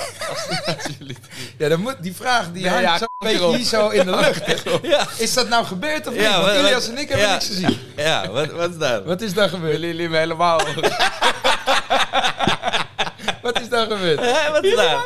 als 0.76 0.84
jullie. 0.98 1.16
Ja, 1.58 1.68
dan 1.68 1.80
moet, 1.80 1.94
die 2.00 2.14
vraag 2.14 2.52
die 2.52 2.62
Nee, 2.62 2.70
hangt 2.72 2.84
ja, 2.86 2.98
zo 2.98 3.04
een 3.18 3.28
beetje 3.32 3.56
hier 3.56 3.64
zo 3.66 3.88
in 3.88 4.04
de 4.06 4.16
lucht. 4.16 4.62
Ja, 4.82 5.06
Is 5.16 5.34
dat 5.34 5.48
nou 5.48 5.64
gebeurd 5.64 6.06
of 6.06 6.12
niet? 6.12 6.22
Ja, 6.22 6.40
Want 6.40 6.52
Ilias 6.52 6.72
wat- 6.72 6.84
en 6.94 6.98
ik 6.98 7.08
hebben 7.08 7.30
niks 7.30 7.46
gezien. 7.46 7.78
ja 7.96 8.28
wat, 8.30 8.50
wat 8.50 8.70
is 8.70 8.76
daar? 8.78 9.04
Wat 9.04 9.20
is 9.20 9.34
daar 9.34 9.48
gebeurd? 9.48 9.72
Willen 9.72 9.88
jullie 9.88 10.08
me 10.08 10.16
helemaal... 10.16 10.60
Wat 13.42 13.60
is 13.60 13.68
daar 13.68 13.86
gebeurd? 13.86 14.20
Wat 14.52 14.64
is 14.64 14.76
daar? 14.76 14.96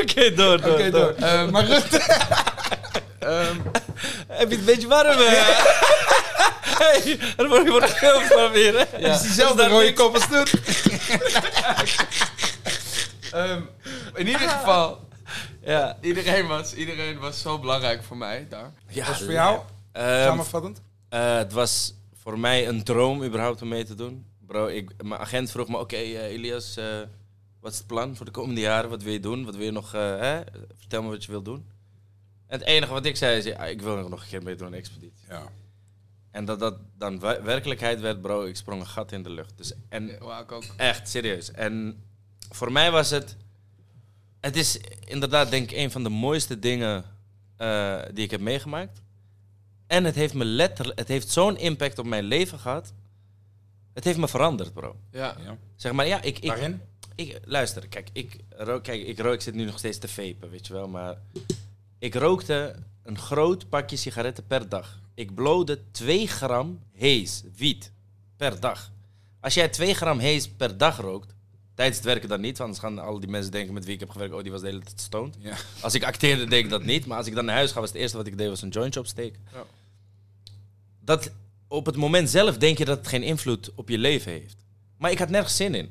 Oké, 0.00 0.34
door, 0.34 0.60
door, 0.60 0.72
Oké, 0.72 0.90
door. 0.90 1.14
Eh, 1.18 1.46
maar 1.48 1.64
Rutte... 1.64 2.00
Ehm, 3.18 3.56
Heb 4.28 4.50
je 4.50 4.56
het 4.56 4.58
een 4.58 4.64
beetje 4.64 4.88
warm? 4.88 5.18
Hey, 6.84 7.18
er 7.36 7.48
wordt, 7.48 7.64
je 7.64 7.70
wordt 7.70 7.90
gefilmd 7.90 8.26
van 8.26 8.52
hier, 8.52 8.72
hè? 8.72 8.84
Het 8.90 9.14
is 9.16 9.20
diezelfde 9.22 9.56
daar 9.62 9.70
rode 9.70 9.92
kop 9.92 10.14
als 10.14 10.26
toen. 10.28 10.44
ehm, 13.32 13.60
in 14.14 14.26
ieder 14.26 14.48
geval, 14.48 15.08
Ja. 15.64 15.98
iedereen 16.00 16.46
was, 16.46 16.74
iedereen 16.74 17.18
was 17.18 17.40
zo 17.40 17.58
belangrijk 17.58 18.02
voor 18.02 18.16
mij 18.16 18.46
daar. 18.48 18.72
ja 18.88 19.06
Was 19.06 19.22
voor 19.22 19.32
jou, 19.32 19.60
Ehm, 19.92 20.24
samenvattend? 20.26 20.80
eh, 21.08 21.36
het 21.36 21.52
was 21.52 21.94
voor 22.22 22.38
mij 22.38 22.68
een 22.68 22.82
droom 22.84 23.22
überhaupt 23.24 23.62
om 23.62 23.68
mee 23.68 23.84
te 23.84 23.94
doen. 23.94 24.26
Bro, 24.46 24.66
ik, 24.66 24.90
mijn 25.02 25.20
agent 25.20 25.50
vroeg 25.50 25.68
me, 25.68 25.78
oké 25.78 25.96
eh, 25.96 26.24
Elias, 26.24 26.76
eh, 26.76 26.84
wat 27.60 27.72
is 27.72 27.78
het 27.78 27.86
plan 27.86 28.16
voor 28.16 28.26
de 28.26 28.32
komende 28.32 28.60
jaren? 28.60 28.90
Wat 28.90 29.02
wil 29.02 29.12
je 29.12 29.20
doen? 29.20 29.44
Wat 29.44 29.54
wil 29.56 29.64
je 29.64 29.70
nog, 29.70 29.94
eh, 29.94 30.00
hè? 30.00 30.40
Vertel 30.78 31.02
me 31.02 31.08
wat 31.08 31.24
je 31.24 31.30
wil 31.30 31.42
doen. 31.42 31.70
En 32.46 32.58
het 32.58 32.66
enige 32.68 32.92
wat 32.92 33.04
ik 33.04 33.16
zei 33.16 33.36
is, 33.38 33.44
ja, 33.44 33.64
ik 33.66 33.82
wil 33.82 34.08
nog 34.08 34.20
een 34.22 34.28
keer 34.28 34.42
meedoen 34.42 34.66
aan 34.66 34.72
een 34.72 34.78
expeditie. 34.78 35.24
Ja. 35.28 35.42
En 36.32 36.44
dat 36.44 36.58
dat 36.58 36.78
dan 36.96 37.20
werkelijkheid 37.20 38.00
werd, 38.00 38.20
bro, 38.20 38.44
ik 38.44 38.56
sprong 38.56 38.80
een 38.80 38.86
gat 38.86 39.12
in 39.12 39.22
de 39.22 39.30
lucht. 39.30 39.52
Dus, 39.56 39.72
en 39.88 40.06
Ja, 40.06 40.40
ik 40.40 40.52
ook. 40.52 40.64
Echt, 40.76 41.08
serieus. 41.08 41.50
En 41.50 42.02
voor 42.50 42.72
mij 42.72 42.90
was 42.90 43.10
het... 43.10 43.36
Het 44.40 44.56
is 44.56 44.80
inderdaad, 45.04 45.50
denk 45.50 45.70
ik, 45.70 45.76
een 45.76 45.90
van 45.90 46.02
de 46.02 46.08
mooiste 46.08 46.58
dingen 46.58 47.04
eh, 47.56 48.02
die 48.12 48.24
ik 48.24 48.30
heb 48.30 48.40
meegemaakt. 48.40 49.02
En 49.86 50.04
het 50.04 50.14
heeft 50.14 50.34
me 50.34 50.44
letterlijk... 50.44 50.98
Het 50.98 51.08
heeft 51.08 51.28
zo'n 51.28 51.56
impact 51.56 51.98
op 51.98 52.06
mijn 52.06 52.24
leven 52.24 52.58
gehad. 52.58 52.92
Het 53.94 54.04
heeft 54.04 54.18
me 54.18 54.28
veranderd, 54.28 54.72
bro. 54.72 54.96
Ja. 55.10 55.36
ja. 55.44 55.56
Zeg 55.76 55.92
maar, 55.92 56.06
ja, 56.06 56.22
ik... 56.22 56.38
ik, 56.38 56.48
Waarin? 56.48 56.80
ik 57.14 57.40
luister, 57.44 57.88
kijk, 57.88 58.08
ik 58.12 58.36
rook, 58.48 58.84
kijk, 58.84 59.06
ik 59.06 59.18
rook, 59.18 59.34
ik 59.34 59.40
zit 59.40 59.54
nu 59.54 59.64
nog 59.64 59.78
steeds 59.78 59.98
te 59.98 60.08
vapen, 60.08 60.50
weet 60.50 60.66
je 60.66 60.72
wel. 60.72 60.88
Maar 60.88 61.18
ik 61.98 62.14
rookte 62.14 62.74
een 63.02 63.18
groot 63.18 63.68
pakje 63.68 63.96
sigaretten 63.96 64.46
per 64.46 64.68
dag. 64.68 65.00
Ik 65.14 65.34
blowde 65.34 65.78
2 65.90 66.26
gram 66.28 66.80
hees, 66.92 67.42
wiet, 67.56 67.92
per 68.36 68.60
dag. 68.60 68.90
Als 69.40 69.54
jij 69.54 69.68
2 69.68 69.94
gram 69.94 70.18
hees 70.18 70.48
per 70.48 70.76
dag 70.76 70.96
rookt, 70.96 71.34
tijdens 71.74 71.96
het 71.96 72.06
werken 72.06 72.28
dan 72.28 72.40
niet, 72.40 72.58
want 72.58 72.70
anders 72.78 72.78
gaan 72.78 73.06
al 73.06 73.20
die 73.20 73.28
mensen 73.28 73.52
denken 73.52 73.74
met 73.74 73.84
wie 73.84 73.94
ik 73.94 74.00
heb 74.00 74.10
gewerkt, 74.10 74.34
oh, 74.34 74.42
die 74.42 74.52
was 74.52 74.60
de 74.60 74.66
hele 74.66 74.80
tijd 74.80 75.00
stoned. 75.00 75.36
Ja. 75.38 75.56
Als 75.80 75.94
ik 75.94 76.04
acteerde, 76.04 76.44
deed 76.44 76.64
ik 76.64 76.70
dat 76.70 76.84
niet. 76.84 77.06
Maar 77.06 77.18
als 77.18 77.26
ik 77.26 77.34
dan 77.34 77.44
naar 77.44 77.54
huis 77.54 77.72
ga, 77.72 77.80
was 77.80 77.88
het 77.88 77.98
eerste 77.98 78.16
wat 78.16 78.26
ik 78.26 78.38
deed, 78.38 78.48
was 78.48 78.62
een 78.62 78.68
jointje 78.68 79.00
opsteken. 79.00 79.40
Ja. 79.52 79.64
Dat, 81.00 81.30
op 81.68 81.86
het 81.86 81.96
moment 81.96 82.30
zelf 82.30 82.58
denk 82.58 82.78
je 82.78 82.84
dat 82.84 82.98
het 82.98 83.08
geen 83.08 83.22
invloed 83.22 83.70
op 83.74 83.88
je 83.88 83.98
leven 83.98 84.32
heeft. 84.32 84.56
Maar 84.98 85.10
ik 85.10 85.18
had 85.18 85.28
nergens 85.28 85.56
zin 85.56 85.74
in. 85.74 85.90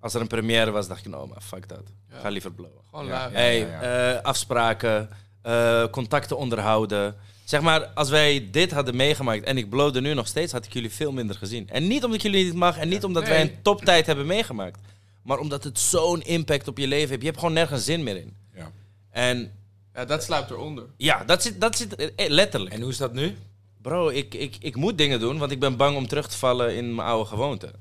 Als 0.00 0.14
er 0.14 0.20
een 0.20 0.26
première 0.26 0.70
was, 0.70 0.88
dacht 0.88 1.04
ik, 1.04 1.10
nou, 1.10 1.28
maar 1.28 1.40
fuck 1.40 1.68
dat. 1.68 1.82
Ja. 2.10 2.18
Ga 2.18 2.28
liever 2.28 2.52
blowen. 2.52 2.82
Gewoon 2.90 3.06
Ja. 3.06 3.30
Hey, 3.30 3.80
eh, 3.80 4.22
afspraken, 4.22 5.08
eh, 5.42 5.84
contacten 5.90 6.36
onderhouden. 6.36 7.14
Zeg 7.44 7.60
maar, 7.60 7.86
als 7.86 8.10
wij 8.10 8.48
dit 8.50 8.70
hadden 8.70 8.96
meegemaakt 8.96 9.44
en 9.44 9.56
ik 9.58 9.68
blowde 9.68 10.00
nu 10.00 10.14
nog 10.14 10.26
steeds, 10.26 10.52
had 10.52 10.64
ik 10.64 10.72
jullie 10.72 10.90
veel 10.90 11.12
minder 11.12 11.36
gezien. 11.36 11.68
En 11.68 11.86
niet 11.86 12.04
omdat 12.04 12.18
ik 12.18 12.22
jullie 12.22 12.44
niet 12.44 12.54
mag 12.54 12.78
en 12.78 12.88
niet 12.88 13.04
omdat 13.04 13.28
wij 13.28 13.40
een 13.40 13.62
toptijd 13.62 14.06
hebben 14.06 14.26
meegemaakt. 14.26 14.78
Maar 15.22 15.38
omdat 15.38 15.64
het 15.64 15.78
zo'n 15.78 16.22
impact 16.22 16.68
op 16.68 16.78
je 16.78 16.86
leven 16.86 17.08
heeft. 17.08 17.20
Je 17.20 17.26
hebt 17.26 17.38
gewoon 17.38 17.54
nergens 17.54 17.84
zin 17.84 18.02
meer 18.02 18.16
in. 18.16 18.36
Ja. 18.54 18.70
En 19.10 19.52
Ja, 19.94 20.04
dat 20.04 20.22
sluipt 20.22 20.50
eronder. 20.50 20.84
ja, 20.96 21.24
dat 21.24 21.42
zit, 21.42 21.60
dat 21.60 21.76
zit 21.76 21.94
eh, 21.94 22.28
letterlijk. 22.28 22.74
En 22.74 22.80
hoe 22.80 22.90
is 22.90 22.96
dat 22.96 23.12
nu? 23.12 23.36
Bro, 23.82 24.08
ik, 24.08 24.34
ik, 24.34 24.56
ik 24.60 24.76
moet 24.76 24.98
dingen 24.98 25.20
doen, 25.20 25.38
want 25.38 25.50
ik 25.50 25.60
ben 25.60 25.76
bang 25.76 25.96
om 25.96 26.06
terug 26.06 26.28
te 26.28 26.38
vallen 26.38 26.76
in 26.76 26.94
mijn 26.94 27.08
oude 27.08 27.28
gewoonte. 27.28 27.72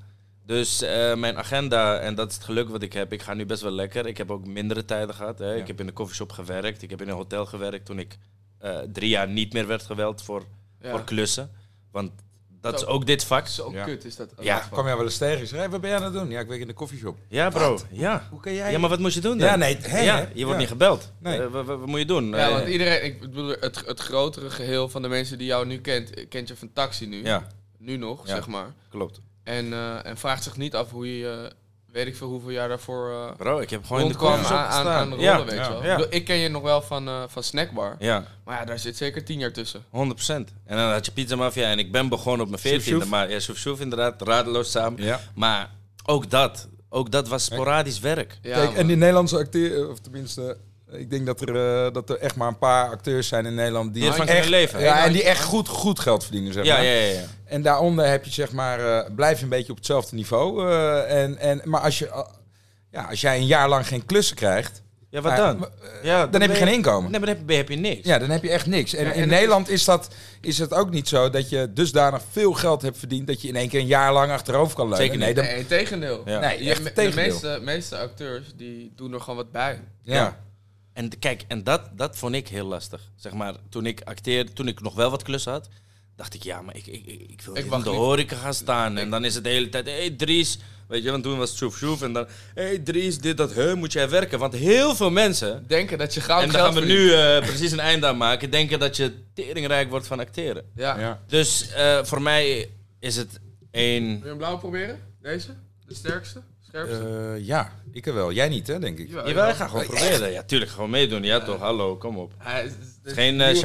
Dus 0.49 0.81
eh, 0.81 1.15
mijn 1.15 1.37
agenda, 1.37 1.99
en 1.99 2.15
dat 2.15 2.29
is 2.29 2.35
het 2.35 2.43
geluk 2.43 2.69
wat 2.69 2.81
ik 2.81 2.93
heb, 2.93 3.13
ik 3.13 3.21
ga 3.21 3.33
nu 3.33 3.45
best 3.45 3.61
wel 3.61 3.71
lekker. 3.71 4.05
Ik 4.07 4.17
heb 4.17 4.31
ook 4.31 4.45
mindere 4.47 4.85
tijden 4.85 5.15
gehad. 5.15 5.39
Hè. 5.39 5.45
Ja. 5.51 5.53
Ik 5.61 5.67
heb 5.67 5.79
in 5.79 5.85
de 5.85 5.93
coffeeshop 5.93 6.31
gewerkt, 6.31 6.81
ik 6.81 6.89
heb 6.89 7.01
in 7.01 7.07
een 7.09 7.15
hotel 7.15 7.45
gewerkt 7.45 7.85
toen 7.85 7.99
ik 7.99 8.17
eh, 8.57 8.77
drie 8.93 9.09
jaar 9.09 9.27
niet 9.27 9.53
meer 9.53 9.67
werd 9.67 9.83
geweld 9.83 10.21
voor, 10.21 10.43
Ja. 10.81 10.89
voor 10.89 11.03
klussen. 11.03 11.51
Want 11.91 12.11
dat 12.61 12.79
Zo. 12.79 12.85
is 12.85 12.91
ook 12.91 13.05
dit 13.05 13.23
vak. 13.23 13.47
Zo 13.47 13.71
Ja. 13.71 13.83
kut 13.83 14.05
is 14.05 14.15
dat. 14.15 14.29
Ja. 14.39 14.59
Kwam 14.71 14.85
jij 14.85 14.95
wel 14.95 15.05
eens 15.05 15.17
tegen? 15.17 15.57
Hey, 15.57 15.69
wat 15.69 15.81
ben 15.81 15.89
jij 15.89 15.99
aan 15.99 16.05
het 16.05 16.13
doen? 16.13 16.29
Ja, 16.29 16.39
ik 16.39 16.47
werk 16.47 16.61
in 16.61 16.67
de 16.67 16.73
koffieshop. 16.73 17.17
Ja, 17.27 17.49
bro. 17.49 17.79
Ja. 17.91 18.27
Hoe 18.29 18.39
kan 18.39 18.53
jij... 18.53 18.71
ja, 18.71 18.77
maar 18.79 18.89
wat 18.89 18.99
moest 18.99 19.15
je 19.15 19.21
doen 19.21 19.37
dan? 19.37 19.47
Ja, 19.47 19.55
nee, 19.55 19.77
hè, 19.81 19.99
ja, 19.99 20.17
je 20.17 20.25
wordt 20.33 20.51
Ja. 20.51 20.57
niet 20.57 20.67
gebeld. 20.67 21.11
Nee. 21.19 21.37
Eh, 21.41 21.47
wat, 21.51 21.65
wat- 21.65 21.79
wat 21.79 21.87
moet 21.87 21.99
je 21.99 22.05
doen? 22.05 22.29
Ja, 22.29 22.51
want 22.51 22.67
iedereen, 22.67 23.03
ik 23.03 23.19
bedoel, 23.19 23.47
het, 23.59 23.83
het 23.85 23.99
grotere 23.99 24.49
geheel 24.49 24.89
van 24.89 25.01
de 25.01 25.07
mensen 25.07 25.37
die 25.37 25.47
jou 25.47 25.65
nu 25.65 25.79
kent, 25.79 26.27
kent 26.29 26.47
je 26.47 26.55
van 26.55 26.73
taxi 26.73 27.05
nu. 27.05 27.23
ja, 27.23 27.47
Nu 27.77 27.97
nog, 27.97 28.27
Ja. 28.27 28.35
zeg 28.35 28.47
maar. 28.47 28.73
klopt. 28.89 29.21
En, 29.49 29.73
eh, 29.73 30.05
en 30.05 30.17
vraagt 30.17 30.43
zich 30.43 30.57
niet 30.57 30.75
af 30.75 30.89
hoe 30.89 31.17
je, 31.17 31.27
eh, 31.29 31.51
weet 31.91 32.07
ik 32.07 32.15
veel 32.15 32.27
hoeveel 32.27 32.49
jaar 32.49 32.67
daarvoor 32.67 33.09
eh 33.11 33.35
Bro, 33.37 33.59
ik 33.59 33.69
heb 33.69 33.85
gewoon 33.85 34.01
in 34.01 34.07
de 34.07 34.15
coffeeshop 34.15 34.57
aan, 34.57 34.87
aan, 34.87 35.09
de 35.09 35.15
ja, 35.17 35.31
rollen, 35.31 35.47
weet 35.47 35.55
ja, 35.57 35.63
je 35.63 35.69
wel. 35.71 35.83
ja. 35.83 35.91
Ik 35.91 35.97
bedoel, 35.97 36.13
Ik 36.13 36.25
ken 36.25 36.35
je 36.37 36.49
nog 36.49 36.61
wel 36.61 36.81
van, 36.81 37.07
eh, 37.07 37.23
van 37.27 37.43
Snackbar. 37.43 37.95
ja. 37.99 38.23
Maar 38.45 38.59
ja, 38.59 38.65
daar 38.65 38.79
zit 38.79 38.97
zeker 38.97 39.23
tien 39.25 39.39
jaar 39.39 39.51
tussen. 39.51 39.83
100%. 39.89 40.53
En 40.65 40.77
dan 40.77 40.91
had 40.91 41.05
je 41.05 41.11
Pizza 41.11 41.35
Mafia 41.35 41.69
en 41.69 41.79
ik 41.79 41.91
ben 41.91 42.09
begonnen 42.09 42.41
op 42.41 42.49
mijn 42.49 42.61
Sjoef, 42.61 42.83
14e. 42.83 42.83
sjoef. 42.89 43.05
Maar 43.09 43.29
ja, 43.29 43.39
Sjoef 43.39 43.57
Sjoef 43.57 43.79
inderdaad, 43.79 44.21
radeloos 44.21 44.71
samen. 44.71 45.03
Ja. 45.03 45.19
Maar 45.35 45.69
ook 46.05 46.29
dat, 46.29 46.67
ook 46.89 47.11
dat 47.11 47.27
was 47.27 47.43
sporadisch 47.43 47.99
werk. 47.99 48.37
Ja, 48.41 48.53
Kijk, 48.53 48.69
man. 48.69 48.75
en 48.75 48.87
die 48.87 48.95
Nederlandse 48.95 49.37
acteur, 49.37 49.89
of 49.89 49.99
tenminste, 49.99 50.57
ik 50.91 51.09
denk 51.09 51.25
dat 51.25 51.41
er, 51.41 51.85
eh, 51.85 51.93
dat 51.93 52.09
er 52.09 52.17
echt 52.17 52.35
maar 52.35 52.47
een 52.47 52.57
paar 52.57 52.89
acteurs 52.89 53.27
zijn 53.27 53.45
in 53.45 53.55
Nederland 53.55 53.93
die, 53.93 54.13
echt, 54.25 54.49
leven. 54.49 54.79
Ja, 54.81 55.05
en 55.05 55.11
die 55.13 55.23
echt 55.23 55.43
goed, 55.43 55.67
goed 55.67 55.99
geld 55.99 56.23
verdienen, 56.23 56.53
zeg 56.53 56.65
Ja, 56.65 56.75
maar. 56.75 56.83
ja, 56.85 56.91
ja. 56.91 57.11
ja. 57.19 57.25
En 57.49 57.61
daaronder 57.61 58.07
heb 58.07 58.25
je 58.25 58.31
zeg 58.31 58.51
maar, 58.51 58.79
eh, 58.79 59.13
blijf 59.15 59.37
je 59.37 59.43
een 59.43 59.49
beetje 59.49 59.71
op 59.71 59.77
hetzelfde 59.77 60.15
niveau. 60.15 60.69
eh, 60.69 61.23
en, 61.23 61.37
en, 61.37 61.61
maar 61.63 61.81
als, 61.81 61.99
je, 61.99 62.07
eh, 62.09 62.21
ja, 62.91 63.03
als 63.03 63.21
jij 63.21 63.37
een 63.37 63.45
jaar 63.45 63.69
lang 63.69 63.87
geen 63.87 64.05
klussen 64.05 64.35
krijgt, 64.35 64.81
Ja, 65.11 65.21
wat 65.21 65.35
dan? 65.35 65.67
Ja, 66.03 66.27
dan 66.27 66.41
heb 66.41 66.49
je 66.49 66.55
geen 66.55 66.73
inkomen. 66.73 67.11
Nee, 67.11 67.19
maar 67.19 67.29
dan 67.29 67.37
heb, 67.37 67.49
je- 67.49 67.55
heb 67.55 67.69
je 67.69 67.75
niks. 67.75 68.07
Ja, 68.07 68.19
dan 68.19 68.29
heb 68.29 68.43
je 68.43 68.49
echt 68.49 68.65
niks. 68.65 68.93
En 68.93 69.05
Ja, 69.05 69.11
en 69.11 69.21
in 69.21 69.27
Nederland 69.27 69.69
is, 69.69 69.85
dat, 69.85 70.07
is 70.41 70.57
het 70.59 70.73
ook 70.73 70.89
niet 70.89 71.07
zo 71.07 71.29
dat 71.29 71.49
je 71.49 71.73
dusdanig 71.73 72.21
veel 72.31 72.53
geld 72.53 72.81
hebt 72.81 72.97
verdiend 72.97 73.27
dat 73.27 73.41
je 73.41 73.47
in 73.47 73.55
één 73.55 73.69
keer 73.69 73.79
een 73.79 73.85
jaar 73.85 74.13
lang 74.13 74.31
achterover 74.31 74.75
kan 74.75 74.89
leunen. 74.89 75.05
Zeker 75.05 75.19
Nee, 75.19 75.33
dan, 75.33 75.43
Nee, 75.45 75.65
tegendeel. 75.67 76.21
Ja. 76.25 76.39
nee, 76.39 76.63
Je- 76.63 76.91
de 76.95 77.11
meeste, 77.15 77.59
meeste 77.63 77.97
acteurs 77.97 78.45
die 78.55 78.93
doen 78.95 79.13
er 79.13 79.19
gewoon 79.21 79.35
wat 79.35 79.51
bij. 79.51 79.81
ja. 80.03 80.13
Ja. 80.15 80.39
En 80.93 81.19
kijk, 81.19 81.43
en 81.47 81.63
dat, 81.63 81.81
dat 81.95 82.17
vond 82.17 82.35
ik 82.35 82.47
heel 82.47 82.65
lastig. 82.65 83.01
Zeg 83.15 83.33
maar, 83.33 83.53
toen 83.69 83.85
ik 83.85 84.01
acteerde, 84.03 84.53
toen 84.53 84.67
ik 84.67 84.81
nog 84.81 84.95
wel 84.95 85.09
wat 85.09 85.23
klussen 85.23 85.51
had, 85.51 85.67
dacht 86.19 86.33
ik, 86.33 86.43
ja, 86.43 86.61
maar 86.61 86.75
ik, 86.75 86.87
ik, 86.87 87.05
ik 87.05 87.21
ik 87.29 87.41
wil 87.41 87.57
Ik 87.57 87.71
in 87.71 87.81
de 87.81 87.89
horeca 87.89 88.35
gaan 88.35 88.53
staan. 88.53 88.97
En 88.97 89.09
dan 89.09 89.25
is 89.25 89.35
het 89.35 89.43
de 89.43 89.49
hele 89.49 89.69
tijd, 89.69 89.85
hé 89.85 89.91
hey, 89.91 90.09
Dries, 90.09 90.59
weet 90.87 91.03
je, 91.03 91.11
want 91.11 91.23
toen 91.23 91.37
was 91.37 91.49
het 91.49 91.57
Sjoef 91.57 91.77
Sjoef. 91.77 92.01
En 92.01 92.13
dan, 92.13 92.27
hé 92.53 92.63
hey, 92.63 92.79
Dries, 92.79 93.17
dit, 93.17 93.37
dat, 93.37 93.53
hè, 93.53 93.75
moet 93.75 93.93
jij 93.93 94.09
werken? 94.09 94.39
Want 94.39 94.53
heel 94.53 94.95
veel 94.95 95.11
mensen, 95.11 95.63
Denken 95.67 95.97
dat 95.97 96.13
je 96.13 96.21
goud 96.21 96.43
en 96.43 96.49
daar 96.49 96.61
gaan 96.61 96.73
we 96.73 96.85
nu 96.85 97.13
eh, 97.13 97.39
precies 97.39 97.71
een 97.71 97.79
einde 97.79 98.07
aan 98.07 98.17
maken, 98.17 98.49
denken 98.49 98.79
dat 98.79 98.97
je 98.97 99.13
teringrijk 99.33 99.89
wordt 99.89 100.07
van 100.07 100.19
acteren. 100.19 100.63
Ja. 100.75 100.99
Ja. 100.99 101.21
Dus 101.27 101.71
eh, 101.71 102.03
voor 102.03 102.21
mij 102.21 102.69
is 102.99 103.15
het 103.15 103.39
één... 103.71 104.03
Wil 104.07 104.23
je 104.23 104.29
een 104.29 104.37
blauwe 104.37 104.59
proberen? 104.59 104.99
Deze? 105.21 105.53
De 105.85 105.93
sterkste? 105.93 106.41
Scherpste? 106.67 107.33
Eh, 107.35 107.45
ja, 107.45 107.71
ik 107.91 108.05
wel. 108.05 108.31
Jij 108.31 108.49
niet, 108.49 108.67
hè, 108.67 108.79
denk 108.79 108.99
ik. 108.99 109.07
Jawel, 109.07 109.27
Jawel, 109.27 109.49
ik 109.49 109.55
ga 109.55 109.67
gewoon 109.67 109.85
proberen. 109.85 110.31
Ja, 110.31 110.43
tuurlijk, 110.43 110.71
gewoon 110.71 110.89
meedoen. 110.89 111.23
Ja 111.23 111.39
toch, 111.39 111.59
hallo, 111.59 111.97
kom 111.97 112.17
op. 112.17 112.33
Hij 112.37 112.71
is- 113.11 113.17
is 113.17 113.23
Geen 113.23 113.39
een 113.39 113.55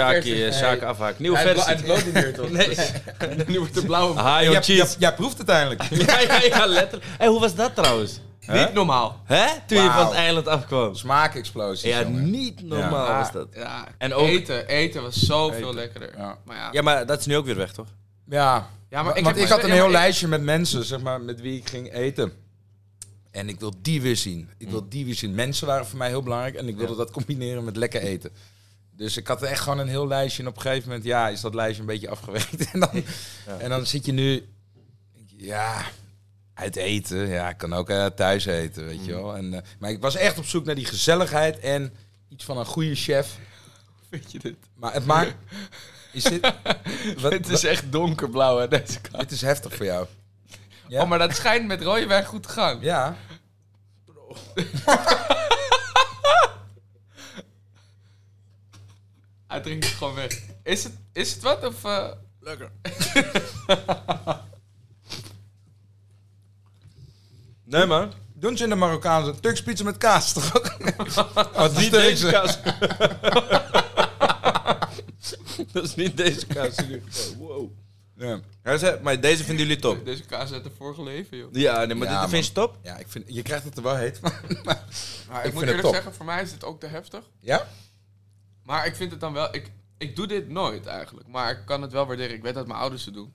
uh, 0.46 0.60
Hey, 0.60 0.82
afhaak. 0.82 1.18
Nieuwe 1.18 1.36
hij 1.36 1.46
versie. 1.54 1.74
Hij 1.74 1.82
bloot 1.82 2.04
niet 2.04 2.14
meer, 2.14 2.34
toch? 2.34 2.50
Nee. 2.50 2.68
nu 3.46 3.58
wordt 3.58 3.74
de 3.74 3.84
blauwe... 3.84 4.14
Jij, 4.22 4.48
on 4.48 4.54
cheese. 4.54 4.72
jij, 4.74 4.86
jij 4.98 5.14
proeft 5.14 5.38
het 5.38 5.48
eindelijk. 5.48 5.82
Ja, 6.06 6.20
ja, 6.20 6.42
ja, 6.42 6.66
letterlijk. 6.66 7.10
Hey, 7.18 7.26
hoe 7.28 7.40
was 7.40 7.54
dat 7.54 7.74
trouwens? 7.74 8.20
Niet 8.46 8.72
normaal. 8.72 9.20
Hè? 9.24 9.46
Toen 9.66 9.82
je 9.82 9.90
van 9.90 10.04
het 10.06 10.14
eiland 10.14 10.46
afkwam. 10.48 10.94
Smaakexplosie. 10.94 11.88
Ja, 11.88 12.02
jongen. 12.02 12.30
niet 12.30 12.62
normaal 12.62 13.06
Ja. 13.06 13.18
was 13.18 13.32
dat. 13.32 13.48
Ja, 13.54 13.86
En 13.98 14.14
ook- 14.14 14.26
eten, 14.28 14.66
eten 14.66 15.02
was 15.02 15.14
zoveel 15.16 15.58
Eten. 15.58 15.74
lekkerder. 15.74 16.10
Ja. 16.16 16.38
Maar 16.44 16.56
ja, 16.56 16.68
Ja, 16.72 16.82
maar 16.82 17.06
dat 17.06 17.18
is 17.18 17.26
nu 17.26 17.36
ook 17.36 17.44
weer 17.44 17.56
weg, 17.56 17.72
toch? 17.72 17.86
Ja, 18.28 18.68
Ja, 18.90 19.02
maar 19.02 19.16
ik 19.16 19.24
want 19.24 19.36
ik 19.36 19.48
had 19.48 19.62
een 19.62 19.68
ja, 19.68 19.74
heel 19.74 19.90
lijstje 19.90 20.28
met 20.28 20.42
mensen, 20.42 20.84
zeg 20.84 21.00
maar, 21.00 21.20
met 21.20 21.40
wie 21.40 21.58
ik 21.58 21.68
ging 21.68 21.92
eten. 21.92 22.32
En 23.30 23.48
ik 23.48 23.60
wil 23.60 23.72
die 23.82 24.02
weer 24.02 24.16
zien. 24.16 24.48
Ik 24.58 24.68
wil 24.70 24.88
die 24.88 25.04
weer 25.04 25.14
zien. 25.14 25.34
Mensen 25.34 25.66
waren 25.66 25.86
voor 25.86 25.98
mij 25.98 26.08
heel 26.08 26.22
belangrijk 26.22 26.54
en 26.54 26.68
ik 26.68 26.76
wilde 26.76 26.96
dat 26.96 27.10
combineren 27.10 27.64
met 27.64 27.76
lekker 27.76 28.00
eten. 28.00 28.30
Dus 28.96 29.16
ik 29.16 29.26
had 29.26 29.42
echt 29.42 29.60
gewoon 29.60 29.78
een 29.78 29.88
heel 29.88 30.06
lijstje. 30.06 30.42
En 30.42 30.48
op 30.48 30.56
een 30.56 30.62
gegeven 30.62 30.88
moment, 30.88 31.04
ja, 31.06 31.28
is 31.28 31.40
dat 31.40 31.54
lijstje 31.54 31.80
een 31.80 31.86
beetje 31.86 32.08
afgewerkt. 32.08 32.70
En 32.72 32.80
dan, 32.80 32.90
Ja. 33.46 33.58
en 33.58 33.70
dan 33.70 33.86
zit 33.86 34.06
je 34.06 34.12
nu, 34.12 34.48
ja, 35.36 35.82
uit 36.54 36.76
eten. 36.76 37.28
Ja, 37.28 37.48
ik 37.48 37.56
kan 37.58 37.72
ook 37.74 37.90
eh, 37.90 38.06
thuis 38.06 38.44
eten, 38.44 38.84
weet 38.86 39.04
je 39.04 39.12
wel. 39.12 39.36
En, 39.36 39.54
eh, 39.54 39.60
maar 39.78 39.90
ik 39.90 40.00
was 40.00 40.14
echt 40.16 40.38
op 40.38 40.44
zoek 40.44 40.64
naar 40.64 40.74
die 40.74 40.84
gezelligheid 40.84 41.58
en 41.58 41.94
iets 42.28 42.44
van 42.44 42.58
een 42.58 42.66
goede 42.66 42.94
chef. 42.94 43.38
Vind 44.10 44.32
je 44.32 44.38
dit? 44.38 44.56
Maar 44.76 44.92
het 44.92 45.06
maakt... 45.06 45.34
Is 46.12 46.22
dit, 46.22 46.52
wat, 47.18 47.32
Het 47.32 47.48
is 47.48 47.64
echt 47.64 47.92
donkerblauw 47.92 48.58
hè, 48.58 48.68
deze 48.68 49.00
kant. 49.00 49.18
dit 49.18 49.30
is 49.30 49.40
heftig 49.40 49.74
voor 49.74 49.86
jou. 49.86 50.06
Ja. 50.88 51.02
Oh, 51.02 51.08
maar 51.08 51.18
dat 51.18 51.34
schijnt 51.34 51.66
met 51.66 51.82
rode 51.82 52.06
wijn 52.06 52.24
goed 52.24 52.42
te 52.42 52.48
gaan. 52.48 52.78
Ja. 52.80 53.16
Hij 59.64 59.72
drinkt 59.72 59.84
het 59.88 59.94
gewoon 59.94 60.14
weg. 60.14 60.40
Is 60.62 60.84
het, 60.84 60.92
is 61.12 61.32
het 61.32 61.42
wat 61.42 61.64
of... 61.66 61.84
eh, 61.84 62.08
Lekker. 62.40 62.70
nee, 67.64 67.86
man. 67.86 68.12
Doen 68.34 68.56
ze 68.56 68.62
in 68.64 68.68
de 68.70 68.74
Marokkaanse 68.74 69.40
Turks 69.40 69.62
pizza 69.62 69.84
met 69.84 69.98
kaas, 69.98 70.32
toch 70.32 70.56
ook? 70.56 70.66
oh, 71.36 71.62
het 71.62 71.72
is 71.72 71.78
Niet 71.78 71.90
deze 71.92 72.30
kaas. 72.30 72.58
dat 75.72 75.84
is 75.84 75.94
niet 75.94 76.16
deze 76.16 76.46
kaas. 76.46 76.74
Wow. 77.38 77.70
Ja. 78.16 78.40
Maar 79.02 79.20
deze 79.20 79.44
vinden 79.44 79.66
jullie 79.66 79.80
top. 79.82 80.04
Deze 80.04 80.22
kaas 80.24 80.52
uit 80.52 80.64
de 80.64 80.70
vorige 80.76 81.02
leven, 81.02 81.36
joh. 81.36 81.48
Ja, 81.52 81.84
nee, 81.84 81.96
maar 81.96 82.08
Ja, 82.08 82.20
dit 82.20 82.30
vind 82.30 82.46
je 82.46 82.52
top? 82.52 82.76
ja, 82.82 82.96
ik 82.96 83.06
vind, 83.08 83.24
je 83.28 83.42
krijgt 83.42 83.64
het 83.64 83.76
er 83.76 83.82
wel 83.82 83.96
heet. 83.96 84.20
maar- 84.20 84.40
Maar 85.28 85.44
ik, 85.46 85.52
moet 85.52 85.54
het 85.54 85.54
eerlijk 85.54 85.80
top. 85.80 85.94
zeggen, 85.94 86.14
voor 86.14 86.26
mij 86.26 86.42
is 86.42 86.50
dit 86.50 86.64
ook 86.64 86.80
te 86.80 86.86
heftig. 86.86 87.24
ja? 87.40 87.66
Maar 88.64 88.86
ik 88.86 88.96
vind 88.96 89.10
het 89.10 89.20
dan 89.20 89.32
wel... 89.32 89.54
Ik, 89.54 89.70
ik 89.98 90.16
doe 90.16 90.26
dit 90.26 90.48
nooit 90.48 90.86
eigenlijk. 90.86 91.28
Maar 91.28 91.50
ik 91.50 91.58
kan 91.66 91.82
het 91.82 91.92
wel 91.92 92.06
waarderen. 92.06 92.36
Ik 92.36 92.42
weet 92.42 92.54
dat 92.54 92.66
mijn 92.66 92.78
ouders 92.78 93.04
het 93.04 93.14
doen. 93.14 93.32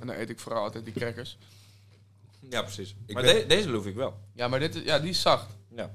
En 0.00 0.06
dan 0.06 0.16
eet 0.16 0.30
ik 0.30 0.40
vooral 0.40 0.62
altijd 0.62 0.84
die 0.84 0.94
crackers. 0.94 1.38
Ja, 2.50 2.62
precies. 2.62 2.94
Ik 3.06 3.14
maar 3.14 3.22
ben- 3.22 3.34
de- 3.34 3.46
deze 3.46 3.68
loef 3.70 3.86
ik 3.86 3.94
wel. 3.94 4.18
Ja, 4.34 4.48
maar 4.48 4.58
dit 4.58 4.74
is, 4.74 4.82
ja, 4.84 4.98
die 4.98 5.10
is 5.10 5.20
zacht. 5.20 5.46
Ja. 5.76 5.90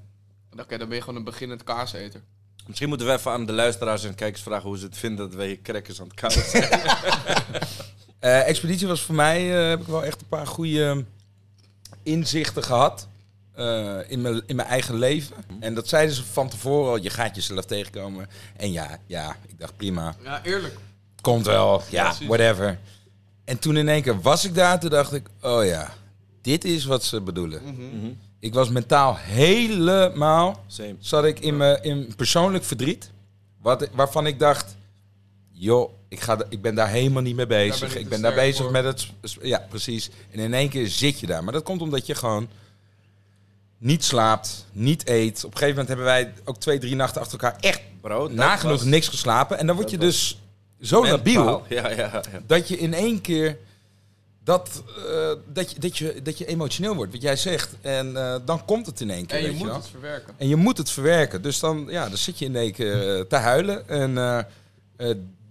Oké, 0.59 0.77
dan 0.77 0.87
ben 0.87 0.97
je 0.97 1.03
gewoon 1.03 1.19
een 1.19 1.23
beginnend 1.25 1.63
kaaseter. 1.63 2.21
Misschien 2.67 2.89
moeten 2.89 3.07
we 3.07 3.13
even 3.13 3.31
aan 3.31 3.45
de 3.45 3.51
luisteraars 3.53 4.03
en 4.03 4.15
kijkers 4.15 4.43
vragen 4.43 4.67
hoe 4.67 4.77
ze 4.77 4.85
het 4.85 4.97
vinden 4.97 5.25
dat 5.25 5.35
wij 5.35 5.59
crackers 5.63 5.99
aan 6.01 6.07
het 6.07 6.15
kauwen 6.15 6.49
zijn. 6.49 6.69
Eh, 8.19 8.47
Expeditie 8.47 8.87
was 8.87 9.01
voor 9.01 9.15
mij, 9.15 9.61
eh, 9.63 9.69
heb 9.69 9.79
ik 9.81 9.87
wel 9.87 10.03
echt 10.03 10.21
een 10.21 10.27
paar 10.27 10.47
goede 10.47 11.05
inzichten 12.03 12.63
gehad. 12.63 13.07
Eh, 13.57 13.97
in, 14.07 14.21
mijn, 14.21 14.41
in 14.45 14.55
mijn 14.55 14.67
eigen 14.67 14.95
leven. 14.95 15.35
En 15.59 15.73
dat 15.73 15.87
zeiden 15.87 16.15
ze 16.15 16.23
van 16.23 16.49
tevoren 16.49 16.89
al, 16.89 16.97
je 16.97 17.09
gaat 17.09 17.35
jezelf 17.35 17.65
tegenkomen. 17.65 18.29
En 18.57 18.71
ja, 18.71 18.99
ja, 19.05 19.35
ik 19.47 19.59
dacht 19.59 19.77
prima. 19.77 20.15
Ja, 20.23 20.43
eerlijk. 20.43 20.77
Komt 21.21 21.45
wel, 21.45 21.81
ja, 21.89 22.13
whatever. 22.27 22.79
En 23.45 23.59
toen 23.59 23.77
in 23.77 23.89
één 23.89 24.01
keer 24.01 24.21
was 24.21 24.45
ik 24.45 24.55
daar, 24.55 24.79
toen 24.79 24.89
dacht 24.89 25.13
ik, 25.13 25.27
oh 25.41 25.65
ja, 25.65 25.93
dit 26.41 26.63
is 26.65 26.85
wat 26.85 27.03
ze 27.03 27.21
bedoelen. 27.21 27.61
Mhm. 27.63 28.11
Ik 28.39 28.53
was 28.53 28.69
mentaal 28.69 29.15
helemaal, 29.15 30.63
Same. 30.67 30.95
zat 30.99 31.25
ik 31.25 31.39
in, 31.39 31.57
mijn 31.57 31.83
in 31.83 32.13
persoonlijk 32.15 32.63
verdriet. 32.63 33.11
Wat, 33.61 33.89
waarvan 33.93 34.27
ik 34.27 34.39
dacht, 34.39 34.75
joh, 35.51 35.91
ik, 36.07 36.19
ga, 36.19 36.37
ik 36.49 36.61
ben 36.61 36.75
daar 36.75 36.89
helemaal 36.89 37.21
niet 37.21 37.35
mee 37.35 37.47
bezig. 37.47 37.93
ben 37.93 38.01
ik 38.01 38.09
ben 38.09 38.21
daar 38.21 38.33
bezig 38.33 38.63
voor. 38.63 38.71
met 38.71 38.83
het... 38.83 39.07
Ja, 39.41 39.65
precies. 39.69 40.09
En 40.31 40.39
in 40.39 40.53
één 40.53 40.69
keer 40.69 40.87
zit 40.87 41.19
je 41.19 41.27
daar. 41.27 41.43
Maar 41.43 41.53
dat 41.53 41.63
komt 41.63 41.81
omdat 41.81 42.05
je 42.05 42.15
gewoon 42.15 42.47
niet 43.77 44.03
slaapt, 44.03 44.65
niet 44.71 45.07
eet. 45.07 45.37
Op 45.37 45.51
een 45.51 45.57
gegeven 45.57 45.69
moment 45.69 45.87
hebben 45.87 46.05
wij 46.05 46.33
ook 46.43 46.57
twee, 46.57 46.79
drie 46.79 46.95
nachten 46.95 47.21
achter 47.21 47.39
elkaar 47.39 47.59
echt 47.59 47.81
Bro, 48.01 48.27
nagenoeg 48.27 48.77
was 48.77 48.83
niks 48.83 49.07
geslapen. 49.07 49.57
En 49.57 49.67
dan 49.67 49.75
word 49.75 49.89
je 49.89 49.97
dus 49.97 50.41
zo 50.81 51.07
labiel 51.07 51.65
Ja, 51.69 51.89
ja, 51.89 51.95
ja. 51.95 52.21
dat 52.45 52.67
je 52.67 52.77
in 52.77 52.93
één 52.93 53.21
keer 53.21 53.57
dat, 54.43 54.83
eh, 55.09 55.31
dat, 55.53 55.71
je, 55.71 55.79
dat, 55.79 55.97
je, 55.97 56.21
dat 56.21 56.37
je 56.37 56.45
emotioneel 56.45 56.95
wordt, 56.95 57.11
wat 57.11 57.21
jij 57.21 57.35
zegt. 57.35 57.69
En 57.81 58.17
eh, 58.17 58.35
dan 58.45 58.65
komt 58.65 58.85
het 58.85 59.01
in 59.01 59.09
één 59.09 59.25
keer. 59.25 59.37
En 59.37 59.43
je 59.43 59.49
weet 59.49 59.59
moet 59.59 59.73
het 59.73 59.87
verwerken. 59.87 60.33
En 60.37 60.47
je 60.47 60.55
moet 60.55 60.77
het 60.77 60.89
verwerken. 60.89 61.41
Dus 61.41 61.59
dan, 61.59 61.85
ja, 61.89 62.07
dan 62.07 62.17
zit 62.17 62.39
je 62.39 62.45
in 62.45 62.55
één 62.55 62.71
keer 62.71 63.17
eh, 63.17 63.21
te 63.21 63.35
huilen. 63.35 63.89
En 63.89 64.17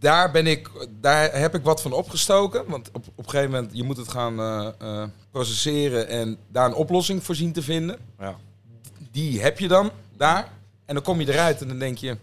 daar, 0.07 0.31
ben 0.31 0.47
ik, 0.47 0.71
daar 1.01 1.33
heb 1.39 1.55
ik 1.55 1.63
wat 1.63 1.83
van 1.83 1.93
opgestoken. 1.93 2.65
Want 2.67 2.89
op, 2.93 3.07
op 3.15 3.25
een 3.25 3.31
gegeven 3.31 3.51
moment, 3.51 3.71
je 3.77 3.83
moet 3.85 3.97
het 3.97 4.09
gaan 4.09 4.41
eh, 4.41 5.05
processeren 5.31 6.09
en 6.09 6.39
daar 6.49 6.67
een 6.67 6.75
oplossing 6.75 7.25
voor 7.25 7.35
zien 7.35 7.53
te 7.53 7.63
vinden. 7.63 7.99
Ja. 8.19 8.37
Die 9.11 9.41
heb 9.43 9.59
je 9.59 9.69
dan 9.69 9.91
daar. 10.17 10.49
En 10.85 10.95
dan 10.95 11.03
kom 11.05 11.21
je 11.21 11.33
eruit 11.33 11.61
en 11.61 11.69
dan 11.69 11.79
denk 11.79 11.99
je, 11.99 12.17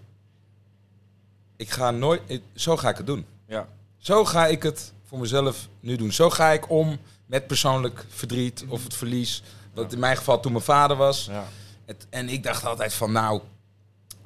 ik 1.55 1.69
ga 1.69 1.91
nooit, 1.91 2.21
ik- 2.25 2.43
zo 2.55 2.77
ga 2.77 2.89
ik 2.89 2.97
het 2.97 3.05
doen. 3.07 3.25
Ja. 3.47 3.67
Zo 3.97 4.25
ga 4.25 4.47
ik 4.47 4.63
het 4.63 4.93
voor 5.05 5.19
mezelf 5.19 5.67
nu 5.79 5.95
doen. 5.95 6.11
Zo 6.11 6.29
ga 6.29 6.51
ik 6.51 6.69
om 6.69 6.97
met 7.25 7.47
persoonlijk 7.47 8.05
verdriet 8.09 8.65
of 8.67 8.83
het 8.83 8.93
verlies. 8.93 9.43
Wat 9.73 9.93
in 9.93 9.99
mijn 9.99 10.17
geval 10.17 10.39
toen 10.39 10.51
mijn 10.51 10.63
vader 10.63 10.97
was. 10.97 11.25
Ja. 11.31 11.45
Het, 11.85 12.07
en 12.09 12.29
ik 12.29 12.43
dacht 12.43 12.65
altijd 12.65 12.93
van, 12.93 13.11
nou, 13.11 13.41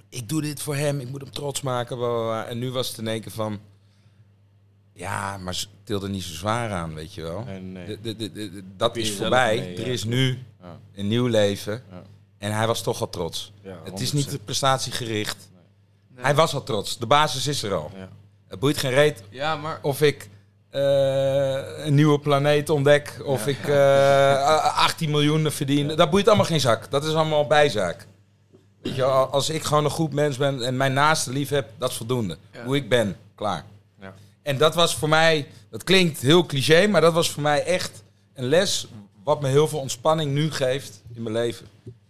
ik 0.10 0.30
doe 0.30 0.41
dit 0.41 0.62
voor 0.62 0.76
hem, 0.76 1.00
ik 1.00 1.10
moet 1.10 1.22
hem 1.22 1.32
trots 1.32 1.62
maken. 1.62 1.98
En 2.48 2.60
nu 2.60 2.72
was 2.72 2.88
het 2.88 2.98
in 2.98 3.08
één 3.08 3.22
keer 3.22 3.32
van, 3.32 3.60
ja, 4.93 5.38
maar 5.38 5.56
ze 5.56 5.67
tilde 5.84 6.10
niet 6.10 6.24
zo 6.24 6.34
zwaar 6.34 6.72
aan, 6.72 6.93
weet 6.93 7.13
je 7.13 7.22
wel. 7.22 7.43
Nee. 7.62 8.00
De- 8.02 8.15
de- 8.15 8.32
de- 8.32 8.63
dat 8.78 8.96
is 8.96 9.12
voorbij. 9.12 9.56
mee, 9.58 9.76
er 9.78 9.86
ja. 9.86 9.91
is 9.91 10.04
nu 10.04 10.43
Ja. 10.62 10.80
een 10.96 11.08
nieuw 11.08 11.26
leven. 11.28 11.84
Ja. 11.91 12.02
En 12.38 12.52
hij 12.56 12.67
was 12.67 12.82
toch 12.82 13.02
al 13.02 13.10
trots. 13.10 13.52
Ja, 13.62 13.78
het 13.84 14.00
is 14.00 14.12
100%. 14.12 14.13
niet 14.13 14.46
prestatiegericht. 14.46 15.50
Nee. 16.15 16.24
Hij 16.24 16.36
was 16.36 16.54
al 16.54 16.63
trots. 16.63 16.98
De 16.98 17.06
basis 17.06 17.48
is 17.48 17.63
er 17.63 17.74
al. 17.74 17.91
Ja. 17.96 18.10
Het 18.48 18.60
boeit 18.60 18.78
geen 18.78 18.91
reet 18.91 19.24
Ja, 19.30 19.56
maar... 19.56 19.80
of 19.82 20.02
ik 20.02 20.30
eh, 20.70 21.86
een 21.86 21.96
nieuwe 21.96 22.20
planeet 22.20 22.70
ontdek. 22.70 23.22
Of 23.26 23.48
ik 23.48 23.67
eh 23.67 24.78
18 24.78 25.10
miljoen 25.10 25.52
verdien. 25.52 25.88
Dat 25.88 26.10
boeit 26.10 26.28
allemaal 26.28 26.46
geen 26.46 26.60
zak. 26.60 26.91
Dat 26.91 27.04
is 27.06 27.13
allemaal 27.13 27.48
bijzaak. 27.48 28.08
Weet 28.82 28.96
je, 28.96 29.02
wel, 29.02 29.26
als 29.26 29.50
ik 29.50 29.63
gewoon 29.63 29.84
een 29.86 29.90
goed 29.92 30.13
mens 30.13 30.38
ben 30.38 30.62
en 30.63 30.78
mijn 30.78 30.94
naaste 30.94 31.32
lief 31.32 31.50
heb, 31.50 31.70
dat 31.78 31.90
is 31.90 31.96
voldoende. 31.98 32.38
Ja. 32.52 32.63
Hoe 32.63 32.76
ik 32.76 32.90
ben, 32.90 33.18
klaar. 33.36 33.66
Ja. 34.02 34.13
En 34.42 34.58
dat 34.58 34.76
was 34.76 34.96
voor 34.96 35.10
mij, 35.10 35.48
dat 35.70 35.84
klinkt 35.84 36.22
heel 36.22 36.46
cliché, 36.46 36.88
maar 36.88 37.02
dat 37.02 37.13
was 37.13 37.32
voor 37.32 37.44
mij 37.44 37.63
echt 37.63 38.04
een 38.34 38.46
les 38.46 38.88
wat 39.24 39.42
me 39.42 39.48
heel 39.48 39.68
veel 39.68 39.80
ontspanning 39.80 40.32
nu 40.34 40.52
geeft 40.52 41.02
in 41.13 41.22
mijn 41.24 41.36
leven. 41.36 41.66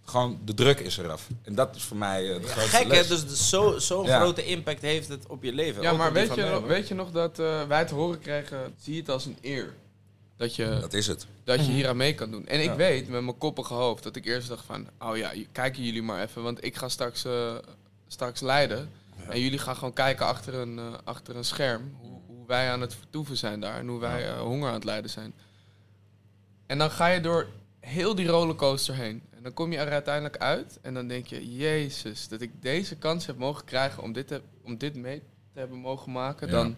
Gewoon, 0.06 0.39
de 0.45 0.53
druk 0.53 0.80
is 0.80 0.97
eraf. 0.97 1.27
En 1.43 1.56
dat 1.56 1.75
is 1.75 1.84
voor 1.84 1.97
mij 1.97 2.34
eh, 2.34 2.41
de 2.41 2.47
grootste 2.47 2.75
Gek, 2.77 2.84
hè? 2.84 2.89
les. 2.89 3.08
Dus 3.08 3.49
zo- 3.49 3.77
zo'n 3.80 4.06
Ja. 4.06 4.19
grote 4.19 4.45
impact 4.45 4.82
heeft 4.82 5.08
het 5.08 5.25
op 5.27 5.43
je 5.43 5.53
leven. 5.53 5.82
Ja, 5.82 5.93
maar 5.93 6.13
weet 6.13 6.36
je, 6.36 6.43
nog, 6.43 6.65
weet 6.65 6.88
je 6.88 6.93
nog 6.95 7.12
dat 7.12 7.39
eh, 7.39 7.63
wij 7.67 7.80
het 7.80 7.89
horen 7.89 8.19
kregen, 8.19 8.73
zie 8.82 8.97
het 8.99 9.10
als 9.10 9.25
een 9.25 9.38
eer. 9.41 9.73
Dat 10.38 10.56
je, 10.56 10.78
Dat 10.82 10.93
is 10.93 11.08
het. 11.08 11.28
dat 11.43 11.65
je 11.65 11.71
hier 11.71 11.88
aan 11.88 11.97
mee 11.97 12.15
kan 12.15 12.32
doen. 12.32 12.47
En 12.47 12.60
ik 12.60 12.65
Ja. 12.65 12.76
weet 12.76 13.10
met 13.10 13.21
mijn 13.23 13.38
koppige 13.38 13.73
hoofd 13.73 14.04
dat 14.04 14.15
ik 14.15 14.26
eerst 14.26 14.47
dacht 14.47 14.65
van... 14.65 14.88
Oh 15.00 15.17
ja, 15.17 15.32
kijken 15.52 15.84
jullie 15.84 16.02
maar 16.02 16.21
even, 16.23 16.43
want 16.43 16.63
ik 16.63 16.76
ga 16.76 16.89
straks, 16.89 17.26
eh, 17.26 17.56
straks 18.08 18.41
leiden. 18.41 18.89
En 19.30 19.39
jullie 19.39 19.60
gaan 19.60 19.76
gewoon 19.76 19.93
kijken 19.93 20.26
achter 20.26 20.54
een, 20.54 20.80
eh, 20.80 20.93
achter 21.04 21.36
een 21.36 21.43
scherm. 21.45 21.95
Hoe, 22.00 22.19
hoe 22.28 22.47
wij 22.47 22.71
aan 22.71 22.82
het 22.82 22.95
vertoeven 22.95 23.38
zijn 23.38 23.60
daar. 23.60 23.78
En 23.80 23.88
hoe 23.88 24.00
wij 24.00 24.28
eh, 24.28 24.39
honger 24.39 24.67
aan 24.67 24.73
het 24.73 24.84
lijden 24.84 25.10
zijn. 25.12 25.34
En 26.65 26.78
dan 26.78 26.91
ga 26.91 27.08
je 27.08 27.21
door 27.21 27.47
heel 27.80 28.15
die 28.15 28.28
rollercoaster 28.28 28.95
heen. 28.95 29.21
En 29.36 29.43
dan 29.43 29.54
kom 29.54 29.71
je 29.71 29.78
er 29.78 29.91
uiteindelijk 29.91 30.38
uit. 30.38 30.80
En 30.82 30.93
dan 30.93 31.08
denk 31.08 31.28
je, 31.28 31.56
jezus, 31.56 32.28
dat 32.28 32.41
ik 32.41 32.52
deze 32.62 32.95
kans 32.95 33.26
heb 33.26 33.38
mogen 33.38 33.65
krijgen 33.65 34.04
om 34.04 34.13
dit, 34.13 34.28
te, 34.28 34.41
om 34.63 34.78
dit 34.78 34.95
mee 34.95 35.19
te 35.54 35.60
hebben 35.60 35.78
mogen 35.78 36.12
maken. 36.12 36.47
Ja. 36.47 36.54
Dan, 36.54 36.76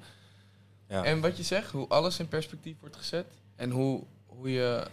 Ja. 0.88 1.04
En 1.04 1.20
wat 1.22 1.38
je 1.38 1.44
zegt, 1.44 1.72
hoe 1.72 1.88
alles 1.88 2.20
in 2.20 2.28
perspectief 2.28 2.76
wordt 2.80 2.96
gezet. 2.96 3.26
En 3.60 3.70
hoe, 3.72 4.04
hoe 4.26 4.52
je 4.52 4.86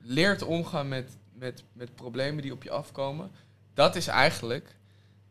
leert 0.00 0.42
omgaan 0.42 0.88
met, 0.88 1.10
met, 1.32 1.62
met 1.72 1.94
problemen 1.94 2.42
die 2.42 2.52
op 2.52 2.62
je 2.62 2.70
afkomen. 2.70 3.30
Dat 3.74 3.96
is 3.96 4.06
eigenlijk 4.06 4.74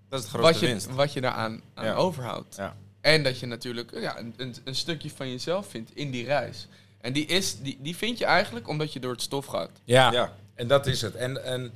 Dat 0.09 0.23
is 0.23 0.29
grootste 0.29 0.51
wat 0.51 0.59
je, 0.59 0.67
winst. 0.67 0.89
wat 0.93 1.13
je 1.13 1.21
daaraan 1.21 1.61
aan 1.73 1.85
Ja. 1.85 1.93
overhoudt. 1.93 2.55
Ja. 2.55 2.75
En 3.01 3.23
dat 3.23 3.39
je 3.39 3.45
natuurlijk 3.45 3.91
ja, 3.99 4.17
een, 4.19 4.33
een, 4.37 4.55
een 4.63 4.75
stukje 4.75 5.09
van 5.09 5.29
jezelf 5.29 5.67
vindt 5.67 5.95
in 5.95 6.11
die 6.11 6.25
reis. 6.25 6.67
En 7.01 7.13
die, 7.13 7.25
is, 7.25 7.59
die, 7.61 7.77
die 7.81 7.95
vind 7.95 8.17
je 8.17 8.25
eigenlijk 8.25 8.67
omdat 8.67 8.93
je 8.93 8.99
door 8.99 9.11
het 9.11 9.21
stof 9.21 9.45
gaat. 9.45 9.69
Ja, 9.83 10.11
Ja. 10.11 10.33
en 10.53 10.67
dat 10.67 10.87
is 10.87 11.01
het. 11.01 11.15
En, 11.15 11.43
en 11.45 11.71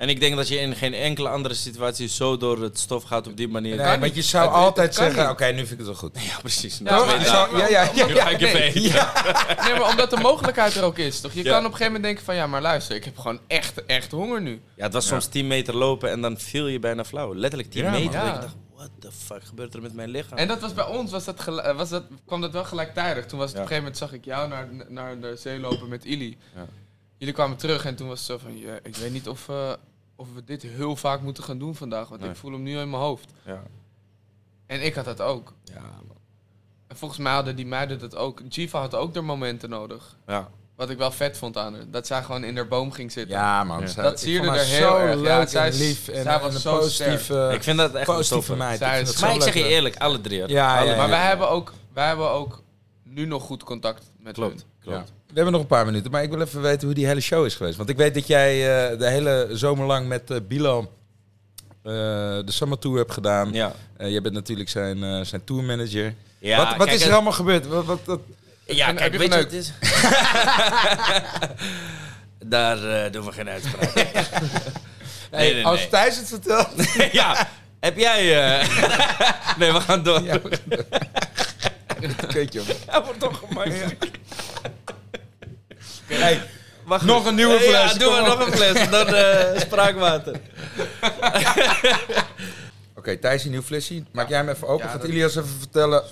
En 0.00 0.08
ik 0.08 0.20
denk 0.20 0.36
dat 0.36 0.48
je 0.48 0.56
in 0.58 0.74
geen 0.76 0.94
enkele 0.94 1.28
andere 1.28 1.54
situatie 1.54 2.08
zo 2.08 2.36
door 2.36 2.62
het 2.62 2.78
stof 2.78 3.02
gaat 3.02 3.26
op 3.26 3.36
die 3.36 3.48
manier. 3.48 3.76
Nee, 3.76 3.96
niet. 3.98 4.14
je 4.14 4.22
zou 4.22 4.44
Het- 4.44 4.54
het 4.54 4.64
altijd 4.64 4.94
zeggen, 4.94 5.30
oké, 5.30 5.44
nu 5.46 5.56
vind 5.56 5.70
ik 5.70 5.76
het 5.78 5.86
wel 5.86 5.94
goed. 5.96 6.22
Ja, 6.22 6.38
precies. 6.40 6.78
Ja, 6.78 6.84
Nou, 6.84 7.20
zou- 7.24 7.56
ja, 7.58 7.68
ja, 7.68 7.90
ja, 7.94 8.06
Nu 8.06 8.14
ja, 8.14 8.22
ga 8.24 8.28
ik 8.30 8.40
nee. 8.40 8.54
even 8.62 8.82
Ja. 8.82 9.12
Nee, 9.64 9.72
maar 9.78 9.88
omdat 9.90 10.10
de 10.10 10.16
mogelijkheid 10.16 10.74
er 10.74 10.82
ook 10.84 10.98
is, 10.98 11.20
toch? 11.20 11.32
Je 11.32 11.44
Ja. 11.44 11.50
kan 11.50 11.58
op 11.58 11.64
een 11.64 11.70
gegeven 11.70 11.86
moment 11.86 12.02
denken 12.04 12.24
van... 12.24 12.34
Ja, 12.34 12.46
maar 12.46 12.62
luister, 12.62 12.96
ik 12.96 13.04
heb 13.04 13.18
gewoon 13.18 13.40
echt, 13.46 13.84
echt 13.84 14.10
honger 14.10 14.40
nu. 14.42 14.60
Ja, 14.76 14.84
het 14.84 14.92
was 14.92 15.06
soms 15.06 15.26
10 15.26 15.46
meter 15.46 15.76
lopen 15.76 16.10
en 16.10 16.20
dan 16.20 16.38
viel 16.38 16.66
je 16.66 16.78
bijna 16.78 17.04
flauw. 17.04 17.34
Letterlijk 17.34 17.70
10 17.70 17.84
Ja, 17.84 17.90
man. 17.90 18.00
meter. 18.00 18.14
Ja. 18.20 18.24
Dat 18.24 18.34
Ik 18.34 18.40
dacht, 18.40 18.56
what 18.76 18.90
the 18.98 19.10
fuck 19.26 19.44
gebeurt 19.44 19.74
er 19.74 19.82
met 19.82 19.94
mijn 19.94 20.08
lichaam? 20.10 20.38
En 20.38 20.48
dat 20.48 20.60
was 20.60 20.74
bij 20.74 20.86
ons, 20.86 21.10
was 21.10 21.24
dat 21.24 21.46
eh, 21.46 21.76
was 21.76 21.88
dat, 21.88 22.02
kwam 22.26 22.40
dat 22.40 22.52
wel 22.52 22.64
gelijktijdig. 22.64 23.26
Toen 23.26 23.38
was 23.38 23.48
het 23.48 23.56
Ja. 23.58 23.64
op 23.64 23.70
een 23.70 23.76
gegeven 23.76 23.92
moment, 23.92 23.96
zag 23.98 24.12
ik 24.12 24.24
jou 24.24 24.48
naar, 24.48 24.68
naar 24.88 25.20
de 25.20 25.36
zee 25.36 25.58
lopen 25.58 25.88
met 25.88 26.04
Ili. 26.04 26.38
Ja. 26.54 26.66
Jullie 27.18 27.34
kwamen 27.34 27.56
terug 27.56 27.84
en 27.84 27.94
toen 27.96 28.08
was 28.08 28.18
het 28.18 28.26
zo 28.28 28.38
van... 28.38 28.58
Ja, 28.58 28.78
ik 28.82 28.96
weet 28.96 29.12
niet 29.12 29.28
of, 29.28 29.48
eh, 29.48 29.72
of 30.20 30.26
we 30.34 30.44
dit 30.44 30.62
heel 30.62 30.96
vaak 30.96 31.20
moeten 31.20 31.42
gaan 31.44 31.58
doen 31.58 31.74
vandaag. 31.74 32.08
Want 32.08 32.20
Nee. 32.20 32.30
ik 32.30 32.36
voel 32.36 32.52
hem 32.52 32.62
nu 32.62 32.78
in 32.78 32.90
mijn 32.90 33.02
hoofd. 33.02 33.30
ja. 33.46 33.62
En 34.66 34.84
ik 34.84 34.94
had 34.94 35.04
dat 35.04 35.20
ook. 35.20 35.52
Ja, 35.64 35.80
man. 35.80 36.16
En 36.86 36.96
volgens 36.96 37.20
mij 37.20 37.32
hadden 37.32 37.56
die 37.56 37.66
meiden 37.66 37.98
dat 37.98 38.16
ook. 38.16 38.40
Jiva 38.48 38.80
had 38.80 38.94
ook 38.94 39.14
de 39.14 39.20
momenten 39.20 39.70
nodig. 39.70 40.16
Ja. 40.26 40.48
Wat 40.76 40.90
ik 40.90 40.98
wel 40.98 41.10
vet 41.10 41.38
vond 41.38 41.56
aan 41.56 41.74
haar. 41.74 41.82
Dat 41.90 42.06
zij 42.06 42.22
gewoon 42.22 42.44
in 42.44 42.56
haar 42.56 42.68
boom 42.68 42.92
ging 42.92 43.12
zitten. 43.12 43.36
Ja, 43.36 43.64
man. 43.64 43.80
Ja. 43.80 44.02
Dat 44.02 44.20
vond 44.24 44.46
haar 44.46 44.56
er 44.58 44.64
heel 44.64 44.98
erg. 44.98 45.20
Ja, 45.20 45.46
zij 45.46 45.70
en 45.70 45.76
lief. 45.76 46.08
En, 46.08 46.22
zij 46.22 46.34
en 46.34 46.40
was 46.40 46.54
een 46.54 46.60
zo 46.60 46.78
positieve, 46.78 47.50
ik 47.54 47.62
vind 47.62 47.78
dat 47.78 47.94
echt 47.94 48.08
een 48.08 48.14
positieve 48.14 48.56
meid. 48.56 48.78
Zij 48.78 49.00
Ik 49.00 49.06
is- 49.06 49.20
Maar 49.20 49.34
ik 49.34 49.42
zeg 49.42 49.54
je 49.54 49.64
eerlijk, 49.68 49.96
alle 49.96 50.20
drie. 50.20 50.48
Ja, 50.48 50.76
Alle- 50.78 50.84
ja, 50.86 50.90
ja. 50.92 50.96
Maar 50.96 51.08
wij 51.08 51.26
hebben, 51.26 51.48
ook, 51.50 51.72
wij 51.92 52.06
hebben 52.06 52.30
ook 52.30 52.62
nu 53.02 53.26
nog 53.26 53.42
goed 53.42 53.62
contact 53.64 54.10
met 54.18 54.34
Klopt, 54.34 54.52
hun. 54.52 54.62
klopt. 54.80 55.12
We 55.30 55.36
hebben 55.36 55.52
nog 55.52 55.60
een 55.62 55.66
paar 55.68 55.84
minuten, 55.84 56.10
maar 56.10 56.22
ik 56.22 56.30
wil 56.30 56.40
even 56.40 56.62
weten 56.62 56.86
hoe 56.86 56.94
die 56.94 57.06
hele 57.06 57.20
show 57.20 57.44
is 57.46 57.54
geweest. 57.54 57.76
Want 57.76 57.88
ik 57.88 57.96
weet 57.96 58.14
dat 58.14 58.26
jij 58.26 58.52
eh, 58.90 58.98
de 58.98 59.08
hele 59.08 59.48
zomer 59.50 59.86
lang 59.86 60.08
met 60.08 60.30
eh, 60.30 60.36
de 61.82 62.42
Summer 62.46 62.78
Tour 62.78 62.96
hebt 62.98 63.12
gedaan. 63.12 63.52
Ja. 63.52 63.72
Jij 63.98 64.20
bent 64.20 64.34
natuurlijk 64.34 64.68
zijn, 64.68 65.26
zijn 65.26 65.44
tourmanager. 65.44 66.14
Ja, 66.38 66.56
wat 66.56 66.76
wat 66.76 66.86
kijk, 66.86 67.00
is 67.00 67.06
er 67.06 67.12
allemaal 67.12 67.32
gebeurd? 67.32 67.66
Wat, 67.66 67.84
wat, 67.84 68.00
wat- 68.04 68.20
Ja, 68.66 68.86
Heb 68.86 68.96
kijk, 68.96 69.12
je 69.12 69.18
weet 69.18 69.32
je 69.32 69.34
wat 69.34 69.44
het 69.44 69.52
is? 69.52 69.72
Daar 72.54 73.10
doen 73.12 73.24
we 73.24 73.32
geen 73.32 73.48
uitspraak. 73.48 73.94
nee, 75.32 75.64
als. 75.66 75.88
Thijs 75.90 76.16
het 76.16 76.28
vertelt. 76.28 76.72
ja, 77.12 77.48
heb 77.80 77.98
jij... 77.98 78.22
nee, 79.58 79.72
we 79.72 79.80
gaan 79.80 80.02
door. 80.02 80.22
Ja. 80.22 80.40
Hij 82.86 83.02
wordt 83.04 83.20
toch 83.20 83.38
gemakkelijk. 83.48 84.10
Hey, 86.10 86.42
Nog 87.02 87.26
een 87.26 87.34
nieuwe 87.34 87.52
Ja, 87.52 87.58
fles, 87.60 87.94
doe 87.98 88.08
kom 88.08 88.20
maar 88.20 88.38
nog 88.38 88.46
een 88.46 88.52
fles. 88.52 88.90
Dan 88.90 89.06
eh, 89.14 89.60
spraakwater. 89.66 90.40
Oké, 92.98 93.16
Thijs, 93.16 93.44
een 93.44 93.50
nieuw 93.50 93.62
flesje. 93.62 94.02
Maak 94.12 94.28
jij 94.28 94.38
hem 94.38 94.48
even 94.48 94.68
open. 94.68 94.86
Ja, 94.86 94.92
Gaat 94.92 95.00
dat- 95.00 95.10
Ilias 95.10 95.36
even 95.36 95.48
vertellen 95.58 96.02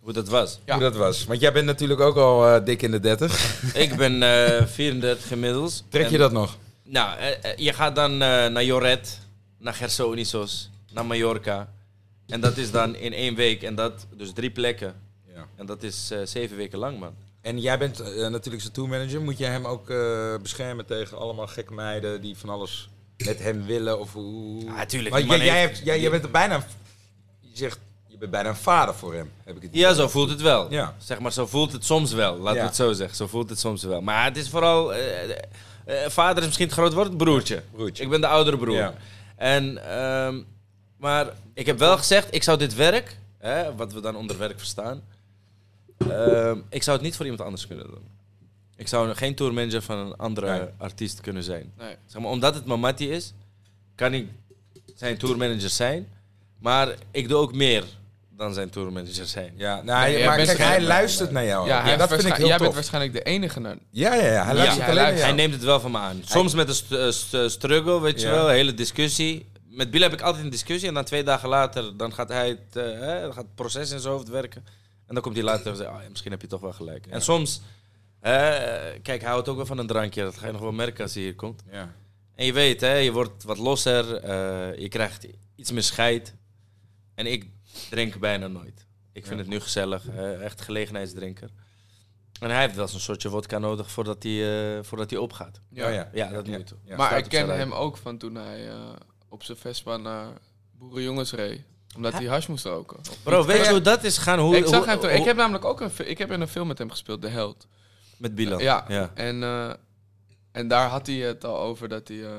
Hoe 0.00 0.12
dat 0.12 0.28
was. 0.28 0.58
Ja. 0.64 0.72
hoe 0.74 0.82
dat 0.82 0.96
was? 0.96 1.24
Want 1.24 1.40
jij 1.40 1.52
bent 1.52 1.66
natuurlijk 1.66 2.00
ook 2.00 2.16
al 2.16 2.46
eh, 2.48 2.64
dik 2.64 2.82
in 2.82 2.90
de 2.90 3.00
30. 3.00 3.54
Ik 3.74 3.96
ben 3.96 4.22
eh 4.22 4.66
34 4.66 5.30
inmiddels. 5.30 5.82
Trek 5.88 6.06
je 6.06 6.12
En- 6.14 6.18
dat 6.20 6.32
nog? 6.32 6.56
Nou, 6.84 7.18
eh, 7.18 7.56
je 7.56 7.72
gaat 7.72 7.94
dan 7.96 8.12
eh, 8.12 8.18
naar 8.46 8.64
Joret, 8.64 9.18
naar 9.58 9.74
Gersonisos, 9.74 10.70
naar 10.92 11.06
Mallorca. 11.06 11.68
En 12.28 12.40
dat 12.40 12.56
is 12.56 12.70
dan 12.70 12.94
in 12.96 13.12
één 13.12 13.34
week. 13.34 13.62
En 13.62 13.74
dat, 13.74 14.06
dus 14.16 14.32
drie 14.32 14.50
plekken. 14.50 14.94
Ja. 15.34 15.46
En 15.56 15.66
dat 15.66 15.82
is 15.82 16.10
eh, 16.10 16.18
zeven 16.24 16.56
weken 16.56 16.78
lang, 16.78 16.98
man. 16.98 17.14
En 17.40 17.58
jij 17.60 17.78
bent 17.78 18.00
eh, 18.00 18.26
natuurlijk 18.28 18.62
zijn 18.62 18.74
tourmanager. 18.74 19.20
Moet 19.20 19.38
jij 19.38 19.50
hem 19.50 19.66
ook 19.66 19.90
eh, 19.90 20.34
beschermen 20.42 20.86
tegen 20.86 21.18
allemaal 21.18 21.46
gekke 21.46 21.72
meiden 21.72 22.20
die 22.20 22.36
van 22.36 22.48
alles 22.48 22.88
met 23.24 23.38
hem 23.38 23.64
willen? 23.66 24.00
Of 24.00 24.12
hoe? 24.12 24.64
Ja, 24.64 24.86
tuurlijk, 24.86 25.14
man 25.14 25.26
jij, 25.26 25.44
jij, 25.46 25.60
hebt, 25.60 25.78
jij, 25.84 26.00
jij 26.00 26.10
bent 26.10 26.24
er 26.24 26.30
bijna... 26.30 26.64
Je 27.40 27.50
zegt, 27.52 27.78
je 28.06 28.18
bent 28.18 28.30
bijna 28.30 28.48
een 28.48 28.56
vader 28.56 28.94
voor 28.94 29.14
hem, 29.14 29.30
heb 29.44 29.56
ik 29.56 29.62
het 29.62 29.70
Ja, 29.74 29.92
zo 29.92 30.08
voelt 30.08 30.30
het 30.30 30.40
wel. 30.40 30.70
Ja. 30.70 30.94
Zeg 30.98 31.18
maar, 31.18 31.32
zo 31.32 31.46
voelt 31.46 31.72
het 31.72 31.84
soms 31.84 32.12
wel. 32.12 32.36
Laten 32.36 32.54
Ja. 32.54 32.60
we 32.60 32.66
het 32.66 32.76
zo 32.76 32.92
zeggen. 32.92 33.16
Zo 33.16 33.26
voelt 33.26 33.50
het 33.50 33.58
soms 33.58 33.82
wel. 33.82 34.00
Maar 34.00 34.24
het 34.24 34.36
is 34.36 34.48
vooral... 34.48 34.94
eh, 34.94 36.08
vader 36.08 36.38
is 36.38 36.44
misschien 36.44 36.66
het 36.66 36.76
groot 36.76 36.92
woord, 36.92 37.16
broertje. 37.16 37.62
Broertje. 37.72 38.02
Ik 38.04 38.10
ben 38.10 38.20
de 38.20 38.26
oudere 38.26 38.56
broer. 38.58 38.76
Ja. 38.76 38.94
En, 39.36 39.90
ehm, 39.90 40.42
maar 40.96 41.26
ik 41.54 41.66
heb 41.66 41.78
wel 41.78 41.96
gezegd, 41.96 42.34
ik 42.34 42.42
zou 42.42 42.58
dit 42.58 42.74
werk, 42.74 43.18
hè, 43.38 43.74
wat 43.74 43.92
we 43.92 44.00
dan 44.00 44.16
onder 44.16 44.38
werk 44.38 44.58
verstaan, 44.58 45.02
ehm, 45.98 46.58
ik 46.68 46.82
zou 46.82 46.96
het 46.96 47.04
niet 47.06 47.16
voor 47.16 47.24
iemand 47.24 47.42
anders 47.44 47.66
kunnen 47.66 47.86
doen. 47.86 48.06
Ik 48.76 48.88
zou 48.88 49.14
geen 49.14 49.34
tourmanager 49.34 49.82
van 49.82 49.98
een 49.98 50.16
andere 50.16 50.58
Nee. 50.58 50.68
artiest 50.78 51.20
kunnen 51.20 51.42
zijn. 51.42 51.72
Nee. 51.78 51.96
Zeg 52.06 52.22
maar, 52.22 52.30
omdat 52.30 52.54
het 52.54 52.64
Mamati 52.64 53.10
is, 53.10 53.32
kan 53.94 54.14
ik 54.14 54.26
zijn 54.94 55.18
tourmanager 55.18 55.70
zijn. 55.70 56.08
Maar 56.58 56.94
ik 57.10 57.28
doe 57.28 57.38
ook 57.38 57.54
meer 57.54 57.84
dan 58.36 58.54
zijn 58.54 58.70
tourmanager 58.70 59.26
zijn. 59.26 59.52
Ja, 59.56 59.82
nou, 59.82 60.02
Nee, 60.08 60.18
jij 60.18 60.26
maar 60.26 60.36
kijk, 60.36 60.58
hij 60.58 60.82
luistert 60.82 61.30
naar 61.30 61.44
jou. 61.44 61.66
Ja, 61.68 61.82
hij 61.82 61.96
dat 61.96 62.08
vind 62.08 62.24
ik 62.24 62.32
heel 62.34 62.46
jij 62.46 62.56
tof. 62.56 62.62
bent 62.64 62.74
waarschijnlijk 62.74 63.12
de 63.12 63.22
enige 63.22 63.60
naar. 63.60 63.76
Ja, 63.90 64.14
ja, 64.14 64.32
ja. 64.32 64.44
Hij 64.44 64.54
luistert 64.54 64.86
hij 64.86 64.90
alleen. 64.90 65.16
Hij 65.22 65.32
neemt 65.32 65.52
het 65.54 65.62
wel 65.64 65.80
van 65.80 65.90
me 65.90 65.98
aan. 65.98 66.20
Soms 66.24 66.54
met 66.54 66.68
een 66.68 66.74
st- 66.74 66.92
eh, 66.92 67.08
st- 67.10 67.50
struggle, 67.50 68.00
weet 68.00 68.20
je 68.20 68.28
wel, 68.28 68.48
een 68.48 68.54
hele 68.54 68.74
discussie. 68.74 69.46
Met 69.68 69.90
Bill 69.90 70.02
heb 70.02 70.12
ik 70.12 70.20
altijd 70.20 70.44
een 70.44 70.50
discussie 70.50 70.88
en 70.88 70.94
dan 70.94 71.04
twee 71.04 71.22
dagen 71.24 71.48
later 71.48 71.96
dan 71.96 72.12
gaat 72.12 72.28
hij 72.28 72.48
het, 72.48 72.76
eh, 72.76 73.24
gaat 73.24 73.36
het 73.36 73.54
proces 73.54 73.90
in 73.90 74.00
zijn 74.00 74.12
hoofd 74.12 74.28
werken. 74.28 74.64
En 75.08 75.14
dan 75.14 75.22
komt 75.22 75.34
hij 75.36 75.44
later 75.44 75.66
en 75.70 75.76
zegt, 75.76 75.90
oh, 75.90 76.02
ja, 76.02 76.08
misschien 76.08 76.30
heb 76.30 76.40
je 76.40 76.46
toch 76.46 76.60
wel 76.60 76.72
gelijk. 76.72 77.06
En 77.06 77.22
soms, 77.22 77.60
eh, 78.20 78.32
kijk, 79.02 79.20
hij 79.20 79.30
houdt 79.30 79.48
ook 79.48 79.56
wel 79.56 79.66
van 79.66 79.78
een 79.78 79.86
drankje. 79.86 80.22
Dat 80.22 80.36
ga 80.38 80.46
je 80.46 80.52
nog 80.52 80.60
wel 80.60 80.72
merken 80.72 81.02
als 81.02 81.14
hij 81.14 81.22
hier 81.22 81.34
komt. 81.34 81.62
Ja. 81.70 81.94
En 82.34 82.46
je 82.46 82.52
weet, 82.52 82.80
hè, 82.80 82.94
je 82.94 83.12
wordt 83.12 83.44
wat 83.44 83.58
losser, 83.58 84.14
eh, 84.16 84.78
je 84.78 84.88
krijgt 84.88 85.26
iets 85.54 85.72
meer 85.72 85.82
scheid. 85.82 86.34
En 87.14 87.26
ik 87.26 87.50
drink 87.90 88.18
bijna 88.18 88.46
nooit. 88.46 88.86
Ik 89.12 89.26
vind 89.26 89.36
Ja. 89.36 89.42
het 89.44 89.48
nu 89.52 89.60
gezellig, 89.60 90.08
eh, 90.08 90.44
echt 90.44 90.60
gelegenheidsdrinker. 90.60 91.50
En 92.40 92.50
hij 92.50 92.60
heeft 92.60 92.74
wel 92.74 92.88
zo'n 92.88 93.00
soortje 93.00 93.28
vodka 93.28 93.58
nodig 93.58 93.90
voordat 93.90 94.22
hij, 94.22 94.76
eh, 94.76 94.82
voordat 94.84 95.10
hij 95.10 95.18
opgaat. 95.18 95.60
Ja. 95.70 95.88
Ja. 95.88 96.10
Ja, 96.12 96.28
dat 96.30 96.46
moet. 96.46 96.74
Ja. 96.84 96.96
maar 96.96 97.06
staat 97.06 97.18
ik 97.18 97.28
ken 97.28 97.48
hem 97.58 97.72
ook 97.72 97.96
van 97.96 98.18
toen 98.18 98.34
hij 98.34 98.68
eh, 98.68 98.90
op 99.28 99.42
zijn 99.42 99.58
Vespa 99.58 99.96
naar 99.96 100.32
Boerenjongens 100.72 101.32
reed. 101.32 101.62
Omdat 101.98 102.12
hij 102.12 102.26
hash 102.26 102.46
moest 102.46 102.64
roken. 102.64 102.96
Bro, 103.22 103.44
weet 103.44 103.64
je 103.64 103.70
hoe 103.70 103.80
dat 103.80 104.04
is 104.04 104.18
gaan? 104.18 104.38
Hoe, 104.38 104.56
ik 104.56 104.66
zag 104.66 104.78
hoe- 104.78 104.88
hem 104.88 105.00
toen. 105.00 105.10
Ik 105.10 105.24
heb 105.24 105.36
namelijk 105.36 105.64
ook 105.64 105.80
een, 105.80 105.90
ik 106.04 106.18
heb 106.18 106.30
in 106.32 106.40
een 106.40 106.48
film 106.48 106.66
met 106.66 106.78
hem 106.78 106.90
gespeeld, 106.90 107.22
De 107.22 107.28
Held. 107.28 107.66
Met 108.16 108.34
Bilal. 108.34 108.60
Ja. 108.60 108.84
ja. 108.88 109.10
En, 109.14 109.42
eh, 109.42 109.70
en 110.52 110.68
daar 110.68 110.88
had 110.88 111.06
hij 111.06 111.16
het 111.16 111.44
al 111.44 111.58
over 111.58 111.88
dat 111.88 112.08
hij, 112.08 112.24
eh, 112.24 112.32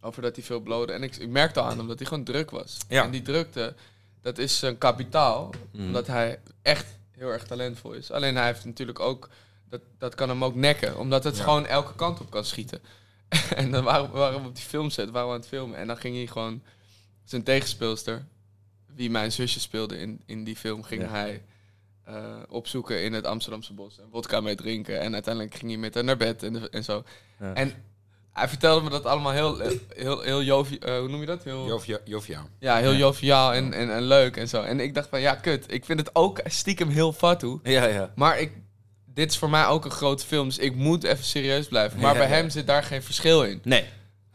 over 0.00 0.22
dat 0.22 0.36
hij 0.36 0.44
veel 0.44 0.60
blode. 0.60 0.92
En 0.92 1.02
ik, 1.02 1.16
ik 1.16 1.28
merkte 1.28 1.60
al 1.60 1.66
aan 1.66 1.78
hem 1.78 1.86
dat 1.88 1.98
hij 1.98 2.06
gewoon 2.06 2.24
druk 2.24 2.50
was. 2.50 2.76
Ja. 2.88 3.02
En 3.04 3.10
die 3.10 3.22
drukte, 3.22 3.74
dat 4.22 4.38
is 4.38 4.58
zijn 4.58 4.78
kapitaal. 4.78 5.50
Mhm. 5.72 5.86
Omdat 5.86 6.06
hij 6.06 6.40
echt 6.62 6.86
heel 7.10 7.28
erg 7.28 7.46
talentvol 7.46 7.92
is. 7.92 8.10
Alleen 8.10 8.36
hij 8.36 8.46
heeft 8.46 8.64
natuurlijk 8.64 9.00
ook, 9.00 9.28
dat, 9.68 9.80
dat 9.98 10.14
kan 10.14 10.28
hem 10.28 10.44
ook 10.44 10.54
nekken. 10.54 10.98
Omdat 10.98 11.24
het 11.24 11.36
Ja. 11.36 11.42
gewoon 11.42 11.66
elke 11.66 11.94
kant 11.94 12.20
op 12.20 12.30
kan 12.30 12.44
schieten. 12.44 12.80
en 13.56 13.70
dan 13.70 13.84
waren, 13.84 14.10
we- 14.12 14.18
waren 14.18 14.42
we 14.42 14.48
op 14.48 14.54
die 14.56 14.64
filmset, 14.64 15.10
waren 15.10 15.28
we 15.28 15.34
aan 15.34 15.40
het 15.40 15.48
filmen. 15.48 15.78
En 15.78 15.86
dan 15.86 15.96
ging 15.96 16.16
hij 16.16 16.26
gewoon 16.26 16.62
zijn 17.24 17.42
tegenspeelster, 17.42 18.26
wie 18.96 19.10
mijn 19.10 19.32
zusje 19.32 19.60
speelde 19.60 19.98
in, 19.98 20.20
in 20.26 20.44
die 20.44 20.56
film, 20.56 20.82
ging 20.82 21.02
Ja. 21.02 21.08
hij 21.08 21.42
eh, 22.04 22.14
opzoeken 22.48 23.02
in 23.02 23.12
het 23.12 23.24
Amsterdamse 23.26 23.72
bos. 23.72 23.98
En 23.98 24.04
vodka 24.10 24.40
mee 24.40 24.54
drinken. 24.54 25.00
En 25.00 25.12
uiteindelijk 25.14 25.54
ging 25.54 25.70
hij 25.70 25.80
met 25.80 25.94
haar 25.94 26.04
naar 26.04 26.16
bed 26.16 26.42
en, 26.42 26.70
en 26.70 26.84
zo. 26.84 27.04
Ja. 27.40 27.54
En 27.54 27.72
hij 28.32 28.48
vertelde 28.48 28.82
me 28.84 28.90
dat 28.90 29.04
allemaal 29.04 29.32
heel, 29.32 29.58
heel, 29.94 30.20
heel 30.20 30.42
jovi- 30.42 30.78
eh, 30.78 30.98
hoe 30.98 31.08
noem 31.08 31.20
je 31.20 31.26
dat? 31.26 31.44
Heel, 31.44 31.66
Jovia, 31.66 31.98
Jovia. 32.04 32.46
ja, 32.58 32.76
heel 32.76 32.94
joviaal 32.94 33.52
en, 33.54 33.72
en, 33.72 33.92
en 33.94 34.02
leuk 34.02 34.36
en 34.36 34.48
zo. 34.48 34.62
En 34.62 34.80
ik 34.80 34.94
dacht 34.94 35.08
van, 35.08 35.20
ja, 35.20 35.34
kut. 35.34 35.72
Ik 35.72 35.84
vind 35.84 35.98
het 35.98 36.10
ook 36.12 36.40
stiekem 36.44 36.88
heel 36.88 37.12
fatu. 37.12 37.58
Ja, 37.62 37.84
ja. 37.84 38.12
Maar 38.14 38.40
ik, 38.40 38.52
dit 39.04 39.30
is 39.30 39.38
voor 39.38 39.50
mij 39.50 39.66
ook 39.66 39.84
een 39.84 39.90
grote 39.90 40.26
film, 40.26 40.46
dus 40.48 40.58
ik 40.58 40.74
moet 40.74 41.04
even 41.04 41.24
serieus 41.24 41.68
blijven. 41.68 42.00
Maar 42.00 42.12
Ja, 42.12 42.18
bij 42.18 42.28
ja. 42.28 42.34
hem 42.34 42.50
zit 42.50 42.66
daar 42.66 42.82
geen 42.82 43.02
verschil 43.02 43.44
in. 43.44 43.60
Nee. 43.64 43.84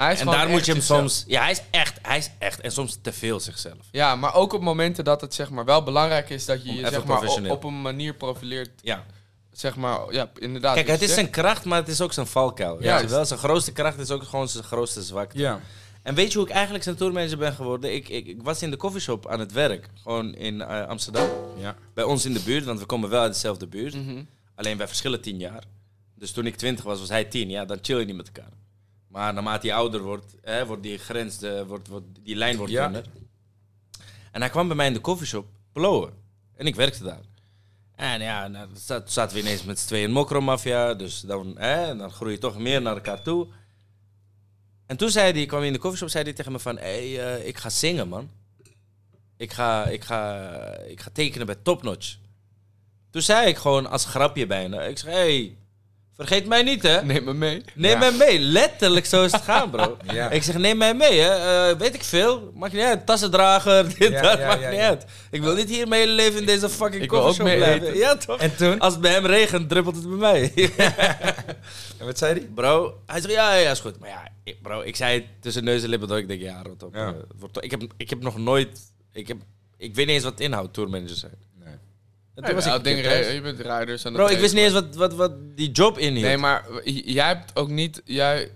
Hij 0.02 0.14
is 0.14 0.20
En 0.20 0.26
daar 0.26 0.47
moet 0.47 0.58
echt 0.58 0.66
je 0.66 0.72
hem 0.72 0.82
zichzelf. 0.82 0.99
soms... 0.99 1.24
Ja, 1.28 1.41
hij 1.41 1.52
is 1.52 1.62
echt, 1.72 1.99
hij 2.02 2.18
is 2.18 2.30
echt. 2.38 2.62
En 2.62 2.72
soms 2.72 2.97
te 3.02 3.14
veel 3.14 3.39
zichzelf. 3.39 3.88
Ja, 3.91 4.16
maar 4.16 4.34
ook 4.34 4.54
op 4.54 4.62
momenten 4.62 5.04
dat 5.04 5.22
het 5.22 5.34
zeg 5.34 5.49
maar 5.49 5.66
wel 5.66 5.84
belangrijk 5.84 6.30
is 6.30 6.45
dat 6.45 6.66
je 6.66 6.74
je 6.74 6.88
zeg 6.88 7.06
maar, 7.06 7.49
op, 7.49 7.64
een 7.64 7.82
manier 7.82 8.14
profileert. 8.14 8.70
Ja. 8.82 9.06
Zeg 9.52 9.76
maar, 9.76 10.14
ja, 10.14 10.32
inderdaad. 10.39 10.74
Kijk, 10.74 10.88
wat 10.88 10.99
het 10.99 11.10
is 11.10 11.14
zijn 11.14 11.30
kracht, 11.30 11.66
maar 11.66 11.80
het 11.80 11.88
is 11.88 12.02
ook 12.02 12.14
zijn 12.14 12.28
valkuil. 12.28 12.84
je 12.84 13.08
wel? 13.08 13.26
Zijn 13.26 13.39
grootste 13.39 13.72
kracht 13.72 13.99
is 13.99 14.12
ook 14.12 14.24
gewoon 14.24 14.47
zijn 14.49 14.64
grootste 14.64 15.02
zwakte. 15.02 15.38
Ja. 15.38 15.60
En 16.02 16.16
weet 16.16 16.32
je 16.32 16.38
hoe 16.38 16.47
ik 16.47 16.54
eigenlijk 16.54 16.84
zijn 16.84 16.95
tourmanager 16.95 17.38
ben 17.38 17.54
geworden? 17.54 17.93
Ik, 17.93 18.10
ik, 18.10 18.28
ik 18.28 18.43
was 18.43 18.62
in 18.62 18.72
de 18.72 18.78
coffeeshop 18.78 19.28
aan 19.28 19.39
het 19.39 19.52
werk. 19.52 19.89
Gewoon 20.02 20.36
in 20.36 20.62
eh, 20.62 20.88
Amsterdam. 20.88 21.28
Ja. 21.60 21.76
Bij 21.93 22.04
ons 22.04 22.26
in 22.26 22.34
de 22.34 22.41
buurt, 22.45 22.66
want 22.66 22.80
we 22.80 22.86
komen 22.86 23.10
wel 23.10 23.22
uit 23.22 23.34
dezelfde 23.34 23.68
buurt. 23.68 23.93
Mhm. 23.93 24.24
Alleen 24.56 24.78
wij 24.78 24.88
verschillen 24.88 25.22
tien 25.22 25.38
jaar. 25.38 25.64
Dus 26.16 26.32
toen 26.32 26.45
ik 26.45 26.56
twintig 26.56 26.86
was, 26.86 26.99
was 26.99 27.10
hij 27.10 27.24
tien. 27.24 27.49
Ja, 27.49 27.66
dan 27.66 27.78
chill 27.82 27.99
je 27.99 28.06
niet 28.06 28.16
met 28.16 28.32
elkaar. 28.34 28.52
Maar 29.12 29.34
naarmate 29.34 29.68
hij 29.68 29.76
ouder 29.76 30.01
wordt, 30.01 30.36
hè, 30.41 30.66
wordt 30.66 30.84
die 30.84 30.97
grens, 30.97 31.41
eh, 31.41 31.62
wordt, 31.62 31.88
wordt, 31.88 32.05
die 32.24 32.36
lijn 32.36 32.57
wordt 32.57 32.72
Ja. 32.72 32.84
dunner. 32.84 33.05
En 34.32 34.41
hij 34.41 34.49
kwam 34.49 34.68
bij 34.68 34.76
mij 34.76 34.88
in 34.88 34.93
de 34.93 35.01
coffeeshop 35.01 35.47
blowen. 35.74 36.14
En 36.55 36.66
ik 36.66 36.76
werkte 36.76 37.03
daar. 37.03 37.22
En 37.95 38.22
ja, 38.22 38.47
nou, 38.47 38.68
dan 38.68 38.78
zat- 38.78 39.12
zaten 39.12 39.36
we 39.36 39.41
ineens 39.41 39.64
met 39.64 39.80
z'n 39.80 39.88
tweeën 39.88 40.03
in 40.07 40.12
Mokromafia. 40.12 40.93
Dus 40.93 41.20
dan, 41.20 41.57
hè, 41.57 41.95
dan 41.95 42.12
groei 42.12 42.32
je 42.34 42.38
toch 42.39 42.57
meer 42.57 42.82
naar 42.82 42.93
elkaar 42.95 43.22
toe. 43.22 43.47
En 44.86 44.97
toen 44.97 45.09
zei 45.09 45.32
hij, 45.34 45.45
kwam 45.45 45.59
hij 45.59 45.68
in 45.68 45.74
de 45.74 45.80
coffeeshop, 45.80 46.09
zei 46.09 46.24
hij 46.24 46.34
tegen 46.34 46.51
me 46.51 46.59
van... 46.59 46.78
Hé, 46.78 47.14
hey, 47.14 47.36
eh, 47.39 47.47
ik 47.47 47.57
ga 47.57 47.70
zingen, 47.70 48.07
man. 48.07 48.30
Ik 49.38 49.53
ga, 49.53 49.86
ik, 49.86 50.03
ga, 50.03 50.49
ik 50.78 50.99
ga 51.01 51.09
tekenen 51.14 51.45
bij 51.45 51.55
Topnotch. 51.55 52.18
Toen 53.09 53.22
zei 53.22 53.47
ik 53.47 53.57
gewoon 53.57 53.89
als 53.89 54.05
grapje 54.05 54.47
bijna. 54.47 54.82
Ik 54.82 54.97
zeg, 54.97 55.09
hé, 55.14 55.18
hey, 55.20 55.57
vergeet 56.26 56.45
mij 56.47 56.63
niet, 56.63 56.84
hè. 56.84 57.01
Neem 57.03 57.24
me 57.24 57.34
mee. 57.34 57.61
Neem 57.76 57.91
Ja. 57.91 57.97
mij 57.99 58.11
mee. 58.11 58.39
Letterlijk 58.39 59.05
zo 59.05 59.24
is 59.24 59.32
het 59.32 59.41
gaan, 59.41 59.69
bro. 59.69 59.97
Ja. 60.13 60.30
Ik 60.30 60.43
zeg, 60.43 60.57
neem 60.57 60.78
mij 60.78 60.93
mee, 60.93 61.19
hè. 61.19 61.30
Eh, 61.69 61.78
weet 61.78 61.93
ik 61.95 62.03
veel. 62.03 62.51
Maakt 62.55 62.74
niet 62.74 62.82
uit. 62.84 63.05
Tassendrager, 63.05 63.84
dit, 63.97 64.11
Ja, 64.11 64.22
dat. 64.22 64.38
ja, 64.39 64.47
maakt 64.47 64.61
ja, 64.61 64.69
niet 64.69 64.80
ja. 64.80 64.88
uit. 64.88 65.05
Ik 65.32 65.41
wil 65.41 65.55
niet 65.55 65.69
hier 65.69 65.88
mijn 65.88 66.01
hele 66.01 66.13
leven 66.13 66.39
in 66.39 66.45
deze 66.45 66.69
fucking 66.69 67.03
Ik 67.03 67.09
wil 67.09 67.19
ook 67.19 67.26
coffeeshop 67.26 67.47
mee 67.51 67.57
blijven. 67.57 67.88
eten. 67.88 67.97
Ja, 67.99 68.15
toch? 68.17 68.39
En 68.39 68.55
toen? 68.55 68.80
Als 68.80 68.93
het 68.93 69.01
bij 69.01 69.11
hem 69.11 69.26
regent, 69.26 69.69
druppelt 69.69 69.95
het 69.95 70.07
bij 70.09 70.17
mij. 70.17 70.51
En 71.97 72.05
wat 72.05 72.17
zei 72.17 72.34
hij? 72.34 72.49
bro, 72.55 72.99
hij 73.05 73.22
zegt, 73.22 73.34
ja, 73.34 73.55
ja, 73.55 73.72
is 73.72 73.80
goed. 73.80 73.99
Maar 73.99 74.09
ja, 74.09 74.28
ik, 74.43 74.61
bro, 74.61 74.82
ik 74.82 74.95
zei 74.95 75.13
het 75.13 75.26
tussen 75.41 75.63
neus 75.63 75.84
en 75.84 75.89
lippen 75.89 76.07
door. 76.07 76.17
Ik 76.17 76.28
denk, 76.28 76.41
ja, 76.41 76.61
rot 76.61 76.84
op. 76.84 76.95
Ja. 76.95 77.07
eh, 77.07 77.63
ik, 77.63 77.72
heb, 77.72 77.82
ik 77.97 78.09
heb 78.09 78.22
nog 78.22 78.38
nooit... 78.38 78.80
Ik 79.13 79.28
heb 79.28 79.38
Ik 79.78 79.95
weet 79.95 80.05
niet 80.05 80.15
eens 80.15 80.24
wat 80.24 80.39
inhoud 80.39 80.74
tourmanagers 80.74 81.19
zijn. 81.19 81.32
En 82.36 82.43
toen 82.43 82.55
was 82.55 82.65
ik 82.65 82.86
je 82.86 83.39
bent 83.41 83.59
rijders 83.59 84.05
aan 84.05 84.13
het 84.13 84.21
Bro, 84.23 84.32
ik 84.34 84.39
wist 84.39 84.53
niet 84.53 84.63
eens 84.63 84.73
wat, 84.73 84.95
wat, 84.95 85.13
wat 85.13 85.32
die 85.55 85.71
job 85.71 85.97
inhield. 85.97 86.25
Nee, 86.25 86.38
maar 86.38 86.65
j- 86.84 87.01
jij 87.05 87.27
hebt 87.27 87.51
ook 87.53 87.69
niet... 87.69 88.01
Jij, 88.05 88.51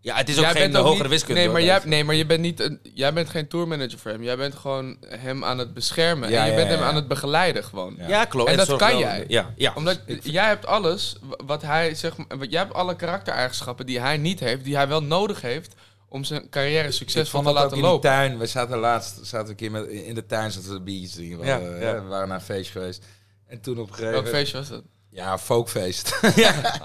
ja, 0.00 0.16
het 0.16 0.28
is 0.28 0.36
ook 0.36 0.42
jij 0.42 0.52
geen 0.52 0.60
bent 0.62 0.76
ook 0.76 0.84
hogere 0.84 1.02
niet- 1.02 1.10
wiskunde. 1.12 1.34
Nee, 1.34 1.44
hoor, 1.44 1.52
maar, 1.52 1.62
jij, 1.66 1.80
nee, 1.84 2.04
maar 2.04 2.14
je 2.14 2.26
bent 2.26 2.40
niet 2.40 2.60
een, 2.60 2.80
jij 2.94 3.12
bent 3.12 3.28
geen 3.28 3.48
tourmanager 3.48 3.98
voor 3.98 4.10
hem. 4.10 4.22
Jij 4.22 4.36
bent 4.36 4.54
gewoon 4.54 4.96
hem 5.08 5.44
aan 5.44 5.58
het 5.58 5.74
beschermen. 5.74 6.30
Ja, 6.30 6.38
en 6.40 6.44
je 6.44 6.50
ja, 6.50 6.56
bent 6.56 6.68
ja, 6.68 6.74
hem 6.74 6.82
ja. 6.82 6.88
aan 6.90 6.94
het 6.94 7.08
begeleiden 7.08 7.64
gewoon. 7.64 7.94
Ja. 7.98 8.08
Ja, 8.08 8.24
klopt. 8.24 8.50
En 8.50 8.56
dat 8.56 8.66
zorg 8.66 8.80
kan 8.80 8.90
wel- 8.90 8.98
jij. 8.98 9.24
Ja, 9.28 9.52
ja. 9.56 9.72
Omdat 9.74 10.00
jij 10.22 10.46
hebt 10.46 10.66
alles 10.66 11.16
wat 11.46 11.62
hij 11.62 11.94
zeg 11.94 12.16
maar, 12.16 12.38
wat- 12.38 12.50
jij 12.50 12.60
hebt 12.60 12.74
alle 12.74 12.96
karaktereigenschappen 12.96 13.86
die 13.86 14.00
hij 14.00 14.16
niet 14.16 14.40
heeft, 14.40 14.64
die 14.64 14.76
hij 14.76 14.88
wel 14.88 15.02
nodig 15.02 15.40
heeft 15.40 15.74
om 16.08 16.24
zijn 16.24 16.48
carrière 16.50 16.90
succesvol 16.90 17.42
te 17.42 17.52
laten 17.52 17.68
in 17.70 17.74
die 17.74 17.84
lopen. 17.90 18.10
tuin. 18.10 18.38
We 18.38 18.46
zaten 18.46 18.78
laatst 18.78 19.18
zaten 19.22 19.44
we 19.44 19.50
een 19.50 19.56
keer 19.56 19.70
met, 19.70 19.86
in 19.86 20.14
de 20.14 20.26
tuin 20.26 20.50
zaten 20.50 20.72
we 20.72 20.80
biertjes 20.80 21.12
drinken. 21.12 21.38
We, 21.38 21.46
Ja, 21.46 21.56
ja. 21.58 22.02
we 22.02 22.08
waren 22.08 22.28
naar 22.28 22.36
een 22.36 22.42
feestje 22.44 22.72
geweest. 22.72 23.04
En 23.46 23.60
toen 23.60 23.78
op 23.78 23.88
een 23.88 23.94
gegeven 23.94 24.10
Welk 24.12 24.24
moment... 24.24 24.36
feestje 24.42 24.58
was 24.58 24.68
dat? 24.68 24.82
Ja, 25.10 25.38
folkfeest. 25.38 26.12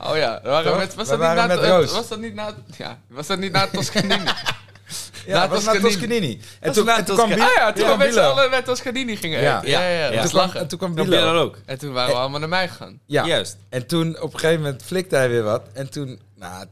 Oh 0.09 0.15
ja, 0.17 0.39
we 0.43 0.49
waren 0.49 0.72
Toch? 0.72 0.78
met, 0.78 0.95
was, 0.95 1.09
We 1.09 1.17
dat 1.17 1.19
niet 1.19 1.28
waren 1.28 1.36
na, 1.47 1.47
met 1.47 1.59
het- 1.59 1.69
Roos. 1.69 1.91
was 1.91 2.07
dat 2.07 2.19
niet 2.19 2.34
na, 2.34 2.55
ja, 2.78 2.99
was 3.09 3.28
dat 3.28 3.39
niet 3.39 3.51
na 3.51 3.67
Toscanini? 3.67 4.24
ja, 5.26 5.34
Na 5.34 5.39
dat 5.41 5.49
was 5.49 5.63
naar 5.63 5.80
Toscanini. 5.80 5.82
Toscanini. 5.82 6.41
En 6.59 6.67
Was 6.67 6.76
toen, 6.76 6.86
na 6.86 6.97
en 6.97 7.05
toen 7.05 7.15
kwam 7.15 7.32
ah 7.32 7.38
ja, 7.55 7.72
toen 7.74 7.86
Ja, 7.86 7.91
we 7.91 7.97
met 7.97 8.07
z'n 8.13 8.19
Bilo. 8.19 8.30
allen 8.32 8.49
met 8.49 8.65
Toscanini 8.65 9.15
gingen 9.15 9.41
Ja. 9.41 9.57
eten. 9.57 9.69
Ja, 9.69 9.82
ja, 9.82 9.89
ja, 9.89 9.97
Ja. 9.97 10.03
dat 10.09 10.17
En 10.17 10.24
is 10.24 10.30
toen 10.32 10.39
kwam-. 10.41 10.55
En 10.61 10.67
toen 10.67 10.78
kwam 10.78 10.93
Bilo. 10.93 11.39
Ook. 11.41 11.57
En 11.65 11.78
toen 11.80 11.93
waren 11.93 12.13
we 12.13 12.19
allemaal 12.19 12.39
naar 12.39 12.49
mij 12.49 12.67
gegaan. 12.69 12.99
Ja. 13.05 13.26
Juist. 13.26 13.57
En 13.69 13.88
toen 13.88 14.19
op 14.22 14.34
een 14.34 14.39
gegeven 14.39 14.61
moment 14.63 14.84
flikte 14.84 15.15
hij 15.15 15.30
weer 15.30 15.43
wat. 15.43 15.61
En 15.74 15.89
toen, 15.91 16.19
nou, 16.36 16.65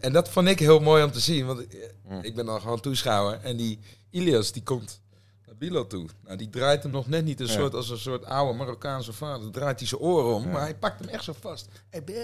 en 0.00 0.12
dat 0.12 0.28
vond 0.28 0.48
ik 0.48 0.58
heel 0.58 0.80
mooi 0.80 1.02
om 1.04 1.10
te 1.12 1.20
zien. 1.20 1.46
Want 1.46 1.60
ik, 1.60 1.90
Mm. 2.08 2.18
ik 2.22 2.34
ben 2.34 2.46
dan 2.46 2.60
gewoon 2.60 2.80
toeschouwer. 2.80 3.38
En 3.42 3.56
die 3.56 3.78
Ilias, 4.10 4.52
die 4.52 4.62
komt 4.62 5.00
naar 5.46 5.56
Bilo 5.56 5.86
toe. 5.86 6.06
Nou, 6.24 6.36
die 6.36 6.50
draait 6.50 6.82
hem 6.82 6.92
nog 6.92 7.08
net 7.08 7.24
niet 7.24 7.40
een 7.40 7.46
Ja. 7.46 7.52
soort 7.52 7.74
als 7.74 7.90
een 7.90 7.98
soort 7.98 8.24
oude 8.24 8.58
Marokkaanse 8.58 9.12
vader. 9.12 9.50
Draait 9.50 9.78
hij 9.78 9.88
zijn 9.88 10.00
oren 10.00 10.34
om, 10.34 10.50
maar 10.50 10.60
hij 10.60 10.74
pakt 10.74 11.00
hem 11.00 11.08
echt 11.08 11.24
zo 11.24 11.34
vast. 11.40 11.68
Hey, 11.90 12.02
eh, 12.06 12.14
je 12.14 12.20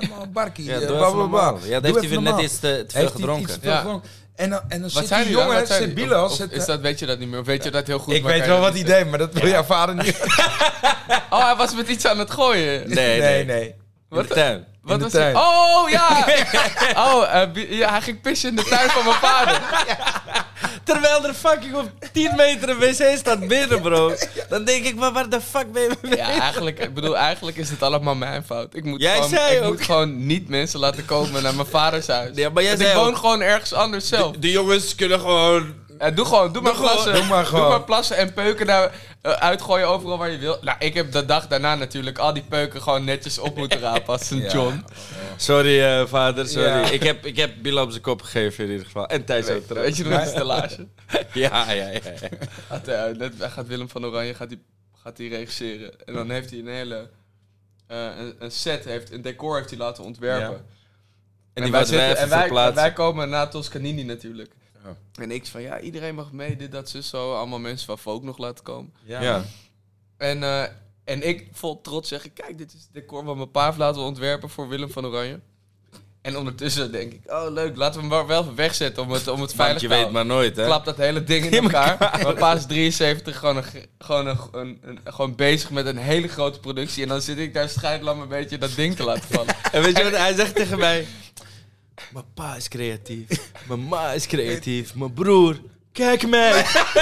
helemaal 0.00 0.26
barkie? 0.32 0.64
Ja, 0.64 0.74
eh. 0.74 0.80
Ja, 0.80 1.80
dat 1.80 1.84
heeft 1.84 2.00
hij 2.00 2.08
weer 2.08 2.22
net 2.22 2.38
iets 2.40 2.58
te, 2.58 2.84
te 2.88 2.98
veel 2.98 3.08
gedronken. 3.08 3.42
iets 3.44 3.52
te 3.52 3.60
veel 3.60 3.70
Ja. 3.70 4.00
En 4.34 4.50
dan, 4.50 4.60
en 4.68 4.80
dan 4.80 4.90
Wat 4.92 5.06
zit 5.06 5.08
die 5.08 5.24
dan? 5.24 5.32
jongen, 5.32 5.46
Wat 5.58 5.66
zit 5.66 5.76
zit- 6.36 6.52
is 6.52 6.64
dat, 6.66 6.80
weet 6.80 6.98
je 6.98 7.06
dat 7.06 7.18
niet 7.18 7.28
meer? 7.28 7.40
Of 7.40 7.46
weet 7.46 7.64
je 7.64 7.70
dat 7.70 7.86
heel 7.86 7.98
goed? 7.98 8.14
ik 8.14 8.22
weet 8.22 8.46
wel 8.46 8.60
wat 8.60 8.72
hij 8.74 8.82
deed, 8.82 9.08
maar 9.10 9.18
dat 9.18 9.32
wil 9.32 9.48
jouw 9.48 9.62
vader 9.64 9.94
niet. 9.94 10.20
Oh, 11.30 11.44
hij 11.46 11.56
was 11.56 11.74
met 11.74 11.88
iets 11.88 12.06
aan 12.06 12.18
het 12.18 12.30
gooien. 12.30 12.88
Nee, 12.88 13.20
nee. 13.20 13.44
nee. 13.44 13.74
nee. 14.10 14.26
Tuin. 14.26 14.64
Wat 14.86 15.00
was 15.00 15.12
tuin. 15.12 15.34
hij? 15.36 15.42
Oh 15.44 15.90
ja! 15.96 16.26
oh, 16.96 17.34
eh, 17.42 17.70
ja, 17.78 17.90
hij 17.90 18.00
ging 18.00 18.20
pissen 18.20 18.50
in 18.50 18.56
de 18.56 18.62
tuin 18.64 18.90
van 18.90 19.04
mijn 19.04 19.16
vader. 19.16 19.60
Terwijl 20.84 21.24
er 21.26 21.34
fucking 21.34 21.74
op 21.74 21.90
10 22.12 22.32
meter 22.36 22.68
een 22.68 22.78
wc 22.78 23.16
staat 23.18 23.48
binnen, 23.48 23.80
bro. 23.80 24.12
Dan 24.48 24.64
denk 24.64 24.84
ik, 24.84 24.96
maar 24.96 25.12
waar 25.12 25.28
de 25.28 25.40
fuck 25.40 25.72
ben 25.72 25.82
je 25.82 25.90
mee? 26.02 26.16
Ja, 26.16 26.40
eigenlijk, 26.40 26.78
ik 26.78 26.94
bedoel, 26.94 27.16
eigenlijk 27.16 27.56
is 27.56 27.70
het 27.70 27.82
allemaal 27.82 28.14
mijn 28.14 28.44
fout. 28.44 28.74
Ik 28.74 28.84
moet, 28.84 29.00
Jij 29.00 29.14
gewoon, 29.14 29.28
zei 29.28 29.56
ik 29.56 29.62
ook. 29.62 29.72
moet 29.72 29.82
gewoon 29.82 30.26
niet 30.26 30.48
mensen 30.48 30.80
laten 30.80 31.04
komen 31.04 31.42
naar 31.42 31.54
mijn 31.54 31.66
vaders 31.68 32.06
huis. 32.06 32.30
Ja, 32.36 32.48
maar 32.48 32.62
jij 32.62 32.76
Want 32.76 32.88
ik 32.88 32.94
woon 32.94 33.08
ook- 33.08 33.16
gewoon 33.16 33.40
ergens 33.40 33.72
anders 33.72 34.08
zelf. 34.08 34.36
De 34.36 34.50
jongens 34.50 34.94
kunnen 34.94 35.20
gewoon... 35.20 35.74
Ja, 35.98 36.10
doe 36.10 36.24
gewoon, 36.24 36.52
doe 36.52 36.62
maar 36.62 36.74
gewoon, 36.74 36.90
plassen. 36.90 37.14
doe 37.14 37.24
maar 37.24 37.44
gewoon. 37.46 37.60
Doe 37.62 37.70
maar 37.70 37.84
plassen 37.84 38.16
en 38.16 38.32
peuken 38.32 38.66
daar, 38.66 38.94
eh, 39.22 39.32
uitgooien 39.32 39.88
overal 39.88 40.18
waar 40.18 40.30
je 40.30 40.38
wil. 40.38 40.58
Nou, 40.60 40.76
ik 40.78 40.94
heb 40.94 41.12
de 41.12 41.24
dag 41.24 41.46
daarna 41.46 41.74
natuurlijk 41.74 42.18
al 42.18 42.32
die 42.32 42.42
peuken 42.42 42.82
gewoon 42.82 43.04
netjes 43.04 43.38
op 43.38 43.56
moeten 43.56 43.80
rapen 43.80 44.06
als 44.06 44.30
een 44.30 44.40
Ja. 44.40 44.52
John. 44.52 44.84
Sorry, 45.36 45.82
eh, 45.82 46.06
vader, 46.06 46.48
sorry. 46.48 46.68
Ja. 46.68 46.90
Ik, 46.90 47.02
heb, 47.02 47.26
ik 47.26 47.36
heb 47.36 47.50
Bill 47.62 47.78
op 47.78 47.90
zijn 47.90 48.02
kop 48.02 48.22
gegeven 48.22 48.64
in 48.64 48.70
ieder 48.70 48.86
geval. 48.86 49.06
En 49.06 49.24
Thijs 49.24 49.48
ook 49.48 49.64
trouwens. 49.66 49.96
weet 49.98 50.06
je 50.06 50.12
nog 50.12 50.22
die 50.22 50.30
stellage? 50.30 50.86
Ja, 51.32 51.70
ja, 51.72 51.88
ja. 51.88 52.00
eh, 52.86 53.16
net, 53.16 53.32
gaat 53.38 53.66
Willem 53.66 53.88
van 53.88 54.04
Oranje 54.06 54.34
gaat 54.34 54.48
die, 54.48 54.62
gaat 55.02 55.16
die 55.16 55.28
regisseren. 55.28 56.06
En 56.06 56.14
dan 56.14 56.30
heeft 56.30 56.50
hij 56.50 56.58
een 56.58 56.66
hele... 56.68 57.08
eh, 57.86 58.06
een, 58.18 58.34
een 58.38 58.50
set, 58.50 58.84
heeft, 58.84 59.12
een 59.12 59.22
decor 59.22 59.56
heeft 59.56 59.70
hij 59.70 59.78
laten 59.78 60.04
ontwerpen. 60.04 60.50
Ja. 60.50 60.54
En 60.56 61.62
wij 61.62 61.62
die 61.62 61.72
wij 61.72 61.84
zitten- 61.84 62.08
even 62.08 62.22
en 62.22 62.28
wij, 62.28 62.38
verplaatsen. 62.40 62.74
wij 62.74 62.92
komen 62.92 63.28
na 63.28 63.46
Toscanini 63.46 64.02
natuurlijk. 64.02 64.52
Ja. 64.86 65.22
En 65.22 65.30
ik 65.30 65.46
van, 65.46 65.62
ja, 65.62 65.80
iedereen 65.80 66.14
mag 66.14 66.32
mee, 66.32 66.56
dit, 66.56 66.72
dat, 66.72 66.88
zus, 66.88 67.08
zo. 67.08 67.34
Allemaal 67.34 67.58
mensen 67.58 67.86
van 67.86 67.98
Folk 67.98 68.22
nog 68.22 68.38
laten 68.38 68.64
komen. 68.64 68.92
Ja. 69.04 69.44
En, 70.16 70.42
eh, 70.42 70.62
en 71.04 71.28
ik 71.28 71.48
vol 71.52 71.80
trots 71.80 72.08
zeggen, 72.08 72.32
kijk, 72.32 72.58
dit 72.58 72.72
is 72.74 72.80
het 72.80 72.88
decor 72.92 73.24
wat 73.24 73.36
mijn 73.36 73.50
pa 73.50 73.64
heeft 73.66 73.78
laten 73.78 74.00
ontwerpen 74.02 74.48
voor 74.50 74.68
Willem 74.68 74.90
van 74.90 75.06
Oranje. 75.06 75.40
En 76.22 76.36
ondertussen 76.36 76.92
denk 76.92 77.12
ik, 77.12 77.20
oh 77.26 77.46
leuk, 77.50 77.76
laten 77.76 78.00
we 78.08 78.14
hem 78.14 78.26
wel- 78.26 78.40
even 78.42 78.54
wegzetten 78.54 79.02
om 79.02 79.10
het, 79.10 79.28
om 79.28 79.40
het 79.40 79.54
veilig 79.54 79.80
Want 79.80 79.80
je 79.80 79.86
te 79.88 79.94
weet 79.94 80.02
houden. 80.02 80.26
maar 80.26 80.36
nooit, 80.36 80.56
hè? 80.56 80.64
Klap 80.64 80.84
dat 80.84 80.96
hele 80.96 81.24
ding 81.24 81.44
in 81.44 81.50
In 81.58 81.62
elkaar. 81.62 81.98
Mijn 82.22 82.34
pa 82.34 82.52
is 82.54 82.66
73, 82.66 83.38
gewoon, 83.38 83.56
een, 83.56 83.64
ge- 83.64 83.88
gewoon, 83.98 84.26
een, 84.26 84.38
een, 84.52 84.78
een- 84.82 84.98
gewoon 85.04 85.34
bezig 85.34 85.70
met 85.70 85.86
een 85.86 85.96
hele 85.96 86.28
grote 86.28 86.60
productie. 86.60 87.02
En 87.02 87.08
dan 87.08 87.20
zit 87.20 87.38
ik 87.38 87.54
daar 87.54 87.68
scheidlam 87.68 88.20
een 88.20 88.28
beetje 88.28 88.58
dat 88.58 88.74
ding 88.74 88.96
te 88.96 89.04
laten 89.04 89.28
vallen. 89.30 89.54
En 89.72 89.82
weet 89.82 89.96
je 89.96 90.02
wat 90.04 90.16
hij 90.16 90.34
zegt 90.34 90.54
tegen 90.54 90.78
mij? 90.78 91.06
Mijn 92.12 92.24
pa 92.34 92.56
is 92.56 92.68
creatief. 92.68 93.28
Mijn 93.68 93.84
ma 93.88 94.12
is 94.12 94.26
creatief. 94.26 94.94
Mijn 94.94 95.12
broer. 95.12 95.56
Kijk 95.92 96.26
mij. 96.28 96.52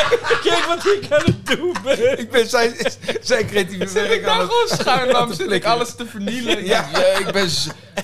Kijk 0.44 0.64
wat 0.66 0.86
ik 0.86 1.06
aan 1.12 1.24
het 1.24 1.46
doen 1.46 1.76
ben. 1.82 2.18
Ik 2.18 2.30
ben 2.30 2.48
zijn, 2.48 2.74
zijn 3.20 3.46
creatieve 3.46 3.86
Zit 3.88 4.02
ik 4.02 4.08
werk 4.08 4.24
aan 4.24 4.36
nou 4.36 4.40
het... 4.68 4.80
gewoon 4.80 5.52
ik 5.52 5.64
alles 5.64 5.94
te 5.94 6.06
vernielen. 6.06 6.64
Ja. 6.64 6.88
Ja. 6.92 6.98
ik 7.18 7.32
ben, 7.32 7.48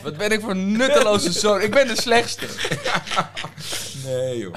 wat 0.02 0.16
ben 0.16 0.30
ik 0.30 0.40
voor 0.40 0.50
een 0.50 0.72
nutteloze 0.72 1.32
zoon. 1.32 1.60
Ik 1.60 1.70
ben 1.70 1.86
de 1.86 2.00
slechtste. 2.00 2.46
Nee, 4.04 4.38
joh. 4.38 4.54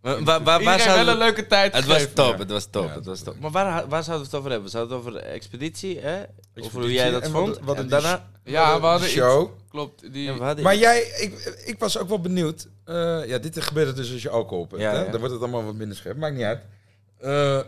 Waar, 0.00 0.22
waar, 0.24 0.42
waar, 0.42 0.80
zouden 0.80 0.94
wel 0.96 1.04
we- 1.04 1.10
een 1.10 1.18
leuke 1.18 1.46
tijd 1.46 1.74
Het 1.74 1.84
was 1.86 2.06
top, 2.14 2.38
het 2.38 2.50
was 2.50 2.66
top, 2.70 2.88
Ja, 2.88 2.94
het 2.94 3.04
was 3.06 3.22
top. 3.22 3.40
Maar 3.40 3.50
waar, 3.50 3.88
waar 3.88 4.02
zouden 4.04 4.18
we 4.26 4.30
het 4.30 4.34
over 4.40 4.50
hebben? 4.50 4.70
Zouden 4.70 4.98
we 4.98 5.04
het 5.04 5.14
over 5.16 5.28
expeditie, 5.30 5.98
hè? 6.00 6.14
Over 6.18 6.26
hoe 6.54 6.62
Expeditie 6.64 6.92
jij 6.94 7.10
dat 7.10 7.22
en 7.22 7.32
wat- 7.32 7.42
vond? 7.42 7.58
wat 7.62 7.76
en 7.76 7.88
daarna... 7.88 8.28
Ja, 8.44 8.80
we 8.80 8.86
hadden 8.86 9.08
show. 9.08 9.42
iets. 9.42 9.61
Klopt. 9.72 10.12
Die, 10.12 10.32
Ja, 10.32 10.54
Maar 10.62 10.76
jij, 10.76 11.00
ik, 11.02 11.62
ik 11.64 11.78
was 11.78 11.98
ook 11.98 12.08
wel 12.08 12.20
benieuwd. 12.20 12.68
Eh, 12.84 13.26
ja, 13.26 13.38
dit 13.38 13.62
gebeurt 13.62 13.96
dus 13.96 14.12
als 14.12 14.22
je 14.22 14.28
alcohol 14.30 14.62
op 14.64 14.70
hebt. 14.70 14.82
Ja, 14.82 14.90
hè? 14.92 15.04
ja. 15.04 15.10
Dan 15.10 15.18
wordt 15.20 15.32
het 15.34 15.42
allemaal 15.42 15.64
wat 15.64 15.74
minder 15.74 15.96
scherp. 15.96 16.16
Maakt 16.16 16.34
niet 16.34 16.44
uit. 16.44 16.60
Eh, 17.18 17.60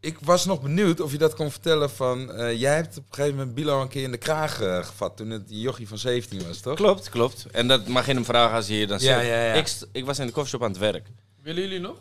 ik 0.00 0.18
was 0.20 0.44
nog 0.44 0.60
benieuwd 0.62 1.00
of 1.00 1.12
je 1.12 1.18
dat 1.18 1.34
kon 1.34 1.50
vertellen 1.50 1.90
van... 1.90 2.32
eh, 2.32 2.60
jij 2.60 2.74
hebt 2.74 2.96
op 2.98 3.04
een 3.08 3.14
gegeven 3.14 3.36
moment 3.36 3.54
Bilo 3.54 3.80
een 3.82 3.88
keer 3.88 4.02
in 4.02 4.10
de 4.10 4.16
kraag 4.18 4.60
eh, 4.60 4.84
gevat 4.84 5.16
toen 5.16 5.30
het 5.30 5.48
die 5.48 5.60
jochie 5.60 5.88
van 5.88 5.98
17 5.98 6.46
was, 6.46 6.60
toch? 6.60 6.74
Klopt, 6.76 7.08
klopt. 7.08 7.46
En 7.52 7.68
dat 7.68 7.86
mag 7.86 8.06
je 8.06 8.12
hem 8.14 8.24
vragen 8.24 8.54
als 8.56 8.66
je 8.66 8.72
hier 8.74 8.86
dan 8.86 8.98
Ja, 9.00 9.18
zit. 9.18 9.28
ja, 9.28 9.44
ja. 9.44 9.52
Ik, 9.52 9.66
st- 9.66 9.86
ik 9.92 10.04
was 10.04 10.18
in 10.18 10.26
de 10.26 10.32
koffieshop 10.32 10.62
aan 10.62 10.70
het 10.70 10.78
werk. 10.78 11.06
Willen 11.42 11.62
jullie 11.62 11.80
nog? 11.80 11.96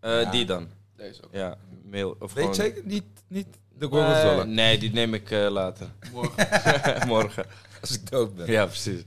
Eh, 0.00 0.22
Ja. 0.22 0.30
Die 0.30 0.44
dan. 0.44 0.68
Deze 0.96 1.22
ook. 1.24 1.30
Ja, 1.32 1.56
mail. 1.84 2.16
Of 2.18 2.32
Weet 2.32 2.38
gewoon... 2.42 2.54
zeker? 2.54 2.82
Niet, 2.84 3.04
niet 3.28 3.46
de 3.78 3.86
Gorgonzola. 3.86 4.44
nee, 4.44 4.78
die 4.78 4.92
neem 4.92 5.14
ik 5.14 5.30
eh, 5.30 5.50
later. 5.50 5.86
Morgen. 6.12 6.48
Morgen. 7.08 7.44
Als 7.82 7.90
ik 7.90 8.10
dood 8.10 8.34
ben. 8.36 8.50
Ja, 8.50 8.66
precies. 8.66 9.02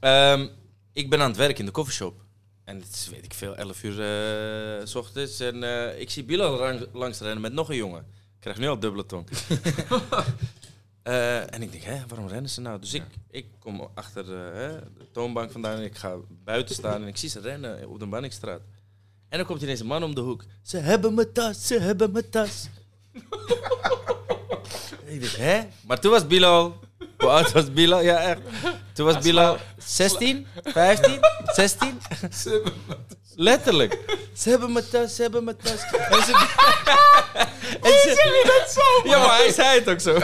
Ehm, 0.00 0.46
ik 0.92 1.10
ben 1.10 1.20
aan 1.20 1.28
het 1.28 1.36
werk 1.36 1.58
in 1.58 1.64
de 1.64 1.70
koffieshop. 1.70 2.20
En 2.64 2.76
het 2.80 2.88
is, 2.94 3.08
weet 3.08 3.24
ik 3.24 3.34
veel, 3.34 3.56
11 3.56 3.82
uur 3.82 4.00
eh, 4.80 4.86
s 4.86 4.94
ochtends. 4.94 5.40
En 5.40 5.62
eh, 5.62 6.00
ik 6.00 6.10
zie 6.10 6.24
Bilal 6.24 6.58
lang- 6.58 6.86
langs 6.92 7.18
rennen 7.20 7.40
met 7.40 7.52
nog 7.52 7.68
een 7.70 7.76
jongen. 7.76 8.00
Ik 8.00 8.40
krijg 8.40 8.58
nu 8.58 8.68
al 8.68 8.78
dubbele 8.78 9.06
tong. 9.06 9.28
Eh, 11.02 11.54
en 11.54 11.62
ik 11.62 11.72
denk, 11.72 11.84
hè, 11.84 11.98
waarom 12.08 12.26
rennen 12.28 12.50
ze 12.50 12.60
nou? 12.60 12.80
Dus 12.80 12.94
ik, 12.94 13.02
ik 13.30 13.46
kom 13.58 13.88
achter 13.94 14.26
hè, 14.54 14.78
de 14.98 15.10
toonbank 15.12 15.50
vandaan 15.50 15.76
en 15.76 15.82
ik 15.84 15.96
ga 15.96 16.14
buiten 16.44 16.74
staan 16.74 17.02
en 17.02 17.08
ik 17.08 17.16
zie 17.16 17.28
ze 17.28 17.40
rennen 17.40 17.88
op 17.88 17.98
de 17.98 18.06
Bannikstraat. 18.06 18.60
En 19.28 19.38
dan 19.38 19.46
komt 19.46 19.62
ineens 19.62 19.80
een 19.80 19.86
man 19.86 20.02
om 20.02 20.14
de 20.14 20.20
hoek. 20.20 20.44
Ze 20.62 20.76
hebben 20.76 21.14
mijn 21.14 21.32
tas, 21.32 21.66
ze 21.66 21.78
hebben 21.80 22.12
mijn 22.12 22.30
tas. 22.30 22.68
Ik 25.04 25.20
denk, 25.20 25.32
hè? 25.32 25.60
Maar 25.86 26.00
toen 26.00 26.10
was 26.10 26.26
Bilal... 26.26 26.80
Hoe 27.22 27.30
oud 27.30 27.52
was 27.52 27.72
Bilal? 27.72 28.02
Ja, 28.02 28.20
echt. 28.20 28.40
Toen 28.92 29.06
was 29.06 29.18
Bilal 29.18 29.58
16, 29.78 30.46
15, 30.64 31.20
16. 31.54 32.00
Letterlijk. 33.36 33.98
Ze 34.36 34.50
hebben 34.50 34.72
mijn 34.72 34.88
tas, 34.90 35.14
ze 35.14 35.22
hebben 35.22 35.44
mijn 35.44 35.56
tas. 35.56 35.72
En 35.72 35.78
ze... 36.22 36.32
en 37.82 37.92
ze... 37.92 38.08
je 38.08 38.60
dat 38.60 38.72
zo? 38.72 39.08
Ja, 39.08 39.18
maar 39.18 39.36
hij 39.36 39.52
zei 39.52 39.78
het 39.78 39.88
ook 39.88 40.00
zo. 40.00 40.14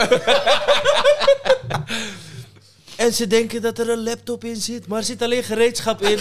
en 3.05 3.13
ze 3.13 3.27
denken 3.27 3.61
dat 3.61 3.79
er 3.79 3.89
een 3.89 4.03
laptop 4.03 4.43
in 4.43 4.55
zit, 4.55 4.87
maar 4.87 4.99
er 4.99 5.05
zit 5.05 5.21
alleen 5.21 5.43
gereedschap 5.43 6.01
in. 6.01 6.19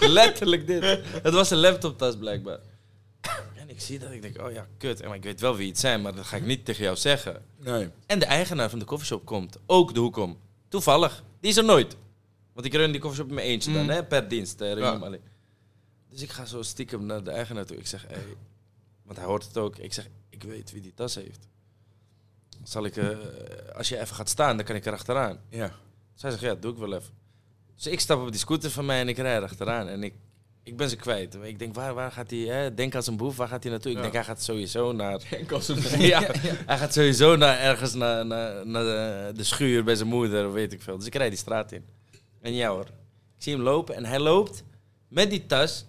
Letterlijk 0.00 0.66
dit. 0.66 1.00
Het 1.22 1.34
was 1.34 1.50
een 1.50 1.60
laptoptas 1.60 2.16
blijkbaar. 2.16 2.58
Ik 3.74 3.80
zie 3.80 3.98
dat, 3.98 4.10
ik 4.10 4.22
denk, 4.22 4.40
oh 4.42 4.52
ja, 4.52 4.66
kut. 4.78 5.00
En 5.00 5.12
ik 5.12 5.22
weet 5.22 5.40
wel 5.40 5.56
wie 5.56 5.68
het 5.68 5.78
zijn, 5.78 6.02
maar 6.02 6.14
dat 6.14 6.24
ga 6.24 6.36
ik 6.36 6.44
niet 6.44 6.64
tegen 6.64 6.84
jou 6.84 6.96
zeggen. 6.96 7.44
Nee. 7.58 7.88
En 8.06 8.18
de 8.18 8.24
eigenaar 8.24 8.70
van 8.70 8.78
de 8.78 8.84
koffieshop 8.84 9.24
komt 9.24 9.56
ook 9.66 9.94
de 9.94 10.00
hoek 10.00 10.16
om. 10.16 10.38
Toevallig. 10.68 11.24
Die 11.40 11.50
is 11.50 11.56
er 11.56 11.64
nooit. 11.64 11.96
Want 12.52 12.66
ik 12.66 12.74
run 12.74 12.92
die 12.92 13.00
koffieshop 13.00 13.28
in 13.28 13.34
mijn 13.34 13.46
eentje 13.46 13.72
dan, 13.72 13.82
Mm. 13.82 13.88
hè, 13.88 14.04
per 14.04 14.28
dienst. 14.28 14.60
eh, 14.60 14.72
run 14.72 14.82
Ja. 14.82 14.90
alleen. 14.92 15.20
Dus 16.10 16.22
ik 16.22 16.30
ga 16.30 16.44
zo 16.44 16.62
stiekem 16.62 17.06
naar 17.06 17.24
de 17.24 17.30
eigenaar 17.30 17.66
toe. 17.66 17.76
Ik 17.76 17.86
zeg, 17.86 18.04
hey, 18.08 18.36
want 19.02 19.18
hij 19.18 19.26
hoort 19.26 19.44
het 19.44 19.56
ook. 19.58 19.76
Ik 19.78 19.92
zeg, 19.92 20.08
ik 20.30 20.42
weet 20.42 20.72
wie 20.72 20.80
die 20.80 20.94
tas 20.94 21.14
heeft. 21.14 21.48
Zal 22.64 22.84
ik, 22.84 22.96
eh, 22.96 23.08
als 23.76 23.88
je 23.88 24.00
even 24.00 24.14
gaat 24.16 24.28
staan, 24.28 24.56
dan 24.56 24.66
kan 24.66 24.76
ik 24.76 24.86
er 24.86 24.92
achteraan. 24.92 25.40
Ja. 25.48 25.72
Zij 26.14 26.30
zegt, 26.30 26.42
ja, 26.42 26.54
doe 26.54 26.72
ik 26.72 26.78
wel 26.78 26.94
even. 26.94 27.12
Dus 27.74 27.86
ik 27.86 28.00
stap 28.00 28.20
op 28.20 28.30
die 28.30 28.40
scooter 28.40 28.70
van 28.70 28.86
mij 28.86 29.00
en 29.00 29.08
ik 29.08 29.16
rijd 29.16 29.42
achteraan. 29.42 29.88
En 29.88 30.02
ik 30.02 30.14
Ik 30.64 30.76
ben 30.76 30.88
ze 30.88 30.96
kwijt. 30.96 31.36
Ik 31.42 31.58
denk, 31.58 31.74
waar, 31.74 31.94
waar 31.94 32.12
gaat 32.12 32.30
hij? 32.30 32.38
Hè? 32.38 32.74
Denk 32.74 32.94
als 32.94 33.06
een 33.06 33.16
boef, 33.16 33.36
waar 33.36 33.48
gaat 33.48 33.62
hij 33.62 33.72
naartoe? 33.72 33.92
Ik 33.92 34.00
denk, 34.00 34.12
hij 34.12 34.24
gaat 34.24 34.42
sowieso 34.42 34.92
naar... 34.92 35.20
Denk 35.30 35.52
als 35.52 35.68
een 35.68 36.00
ja, 36.00 36.22
hij 36.66 36.78
gaat 36.78 36.92
sowieso 36.92 37.36
naar 37.36 37.58
ergens 37.58 37.94
naar, 37.94 38.26
naar, 38.26 38.66
naar 38.66 38.84
de, 39.34 39.44
schuur 39.44 39.84
bij 39.84 39.94
zijn 39.94 40.08
moeder, 40.08 40.46
of 40.46 40.52
weet 40.52 40.72
ik 40.72 40.82
veel. 40.82 40.96
Dus 40.96 41.06
ik 41.06 41.14
rijd 41.14 41.30
die 41.30 41.38
straat 41.38 41.72
in. 41.72 41.84
En 42.40 42.54
ja 42.54 42.68
hoor. 42.68 42.86
Ik 43.36 43.42
zie 43.48 43.52
hem 43.52 43.62
lopen 43.62 43.94
en 43.94 44.04
hij 44.04 44.18
loopt 44.18 44.64
met 45.08 45.30
die 45.30 45.46
tas 45.46 45.86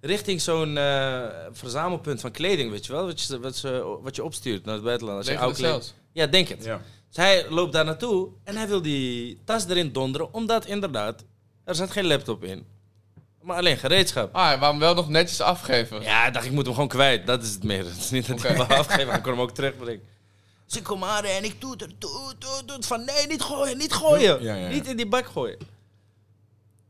richting 0.00 0.40
zo'n 0.40 0.76
eh, 0.76 1.28
verzamelpunt 1.52 2.20
van 2.20 2.30
kleding, 2.30 2.70
weet 2.70 2.86
je 2.86 2.92
wel? 2.92 3.04
Wat 3.04 3.22
je, 3.22 3.40
wat, 3.40 3.56
ze, 3.56 3.98
wat 4.02 4.16
je 4.16 4.24
opstuurt 4.24 4.64
naar 4.64 4.74
het 4.74 4.84
buitenland. 4.84 5.18
Als 5.18 5.26
je 5.26 5.38
oud 5.38 5.56
Cels. 5.56 5.94
Ja, 6.12 6.26
denk 6.26 6.48
het. 6.48 6.64
Ja. 6.64 6.80
Dus 7.08 7.16
hij 7.16 7.50
loopt 7.50 7.72
daar 7.72 7.84
naartoe 7.84 8.28
en 8.44 8.56
hij 8.56 8.68
wil 8.68 8.82
die 8.82 9.38
tas 9.44 9.66
erin 9.66 9.92
donderen, 9.92 10.34
omdat 10.34 10.66
inderdaad, 10.66 11.24
er 11.64 11.74
zat 11.74 11.90
geen 11.90 12.06
laptop 12.06 12.44
in. 12.44 12.66
Maar 13.42 13.56
alleen 13.56 13.76
gereedschap. 13.76 14.34
Ah, 14.34 14.46
hij 14.46 14.58
wou 14.58 14.70
hem 14.70 14.80
wel 14.80 14.94
nog 14.94 15.08
netjes 15.08 15.40
afgeven. 15.40 16.02
Ja, 16.02 16.26
ik 16.26 16.32
dacht, 16.32 16.46
ik 16.46 16.52
moet 16.52 16.64
hem 16.64 16.74
gewoon 16.74 16.88
kwijt. 16.88 17.26
Dat 17.26 17.42
is 17.42 17.52
het 17.52 17.62
meer. 17.64 17.84
Het 17.90 17.96
is 17.96 18.10
niet 18.10 18.26
dat 18.26 18.36
ik 18.36 18.42
hem 18.42 18.56
wil 18.66 18.76
afgeven, 18.76 19.06
maar 19.06 19.16
ik 19.16 19.22
kon 19.22 19.32
hem 19.32 19.40
ook 19.40 19.50
terugbrengen. 19.50 20.02
Dus 20.66 20.76
ik 20.76 20.82
kom 20.84 21.04
aan 21.04 21.24
en 21.24 21.44
ik 21.44 21.60
doe 21.60 21.70
het, 21.70 21.78
doe 21.98 22.28
het, 22.28 22.40
doe 22.40 22.56
het, 22.56 22.66
doe 22.68 22.76
het. 22.76 22.86
Van 22.86 23.04
nee, 23.04 23.26
niet 23.26 23.42
gooien, 23.42 23.78
niet 23.78 23.92
gooien. 23.92 24.42
Ja, 24.42 24.54
ja, 24.54 24.60
ja. 24.62 24.68
Niet 24.68 24.86
in 24.86 24.96
die 24.96 25.06
bak 25.08 25.26
gooien. 25.26 25.58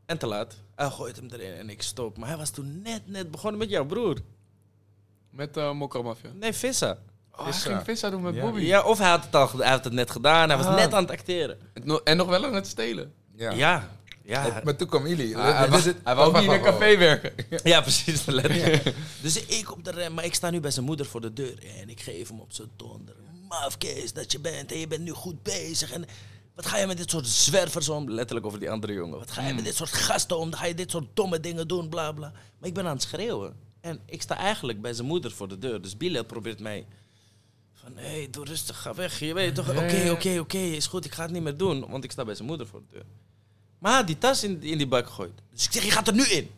En 0.05 0.17
te 0.17 0.27
laat. 0.27 0.55
Hij 0.75 0.89
gooit 0.89 1.15
hem 1.15 1.27
erin 1.33 1.53
en 1.53 1.69
ik 1.69 1.81
stop. 1.81 2.17
Maar 2.17 2.27
hij 2.27 2.37
was 2.37 2.49
toen 2.49 2.81
net, 2.81 3.01
net 3.05 3.31
begonnen 3.31 3.59
met 3.59 3.69
jouw 3.69 3.85
broer. 3.85 4.17
Met 5.29 5.57
uh, 5.57 5.71
Mokromafia. 5.71 6.29
Nee, 6.33 6.53
Vissa. 6.53 6.97
Oh, 7.31 7.43
hij 7.43 7.53
Vissa. 7.53 7.69
ging 7.69 7.83
Vissa 7.83 8.09
doen 8.09 8.21
met 8.21 8.35
Ja. 8.35 8.41
Bobby. 8.41 8.61
Ja, 8.61 8.81
of 8.83 8.97
hij 8.97 9.09
had 9.09 9.23
het 9.23 9.35
al 9.35 9.49
hij 9.57 9.69
had 9.69 9.83
het 9.83 9.93
net 9.93 10.11
gedaan. 10.11 10.47
Hij 10.49 10.57
was 10.57 10.65
Ah. 10.67 10.75
net 10.75 10.93
aan 10.93 11.01
het 11.03 11.11
acteren. 11.11 11.57
En 12.03 12.17
nog 12.17 12.27
wel 12.27 12.45
aan 12.45 12.53
het 12.53 12.67
stelen. 12.67 13.13
Ja. 13.35 13.89
Ja. 14.25 14.45
Ja, 14.45 14.61
Maar 14.63 14.75
toen 14.75 14.87
kwam 14.87 15.07
jullie. 15.07 15.37
Hij, 15.37 15.69
wou- 15.69 15.81
hij 16.03 16.15
Wacht, 16.15 16.33
niet 16.33 16.43
in 16.43 16.49
een 16.51 16.61
café 16.61 16.97
werken. 16.97 17.33
Ja, 17.71 17.81
precies. 17.81 18.25
letterlijk. 18.25 18.93
Dus 19.21 19.45
ik 19.45 19.71
op 19.71 19.83
de 19.83 19.91
rem, 19.91 20.13
maar 20.13 20.25
ik 20.25 20.33
sta 20.35 20.49
nu 20.49 20.59
bij 20.59 20.71
zijn 20.71 20.85
moeder 20.85 21.05
voor 21.05 21.21
de 21.21 21.33
deur. 21.33 21.63
En 21.79 21.89
ik 21.89 21.99
geef 22.01 22.27
hem 22.27 22.39
op 22.39 22.53
zijn 22.53 22.69
donder. 22.75 23.15
Maf, 23.49 23.77
Kees, 23.77 24.13
dat 24.13 24.31
je 24.31 24.39
bent. 24.39 24.71
En 24.71 24.77
je 24.79 24.87
bent 24.87 25.01
nu 25.01 25.11
goed 25.11 25.43
bezig. 25.43 25.91
En 25.91 26.05
wat 26.55 26.65
ga 26.65 26.77
je 26.77 26.87
met 26.87 26.97
dit 26.97 27.09
soort 27.09 27.27
zwervers 27.27 27.89
om? 27.89 28.09
Letterlijk 28.11 28.45
over 28.45 28.59
die 28.59 28.69
andere 28.71 28.93
jongen. 28.93 29.19
Wat 29.19 29.31
ga 29.31 29.47
je 29.47 29.53
met 29.53 29.63
dit 29.65 29.75
soort 29.75 29.91
gasten 29.93 30.37
om? 30.37 30.49
Dan 30.49 30.59
ga 30.59 30.65
je 30.65 30.75
dit 30.75 30.91
soort 30.91 31.07
domme 31.13 31.39
dingen 31.39 31.67
doen, 31.67 31.89
bla 31.89 32.11
bla. 32.11 32.31
Maar 32.59 32.69
ik 32.69 32.73
ben 32.75 32.85
aan 32.85 32.93
het 32.93 33.01
schreeuwen. 33.01 33.55
En 33.81 33.99
ik 34.05 34.21
sta 34.21 34.37
eigenlijk 34.37 34.81
bij 34.81 34.93
zijn 34.93 35.07
moeder 35.07 35.31
voor 35.31 35.47
de 35.47 35.57
deur. 35.57 35.81
Dus 35.81 35.97
Bilal 35.97 36.23
probeert 36.25 36.59
mij... 36.59 36.85
Van, 37.73 37.91
hé, 37.97 38.07
hey, 38.07 38.27
doe 38.31 38.45
rustig, 38.45 38.81
ga 38.81 38.93
weg. 38.93 39.19
Je 39.19 39.33
weet 39.33 39.55
toch, 39.55 39.69
oké, 39.69 39.81
Ja, 39.85 40.03
ja. 40.03 40.11
oké, 40.11 40.39
oké, 40.39 40.57
is 40.57 40.87
goed. 40.87 41.05
Ik 41.05 41.13
ga 41.13 41.21
het 41.23 41.31
niet 41.31 41.43
meer 41.43 41.57
doen, 41.57 41.89
want 41.89 42.03
ik 42.03 42.11
sta 42.11 42.25
bij 42.25 42.35
zijn 42.35 42.47
moeder 42.47 42.67
voor 42.67 42.79
de 42.79 42.85
deur. 42.91 43.05
Maar 43.83 43.93
had 43.93 44.07
die 44.07 44.17
tas 44.17 44.43
in, 44.43 44.61
in 44.61 44.77
die 44.77 44.87
bak 44.87 45.05
gegooid. 45.07 45.31
Dus 45.51 45.65
ik 45.65 45.71
zeg, 45.71 45.83
je 45.83 45.91
gaat 45.91 46.07
er 46.07 46.13
nu 46.13 46.23
in. 46.23 46.49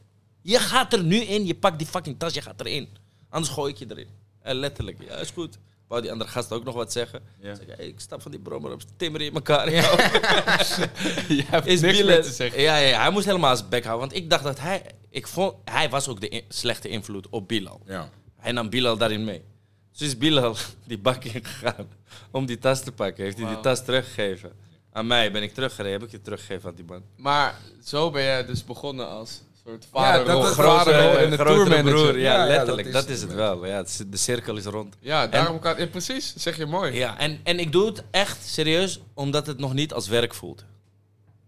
Je 0.41 0.59
gaat 0.59 0.93
er 0.93 1.03
nu 1.03 1.15
in, 1.15 1.45
je 1.45 1.55
pakt 1.55 1.77
die 1.77 1.87
fucking 1.87 2.19
tas, 2.19 2.33
je 2.33 2.41
gaat 2.41 2.59
erin. 2.59 2.87
Anders 3.29 3.53
gooi 3.53 3.71
ik 3.71 3.77
je 3.79 3.85
erin. 3.89 4.07
En 4.41 4.55
letterlijk, 4.55 4.97
ja, 5.07 5.15
is 5.15 5.29
goed. 5.29 5.57
Wou 5.87 6.01
die 6.01 6.11
andere 6.11 6.29
gast 6.29 6.51
ook 6.51 6.63
nog 6.63 6.75
wat 6.75 6.91
zeggen. 6.91 7.21
Ja. 7.39 7.49
Ik 7.51 7.55
zeg, 7.67 7.77
hey, 7.77 7.87
ik 7.87 7.99
stap 7.99 8.21
van 8.21 8.31
die 8.31 8.39
brommer 8.39 8.71
op, 8.71 8.81
timmer 8.97 9.21
in 9.21 9.33
elkaar. 9.33 9.69
Je 9.73 11.43
hebt 11.45 11.65
Is 11.65 11.81
niks 11.81 12.03
meer 12.03 12.23
te 12.23 12.31
zeggen. 12.31 12.61
Ja, 12.61 12.77
ja, 12.77 13.01
hij 13.01 13.11
moest 13.11 13.25
helemaal 13.25 13.55
zijn 13.57 13.69
bek 13.69 13.83
houden. 13.85 14.07
Want 14.07 14.21
ik 14.21 14.29
dacht 14.29 14.43
dat 14.43 14.59
hij... 14.59 14.81
Ik 15.09 15.27
vond, 15.27 15.53
hij 15.65 15.89
was 15.89 16.07
ook 16.07 16.21
de 16.21 16.29
in- 16.29 16.43
slechte 16.49 16.87
invloed 16.87 17.29
op 17.29 17.47
Bilal. 17.47 17.81
Ja. 17.85 18.09
Hij 18.37 18.51
nam 18.51 18.69
Bilal 18.69 18.97
daarin 18.97 19.23
mee. 19.23 19.43
Dus 19.91 20.07
is 20.07 20.17
Bilal 20.17 20.55
die 20.87 20.97
bak 20.99 21.23
ingegaan 21.23 21.87
om 22.31 22.45
die 22.45 22.57
tas 22.57 22.83
te 22.83 22.91
pakken. 22.91 23.23
Heeft 23.23 23.37
hij 23.37 23.47
die 23.47 23.59
tas 23.59 23.85
teruggegeven. 23.85 24.51
Aan 24.95 25.07
mij 25.07 25.31
ben 25.31 25.43
ik 25.43 25.53
teruggereden, 25.53 25.91
heb 25.99 26.03
ik 26.07 26.11
je 26.11 26.21
teruggegeven 26.21 26.69
aan 26.69 26.75
die 26.75 26.85
man. 26.85 27.01
Maar 27.17 27.55
zo 27.83 28.11
ben 28.11 28.23
jij 28.23 28.45
dus 28.45 28.63
begonnen 28.65 29.09
als 29.09 29.41
soort 29.65 29.83
Ja, 29.83 29.89
vaderrol. 29.91 30.41
dat 30.41 30.51
is- 30.51 30.57
en 30.57 31.29
de 31.29 31.37
grotere 31.37 31.45
tourmanager. 31.55 31.83
broer. 31.83 32.19
Ja, 32.19 32.33
Ja, 32.33 32.41
ja, 32.43 32.47
letterlijk. 32.47 32.91
dat 32.91 33.01
dat, 33.01 33.09
is 33.09 33.15
is 33.15 33.21
het 33.21 33.29
het 33.29 33.39
wel. 33.39 33.65
Ja, 33.65 33.75
het 33.77 33.87
is- 33.87 34.01
de 34.07 34.17
cirkel 34.17 34.55
is 34.57 34.65
rond. 34.65 34.95
Ja, 34.99 35.27
daarom 35.27 35.59
kan... 35.59 35.77
Ja, 35.77 35.85
precies, 35.87 36.33
zeg 36.35 36.57
je 36.57 36.65
mooi. 36.65 36.93
Ja, 36.93 37.17
en, 37.17 37.39
en 37.43 37.59
ik 37.59 37.71
doe 37.71 37.85
het 37.85 38.03
echt 38.11 38.43
serieus 38.45 38.99
omdat 39.13 39.47
het 39.47 39.57
nog 39.57 39.73
niet 39.73 39.93
als 39.93 40.07
werk 40.07 40.33
voelt. 40.33 40.63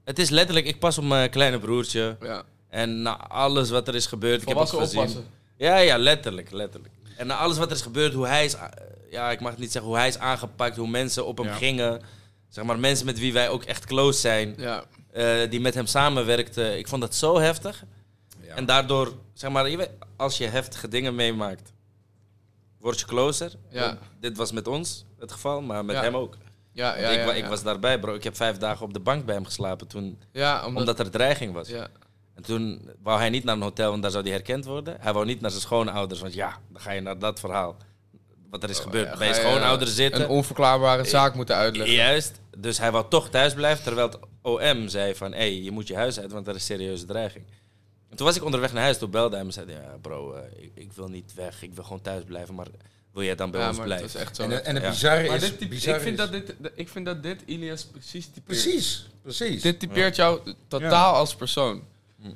Het 0.04 0.20
is 0.20 0.30
letterlijk, 0.30 0.66
ik 0.68 0.80
pas 0.80 0.98
op 0.98 1.04
mijn 1.04 1.30
kleine 1.30 1.60
broertje. 1.60 2.18
Ja. 2.22 2.44
En 2.70 3.02
na 3.02 3.18
alles 3.28 3.70
wat 3.70 3.88
er 3.88 3.96
is 3.96 4.06
gebeurd, 4.06 4.42
ik 4.42 4.48
heb 4.48 4.58
Volwassen 4.58 4.80
gezien. 4.80 5.00
oppassen. 5.00 5.26
Ja, 5.58 5.78
ja, 5.78 5.98
letterlijk, 5.98 6.52
letterlijk. 6.52 6.94
En 7.18 7.28
na 7.28 7.38
alles 7.38 7.58
wat 7.58 7.70
er 7.70 7.76
is 7.76 7.82
gebeurd, 7.82 8.14
hoe 8.14 8.28
hij 8.28 8.46
is, 8.46 8.56
ja, 9.12 9.32
ik 9.32 9.40
mag 9.40 9.52
het 9.52 9.60
niet 9.60 9.72
zeggen, 9.72 9.90
hoe 9.92 10.00
hij 10.00 10.08
is 10.08 10.18
aangepakt, 10.18 10.78
hoe 10.78 10.88
mensen 10.88 11.26
op 11.26 11.38
hem 11.38 11.48
Ja. 11.48 11.54
gingen. 11.54 12.02
Zeg 12.50 12.64
maar, 12.66 12.80
mensen 12.80 13.06
met 13.06 13.20
wie 13.20 13.34
wij 13.34 13.50
ook 13.50 13.64
echt 13.64 13.86
close 13.86 14.20
zijn, 14.20 14.54
Ja. 14.58 14.84
eh, 15.12 15.50
die 15.50 15.60
met 15.62 15.74
hem 15.74 15.86
samenwerkten. 15.86 16.78
Ik 16.78 16.88
vond 16.88 17.02
dat 17.02 17.16
zo 17.16 17.40
heftig. 17.40 17.84
Ja. 18.42 18.56
En 18.56 18.66
daardoor, 18.66 19.14
zeg 19.34 19.52
maar, 19.52 19.70
je 19.70 19.78
weet, 19.78 19.90
als 20.16 20.38
je 20.38 20.46
heftige 20.48 20.88
dingen 20.88 21.16
meemaakt, 21.16 21.74
word 22.80 23.00
je 23.00 23.06
closer. 23.06 23.52
Ja. 23.70 23.98
Dit 24.20 24.38
was 24.38 24.52
met 24.52 24.68
ons 24.68 25.06
het 25.20 25.32
geval, 25.32 25.62
maar 25.62 25.86
met 25.86 25.96
Ja. 25.96 26.02
hem 26.02 26.16
ook. 26.16 26.38
Ja, 26.72 26.98
ja, 26.98 27.10
ik, 27.10 27.18
ja, 27.20 27.26
wa- 27.26 27.32
ja. 27.32 27.44
ik 27.44 27.46
was 27.50 27.64
daarbij, 27.64 28.00
bro. 28.00 28.14
Ik 28.14 28.24
heb 28.24 28.36
vijf 28.36 28.58
dagen 28.58 28.86
op 28.86 28.94
de 28.94 29.00
bank 29.00 29.26
bij 29.26 29.36
hem 29.36 29.46
geslapen 29.46 29.88
toen, 29.88 30.20
Ja, 30.32 30.66
omdat... 30.66 30.80
omdat 30.82 31.00
er 31.00 31.12
dreiging 31.12 31.54
was. 31.54 31.68
ja. 31.68 31.88
En 32.36 32.44
toen 32.44 32.90
wou 33.04 33.20
hij 33.20 33.30
niet 33.30 33.44
naar 33.44 33.56
een 33.56 33.62
hotel, 33.62 33.90
want 33.90 34.02
daar 34.02 34.12
zou 34.12 34.24
hij 34.24 34.34
herkend 34.34 34.66
worden. 34.66 34.98
Hij 35.00 35.14
wou 35.14 35.26
niet 35.26 35.42
naar 35.42 35.50
zijn 35.50 35.62
schoonouders, 35.62 36.20
want 36.22 36.34
ja, 36.34 36.58
dan 36.72 36.82
ga 36.82 36.92
je 36.92 37.02
naar 37.02 37.20
dat 37.20 37.40
verhaal. 37.40 37.78
Wat 38.50 38.64
er 38.64 38.70
is 38.70 38.80
gebeurd. 38.80 39.06
Oh, 39.06 39.12
ja, 39.12 39.18
bij 39.18 39.28
je, 39.28 39.34
schoonouders 39.34 39.96
zitten. 39.96 40.22
Een 40.22 40.28
onverklaarbare 40.30 41.04
zaak 41.06 41.34
moeten 41.36 41.56
uitleggen. 41.56 41.96
Juist. 41.96 42.40
Dus 42.58 42.78
hij 42.78 42.92
wou 42.92 43.06
toch 43.10 43.30
thuis 43.30 43.54
blijven, 43.54 43.84
terwijl 43.84 44.08
het 44.08 44.20
OM 44.42 44.88
zei 44.88 45.16
van... 45.16 45.32
hé, 45.32 45.38
hey, 45.38 45.62
je 45.62 45.72
moet 45.72 45.88
je 45.88 45.96
huis 45.96 46.20
uit, 46.20 46.32
want 46.32 46.48
er 46.48 46.56
is 46.56 46.66
serieuze 46.66 47.06
dreiging. 47.06 47.46
En 48.10 48.18
toen 48.18 48.26
was 48.26 48.36
ik 48.36 48.44
onderweg 48.44 48.74
naar 48.74 48.84
huis, 48.84 48.98
toen 48.98 49.10
belde 49.10 49.36
hij 49.36 49.46
me 49.46 49.50
en 49.50 49.54
zei... 49.68 49.72
ja 49.72 49.98
bro, 50.02 50.34
eh, 50.34 50.64
ik, 50.64 50.72
ik 50.74 50.92
wil 50.94 51.08
niet 51.08 51.34
weg, 51.34 51.62
ik 51.64 51.74
wil 51.74 51.84
gewoon 51.84 52.02
thuis 52.02 52.24
blijven, 52.24 52.56
maar 52.56 52.68
wil 53.14 53.24
jij 53.24 53.36
dan 53.36 53.52
bij 53.52 53.62
Ja, 53.62 53.68
ons 53.68 53.78
het 53.78 53.86
blijven? 53.86 54.08
was 54.08 54.16
echt 54.22 54.36
zo. 54.36 54.44
En, 54.44 54.66
en 54.66 54.74
het 54.76 54.84
Ja. 54.84 54.90
bizarre 54.90 55.28
maar 55.28 55.36
is... 55.36 55.42
dit 55.42 55.58
type- 55.58 55.68
bizarre 55.70 55.98
ik, 55.98 56.04
vind 56.04 56.20
is- 56.20 56.26
dat 56.26 56.32
dit, 56.60 56.72
ik 56.76 56.90
vind 56.90 57.06
dat 57.06 57.24
dit 57.24 57.42
Ilias 57.46 57.86
precies 57.86 58.26
typeert. 58.26 58.46
Precies, 58.46 59.08
precies. 59.22 59.62
Dit 59.62 59.80
typeert 59.80 60.16
jou 60.16 60.54
totaal 60.68 61.14
als 61.14 61.36
persoon. 61.36 61.84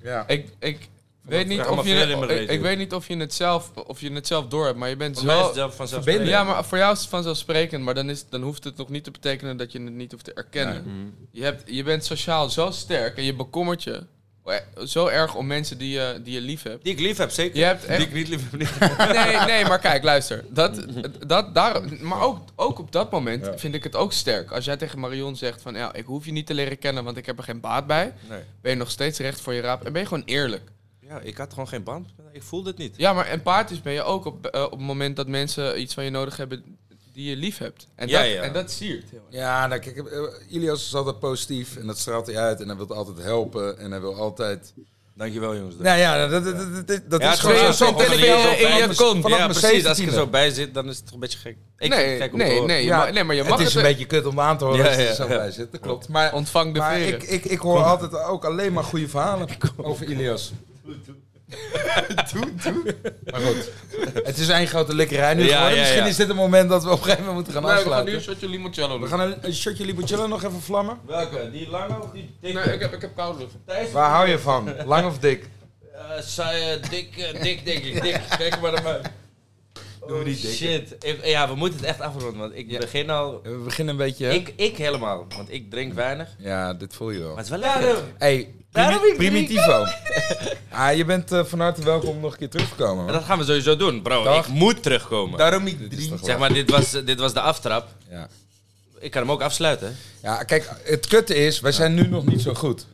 ja. 0.01 0.28
Ik, 0.28 0.47
ik, 0.59 0.89
weet 1.22 1.47
niet 1.47 1.65
of 1.65 1.88
je, 1.88 2.45
ik, 2.47 2.61
weet 2.61 2.78
niet 2.78 2.93
of 2.93 3.07
je 3.07 3.17
het 3.17 3.34
zelf, 3.34 3.72
of 3.88 4.01
je 4.01 4.11
het 4.11 4.28
zelf 4.28 4.47
door 4.47 4.65
hebt, 4.65 4.78
maar 4.78 4.89
je 4.89 4.95
bent 4.95 5.17
zo... 5.17 5.51
zelf. 5.53 5.89
Ja, 6.24 6.43
maar 6.43 6.65
voor 6.65 6.78
jou 6.78 6.93
is 6.93 6.99
het 6.99 7.09
vanzelfsprekend, 7.09 7.84
maar 7.84 7.93
dan, 7.93 8.09
is, 8.09 8.26
dan 8.30 8.41
hoeft 8.41 8.63
het 8.63 8.78
nog 8.78 8.89
niet 8.89 9.03
te 9.03 9.11
betekenen 9.11 9.57
dat 9.57 9.72
je 9.72 9.82
het 9.82 9.93
niet 9.93 10.11
hoeft 10.11 10.26
te 10.26 10.34
erkennen. 10.34 11.13
Je, 11.32 11.43
hebt, 11.43 11.63
je 11.65 11.84
bent 11.84 12.05
sociaal 12.05 12.49
zo 12.49 12.72
sterk 12.72 13.17
en 13.17 13.24
je 13.24 13.34
bekommert 13.34 13.84
je 13.84 14.03
zo 14.86 15.07
erg 15.07 15.36
om 15.36 15.47
mensen 15.47 15.78
die 15.78 15.89
je, 15.89 16.19
die 16.24 16.34
je 16.34 16.41
lief 16.41 16.63
hebt. 16.63 16.84
Die 16.84 16.93
ik 16.93 16.99
lief 16.99 17.17
heb, 17.17 17.30
zeker. 17.30 17.57
Je 17.57 17.63
hebt 17.65 17.82
Die 17.82 17.89
echt... 17.89 18.01
ik 18.01 18.13
niet 18.13 18.28
lief 18.28 18.49
heb, 18.51 18.59
niet. 18.59 18.80
Nee, 19.26 19.38
nee, 19.38 19.65
maar 19.65 19.80
kijk, 19.80 20.03
luister. 20.03 20.45
Dat, 20.49 20.86
dat, 21.28 21.53
daar, 21.55 21.82
maar 21.99 22.22
ook, 22.22 22.39
ook 22.55 22.80
op 22.80 22.91
dat 22.91 23.11
moment 23.11 23.45
Ja. 23.45 23.57
vind 23.57 23.76
ik 23.76 23.84
het 23.84 23.95
ook 23.95 24.13
sterk. 24.13 24.51
Als 24.51 24.65
jij 24.65 24.78
tegen 24.78 24.99
Marion 24.99 25.36
zegt 25.36 25.61
van, 25.61 25.76
ja, 25.76 25.93
ik 25.93 26.05
hoef 26.05 26.26
je 26.26 26.32
niet 26.32 26.45
te 26.45 26.53
leren 26.53 26.80
kennen, 26.80 27.03
want 27.03 27.17
ik 27.17 27.26
heb 27.26 27.38
er 27.38 27.43
geen 27.43 27.59
baat 27.59 27.88
bij. 27.88 28.13
Nee. 28.30 28.39
Ben 28.61 28.72
je 28.72 28.78
nog 28.78 28.91
steeds 28.91 29.19
recht 29.19 29.41
voor 29.41 29.53
je 29.53 29.61
raap 29.61 29.84
en 29.86 29.91
ben 29.93 30.01
je 30.01 30.07
gewoon 30.07 30.24
eerlijk. 30.26 30.63
Ja, 31.12 31.20
ik 31.20 31.38
had 31.38 31.49
gewoon 31.49 31.68
geen 31.68 31.84
band. 31.84 32.07
Ik 32.32 32.43
voelde 32.43 32.70
het 32.70 32.78
niet. 32.78 32.93
Ja, 32.97 33.14
maar 33.14 33.26
empathisch 33.26 33.82
ben 33.82 33.93
je 33.93 34.03
ook 34.03 34.26
op, 34.26 34.45
eh, 34.45 34.64
op 34.64 34.72
het 34.72 34.80
moment 34.80 35.16
dat 35.16 35.28
mensen 35.28 35.82
iets 35.82 35.93
van 35.93 36.03
je 36.03 36.09
nodig 36.09 36.38
hebben 36.38 36.78
die 37.14 37.30
je 37.30 37.36
lief 37.36 37.57
hebt. 37.57 37.88
En, 37.95 38.07
Ja, 38.07 38.22
dat, 38.22 38.32
ja. 38.32 38.41
en 38.41 38.53
dat 38.53 38.72
siert 38.72 39.09
heel 39.09 39.20
erg. 39.32 39.39
Ja, 39.41 39.68
nou, 39.68 39.82
kijk, 39.82 39.97
eh, 39.97 40.20
Ilias 40.49 40.86
is 40.86 40.95
altijd 40.95 41.20
positief 41.20 41.76
en 41.78 41.88
dat 41.88 41.97
straalt 41.99 42.28
hij 42.28 42.38
uit 42.38 42.62
en 42.62 42.68
hij 42.68 42.78
wil 42.78 42.93
altijd 42.95 43.18
helpen 43.22 43.80
en 43.80 43.91
hij 43.91 44.01
wil 44.01 44.16
altijd... 44.16 44.74
Dankjewel, 45.16 45.55
jongens. 45.55 45.76
Nou 45.78 45.99
ja, 45.99 46.28
dat, 46.28 46.43
dat, 46.43 46.55
dat, 46.55 46.88
dat, 46.88 47.01
dat 47.09 47.22
Ja, 47.22 47.32
is 47.32 47.39
gewoon 47.39 47.55
is 47.55 47.78
zo. 47.78 47.86
in 47.99 48.20
je 48.20 48.91
kont. 48.95 49.28
ja, 49.28 49.47
precies. 49.47 49.86
Als 49.86 49.99
ik 49.99 50.05
er 50.07 50.12
17e. 50.12 50.16
zo 50.16 50.28
bij 50.28 50.49
zit, 50.51 50.74
dan 50.74 50.89
is 50.89 50.95
het 50.95 51.05
toch 51.05 51.14
een 51.14 51.20
beetje 51.20 51.38
gek. 51.38 51.57
Ik 51.78 51.89
nee, 51.89 52.18
gek 52.18 52.34
nee, 52.34 52.62
nee, 52.62 52.84
Ja, 52.86 53.09
nee, 53.09 53.24
maar 53.24 53.36
je 53.36 53.43
mag 53.43 53.57
het 53.59 53.68
is 53.68 53.74
een 53.76 53.80
het- 53.82 53.89
beetje 53.89 54.05
kut 54.05 54.26
om 54.26 54.39
aan 54.39 54.57
te 54.57 54.64
horen 54.66 54.80
Ja, 54.80 54.88
als 54.88 54.95
je 54.95 55.07
er 55.07 55.16
zo 55.16 55.24
ja. 55.28 55.38
bij 55.38 55.51
zit, 55.51 55.72
dat 55.72 55.82
klopt. 55.82 56.07
Maar, 56.07 56.34
Ontvang 56.34 56.74
de 56.74 56.80
maar 56.80 56.95
veren. 56.95 57.14
ik, 57.22 57.24
ik, 57.24 57.45
ik 57.45 57.59
hoor 57.59 57.84
altijd 57.84 58.16
ook 58.24 58.45
alleen 58.45 58.74
maar 58.74 58.84
goede 58.84 59.07
verhalen 59.07 59.47
over 59.78 60.05
Ilias. 60.09 60.51
Maar 63.31 63.41
goed, 63.41 63.69
het 64.23 64.37
is 64.37 64.49
één 64.49 64.67
grote 64.67 64.95
likkerij 64.95 65.33
nu 65.33 65.43
Ja, 65.43 65.47
geworden. 65.49 65.73
ja, 65.75 65.79
Misschien 65.81 66.01
ja. 66.03 66.09
is 66.09 66.15
dit 66.15 66.27
het 66.27 66.35
moment 66.35 66.69
dat 66.69 66.83
we 66.83 66.89
op 66.89 66.97
een 66.97 67.03
gegeven 67.03 67.25
moment 67.25 67.35
moeten 67.35 67.53
gaan 67.53 67.61
Nee, 67.63 67.83
we 67.83 67.89
gaan 67.89 67.99
afsluiten. 67.99 68.11
nu 68.13 68.17
een 68.19 68.23
shotje 68.25 68.49
limoncello 68.49 68.93
We 68.93 68.99
doen. 68.99 69.07
gaan 69.09 69.19
een, 69.19 69.37
een 69.41 69.53
shotje 69.53 69.85
limoncello 69.85 70.27
nog 70.27 70.43
even 70.43 70.61
vlammen. 70.61 70.97
Welke? 71.07 71.49
Die 71.51 71.69
lange 71.69 72.01
of 72.01 72.11
die 72.11 72.35
dikke? 72.41 72.59
Nee, 72.65 72.73
ik 72.73 72.79
heb, 72.81 72.93
ik 72.93 73.01
heb 73.01 73.15
koude 73.15 73.39
lucht. 73.65 73.91
Waar 73.93 74.09
hou 74.09 74.29
je 74.29 74.39
van? 74.39 74.73
Lang 74.85 75.05
of 75.07 75.19
dik? 75.19 75.49
Eh, 75.93 76.01
saai, 76.21 76.61
eh, 76.71 76.89
dik, 76.89 77.17
eh, 77.17 77.41
dik, 77.41 77.65
denk 77.65 77.83
ik. 77.83 78.01
Dik. 78.03 78.21
Kijk 78.37 78.61
maar 78.61 78.71
naar 78.71 78.83
mij. 78.83 79.01
Doen 80.12 80.24
we 80.24 80.36
shit. 80.36 80.95
Ik- 80.99 81.26
ja, 81.26 81.47
we 81.49 81.55
moeten 81.55 81.80
het 81.80 81.88
echt 81.88 82.01
afronden, 82.01 82.39
want 82.39 82.55
ik 82.55 82.80
begin 82.80 83.09
al... 83.09 83.39
We 83.43 83.49
beginnen 83.64 83.93
een 83.93 84.05
beetje... 84.05 84.34
Ik, 84.34 84.53
ik 84.55 84.78
helemaal, 84.78 85.26
want 85.36 85.51
ik 85.51 85.70
drink 85.70 85.93
weinig. 85.93 86.28
Ja, 86.38 86.74
dit 86.74 86.93
voel 86.95 87.09
je 87.09 87.20
wel. 87.20 87.28
Maar 87.28 87.43
het 87.43 87.45
is 87.45 87.51
wel 87.51 87.59
lekker. 87.59 88.03
Hey, 88.18 88.53
Daarom 88.72 88.99
primi- 88.99 89.12
ik. 89.12 89.18
Primitivo. 89.18 89.86
ah, 90.82 90.95
je 90.95 91.05
bent 91.05 91.32
eh, 91.32 91.43
van 91.43 91.59
harte 91.59 91.84
welkom 91.84 92.09
om 92.09 92.20
nog 92.20 92.32
een 92.32 92.38
keer 92.38 92.49
terug 92.49 92.70
te 92.70 92.76
komen. 92.76 93.07
Dat 93.14 93.24
gaan 93.24 93.38
we 93.38 93.43
sowieso 93.45 93.76
doen, 93.76 94.01
bro. 94.01 94.24
Dag. 94.24 94.47
Ik 94.47 94.53
moet 94.53 94.84
terugkomen. 94.84 95.38
Daarom 95.38 95.68
ik 95.68 95.78
Zeg 95.91 96.20
drie. 96.22 96.38
maar, 96.38 96.53
dit 96.53 96.70
was, 96.70 96.91
dit 96.91 97.20
was 97.20 97.34
de 97.34 97.41
aftrap. 97.41 97.88
Ja. 98.09 98.28
Ik 98.99 99.12
kan 99.12 99.22
hem 99.22 99.32
ook 99.32 99.41
afsluiten. 99.41 99.95
ja, 100.22 100.43
kijk, 100.43 100.70
het 100.84 101.07
kutte 101.07 101.36
is, 101.36 101.59
wij 101.59 101.72
zijn 101.72 101.93
nu 101.93 102.07
nog 102.07 102.26
niet 102.26 102.41
zo 102.41 102.53
goed. 102.53 102.86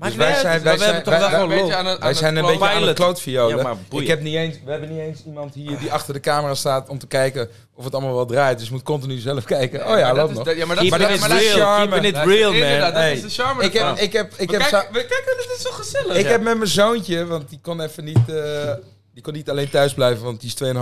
Wij 0.00 0.10
zijn- 0.10 0.62
wij 0.62 0.78
wij- 0.78 1.02
Een 1.40 1.48
beetje 1.48 1.74
aan 1.74 1.86
het- 1.86 1.94
aan 1.94 2.00
Wij 2.00 2.08
het 2.08 2.16
zijn 2.18 2.36
een 2.36 2.42
kloot- 2.42 2.52
beetje 2.58 2.66
aan 2.68 2.72
het 2.72 2.80
Pilot. 2.80 2.96
klootviolen. 2.96 3.58
Ja, 3.90 3.98
ik 4.00 4.06
heb 4.06 4.20
niet 4.20 4.34
eens, 4.34 4.56
we 4.64 4.70
hebben 4.70 4.88
niet 4.88 4.98
eens 4.98 5.22
iemand 5.26 5.54
hier 5.54 5.78
die 5.78 5.92
achter 5.92 6.14
de 6.14 6.20
camera 6.20 6.54
staat 6.54 6.88
om 6.88 6.98
te 6.98 7.06
kijken 7.06 7.48
of 7.74 7.84
het 7.84 7.94
allemaal 7.94 8.14
wel 8.14 8.26
draait. 8.26 8.58
Dus 8.58 8.66
je 8.66 8.72
moet 8.74 8.82
continu 8.82 9.18
zelf 9.18 9.44
kijken. 9.44 9.86
Oh 9.88 9.98
ja, 9.98 10.14
loopt 10.14 10.30
is- 10.30 10.36
nog. 10.36 10.44
dat- 10.44 10.56
Ja, 10.56 10.66
maar 10.66 10.76
dat 10.76 10.88
maar 10.88 11.00
is 11.00 11.08
real, 11.54 11.76
keeping 11.76 12.04
it 12.04 12.16
real, 12.16 12.52
man. 12.52 12.80
Dat 12.80 12.92
Hey, 12.92 13.12
is 13.12 13.22
de 13.22 13.28
charme 13.28 13.62
Ik 13.64 13.72
heb, 13.72 13.96
ik 13.98 14.12
heb, 14.12 14.32
ik 14.36 14.50
heb, 14.50 14.60
kijken, 14.60 15.36
dit 15.36 15.50
is 15.56 15.62
zo 15.62 15.70
gezellig. 15.70 16.16
ik 16.16 16.26
heb 16.26 16.42
met 16.42 16.56
mijn 16.56 16.70
zoontje, 16.70 17.26
want 17.26 17.48
die 17.48 17.58
kon 17.62 17.80
even 17.80 18.04
niet, 18.04 18.18
die 19.20 19.28
kon 19.32 19.38
niet 19.38 19.50
alleen 19.50 19.70
thuis 19.70 19.94
blijven, 19.94 20.24
want 20.24 20.40
die 20.40 20.52
is 20.54 20.74
2,5. 20.74 20.78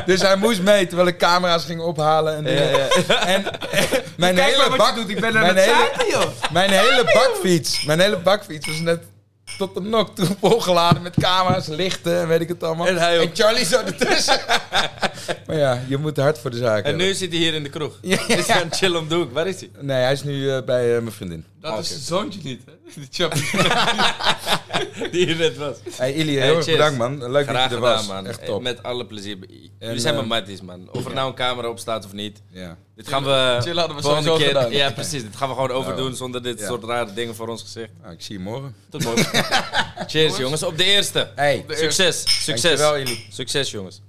dus 0.10 0.20
hij 0.22 0.36
moest 0.36 0.62
mee 0.62 0.86
terwijl 0.86 1.08
ik 1.08 1.18
camera's 1.18 1.64
ging 1.64 1.80
ophalen 1.80 2.36
en 2.36 2.44
dingen. 2.44 2.90
En 3.26 3.44
mijn 4.16 4.34
Kijk 4.34 4.54
hele 4.54 4.76
bak, 4.76 4.94
je 4.94 5.00
doet, 5.00 5.10
ik 5.10 5.20
ben 5.20 5.36
aan 5.36 5.40
mijn 5.40 5.56
hele, 5.56 5.70
zaken, 5.70 6.08
joh. 6.10 6.26
mijn 6.52 6.70
hele 6.70 7.04
bakfiets, 7.04 7.84
mijn 7.84 8.00
hele 8.00 8.18
bakfiets 8.18 8.66
was 8.66 8.78
net 8.78 9.02
tot 9.58 9.74
de 9.74 9.80
nok 9.80 10.14
toe 10.16 10.26
volgeladen 10.40 11.02
met 11.02 11.14
camera's, 11.20 11.66
lichten 11.66 12.20
en 12.20 12.28
weet 12.28 12.40
ik 12.40 12.48
het 12.48 12.62
allemaal. 12.62 12.86
En 12.86 12.96
hij 12.96 13.20
ook. 13.20 13.30
Charlie 13.32 13.64
zo 13.64 13.80
ertussen. 13.80 14.40
maar 15.46 15.56
ja, 15.56 15.82
je 15.88 15.96
moet 15.96 16.16
hard 16.16 16.38
voor 16.38 16.50
de 16.50 16.56
zaak 16.56 16.78
En 16.78 16.84
hebben. 16.84 17.06
nu 17.06 17.14
zit 17.14 17.30
hij 17.30 17.40
hier 17.40 17.54
in 17.54 17.62
de 17.62 17.68
kroeg. 17.68 17.98
Ja. 18.02 18.28
Is 18.28 18.46
hij 18.46 18.56
aan 18.56 18.68
het 18.68 18.76
chillen 18.76 19.00
om 19.00 19.08
de 19.08 19.14
hoek? 19.14 19.32
Waar 19.32 19.46
is 19.46 19.60
hij? 19.60 19.70
Nee, 19.80 20.02
hij 20.02 20.12
is 20.12 20.22
nu 20.22 20.50
eh, 20.50 20.62
bij 20.62 20.96
eh, 20.96 21.02
mijn 21.02 21.14
vriendin. 21.14 21.44
Dat 21.62 21.72
Oh, 21.72 21.78
is 21.78 21.88
zijn 21.88 22.00
zoontje 22.00 22.40
niet, 22.42 22.62
hè? 22.66 22.72
Die 23.00 23.08
chappie. 23.10 23.42
Die 25.12 25.26
hier 25.26 25.36
net 25.36 25.56
was. 25.56 25.76
Hey 25.96 26.12
Ili, 26.14 26.36
Hey, 26.36 26.46
heel 26.46 26.56
erg 26.56 26.66
bedankt 26.66 26.98
man. 26.98 27.30
Leuk 27.30 27.46
Graag 27.46 27.68
dat 27.68 27.70
je 27.70 27.76
er 27.76 27.82
gedaan, 27.82 27.96
was. 27.96 28.06
man. 28.06 28.26
Echt 28.26 28.44
top. 28.46 28.62
Met 28.62 28.82
alle 28.82 29.06
plezier. 29.06 29.36
Jullie 29.78 30.00
zijn 30.00 30.14
eh, 30.14 30.26
mijn 30.26 30.28
matties, 30.40 30.60
man. 30.60 30.88
Of 30.92 31.04
er 31.06 31.14
nou 31.14 31.28
een 31.28 31.34
camera 31.34 31.68
op 31.68 31.78
staat 31.78 32.04
of 32.04 32.12
niet. 32.12 32.42
Ja. 32.48 32.76
Dit 32.96 33.08
gaan 33.08 33.24
we 33.24 33.58
Chillen 33.62 33.78
hadden 33.78 33.96
we 33.96 34.02
sowieso 34.02 34.36
keer... 34.36 34.46
gedaan. 34.46 34.70
Ja, 34.70 34.90
precies. 34.90 35.22
Dit 35.22 35.36
gaan 35.36 35.48
we 35.48 35.54
gewoon 35.54 35.70
overdoen 35.70 36.14
zonder 36.16 36.42
dit 36.42 36.58
Ja. 36.60 36.66
soort 36.66 36.84
rare 36.84 37.12
dingen 37.12 37.34
voor 37.34 37.48
ons 37.48 37.62
gezicht. 37.62 37.90
Nou, 38.02 38.12
ik 38.14 38.22
zie 38.22 38.36
je 38.36 38.42
morgen. 38.42 38.74
Tot 38.90 39.04
morgen. 39.04 39.44
Cheers, 40.10 40.36
jongens. 40.36 40.62
Op 40.62 40.76
de 40.78 40.84
eerste. 40.84 41.30
Hey, 41.34 41.64
De 41.66 41.76
Succes. 41.76 42.44
Succes. 42.44 42.62
dankjewel 42.62 42.98
Ili. 42.98 43.26
Succes, 43.30 43.70
jongens. 43.70 44.00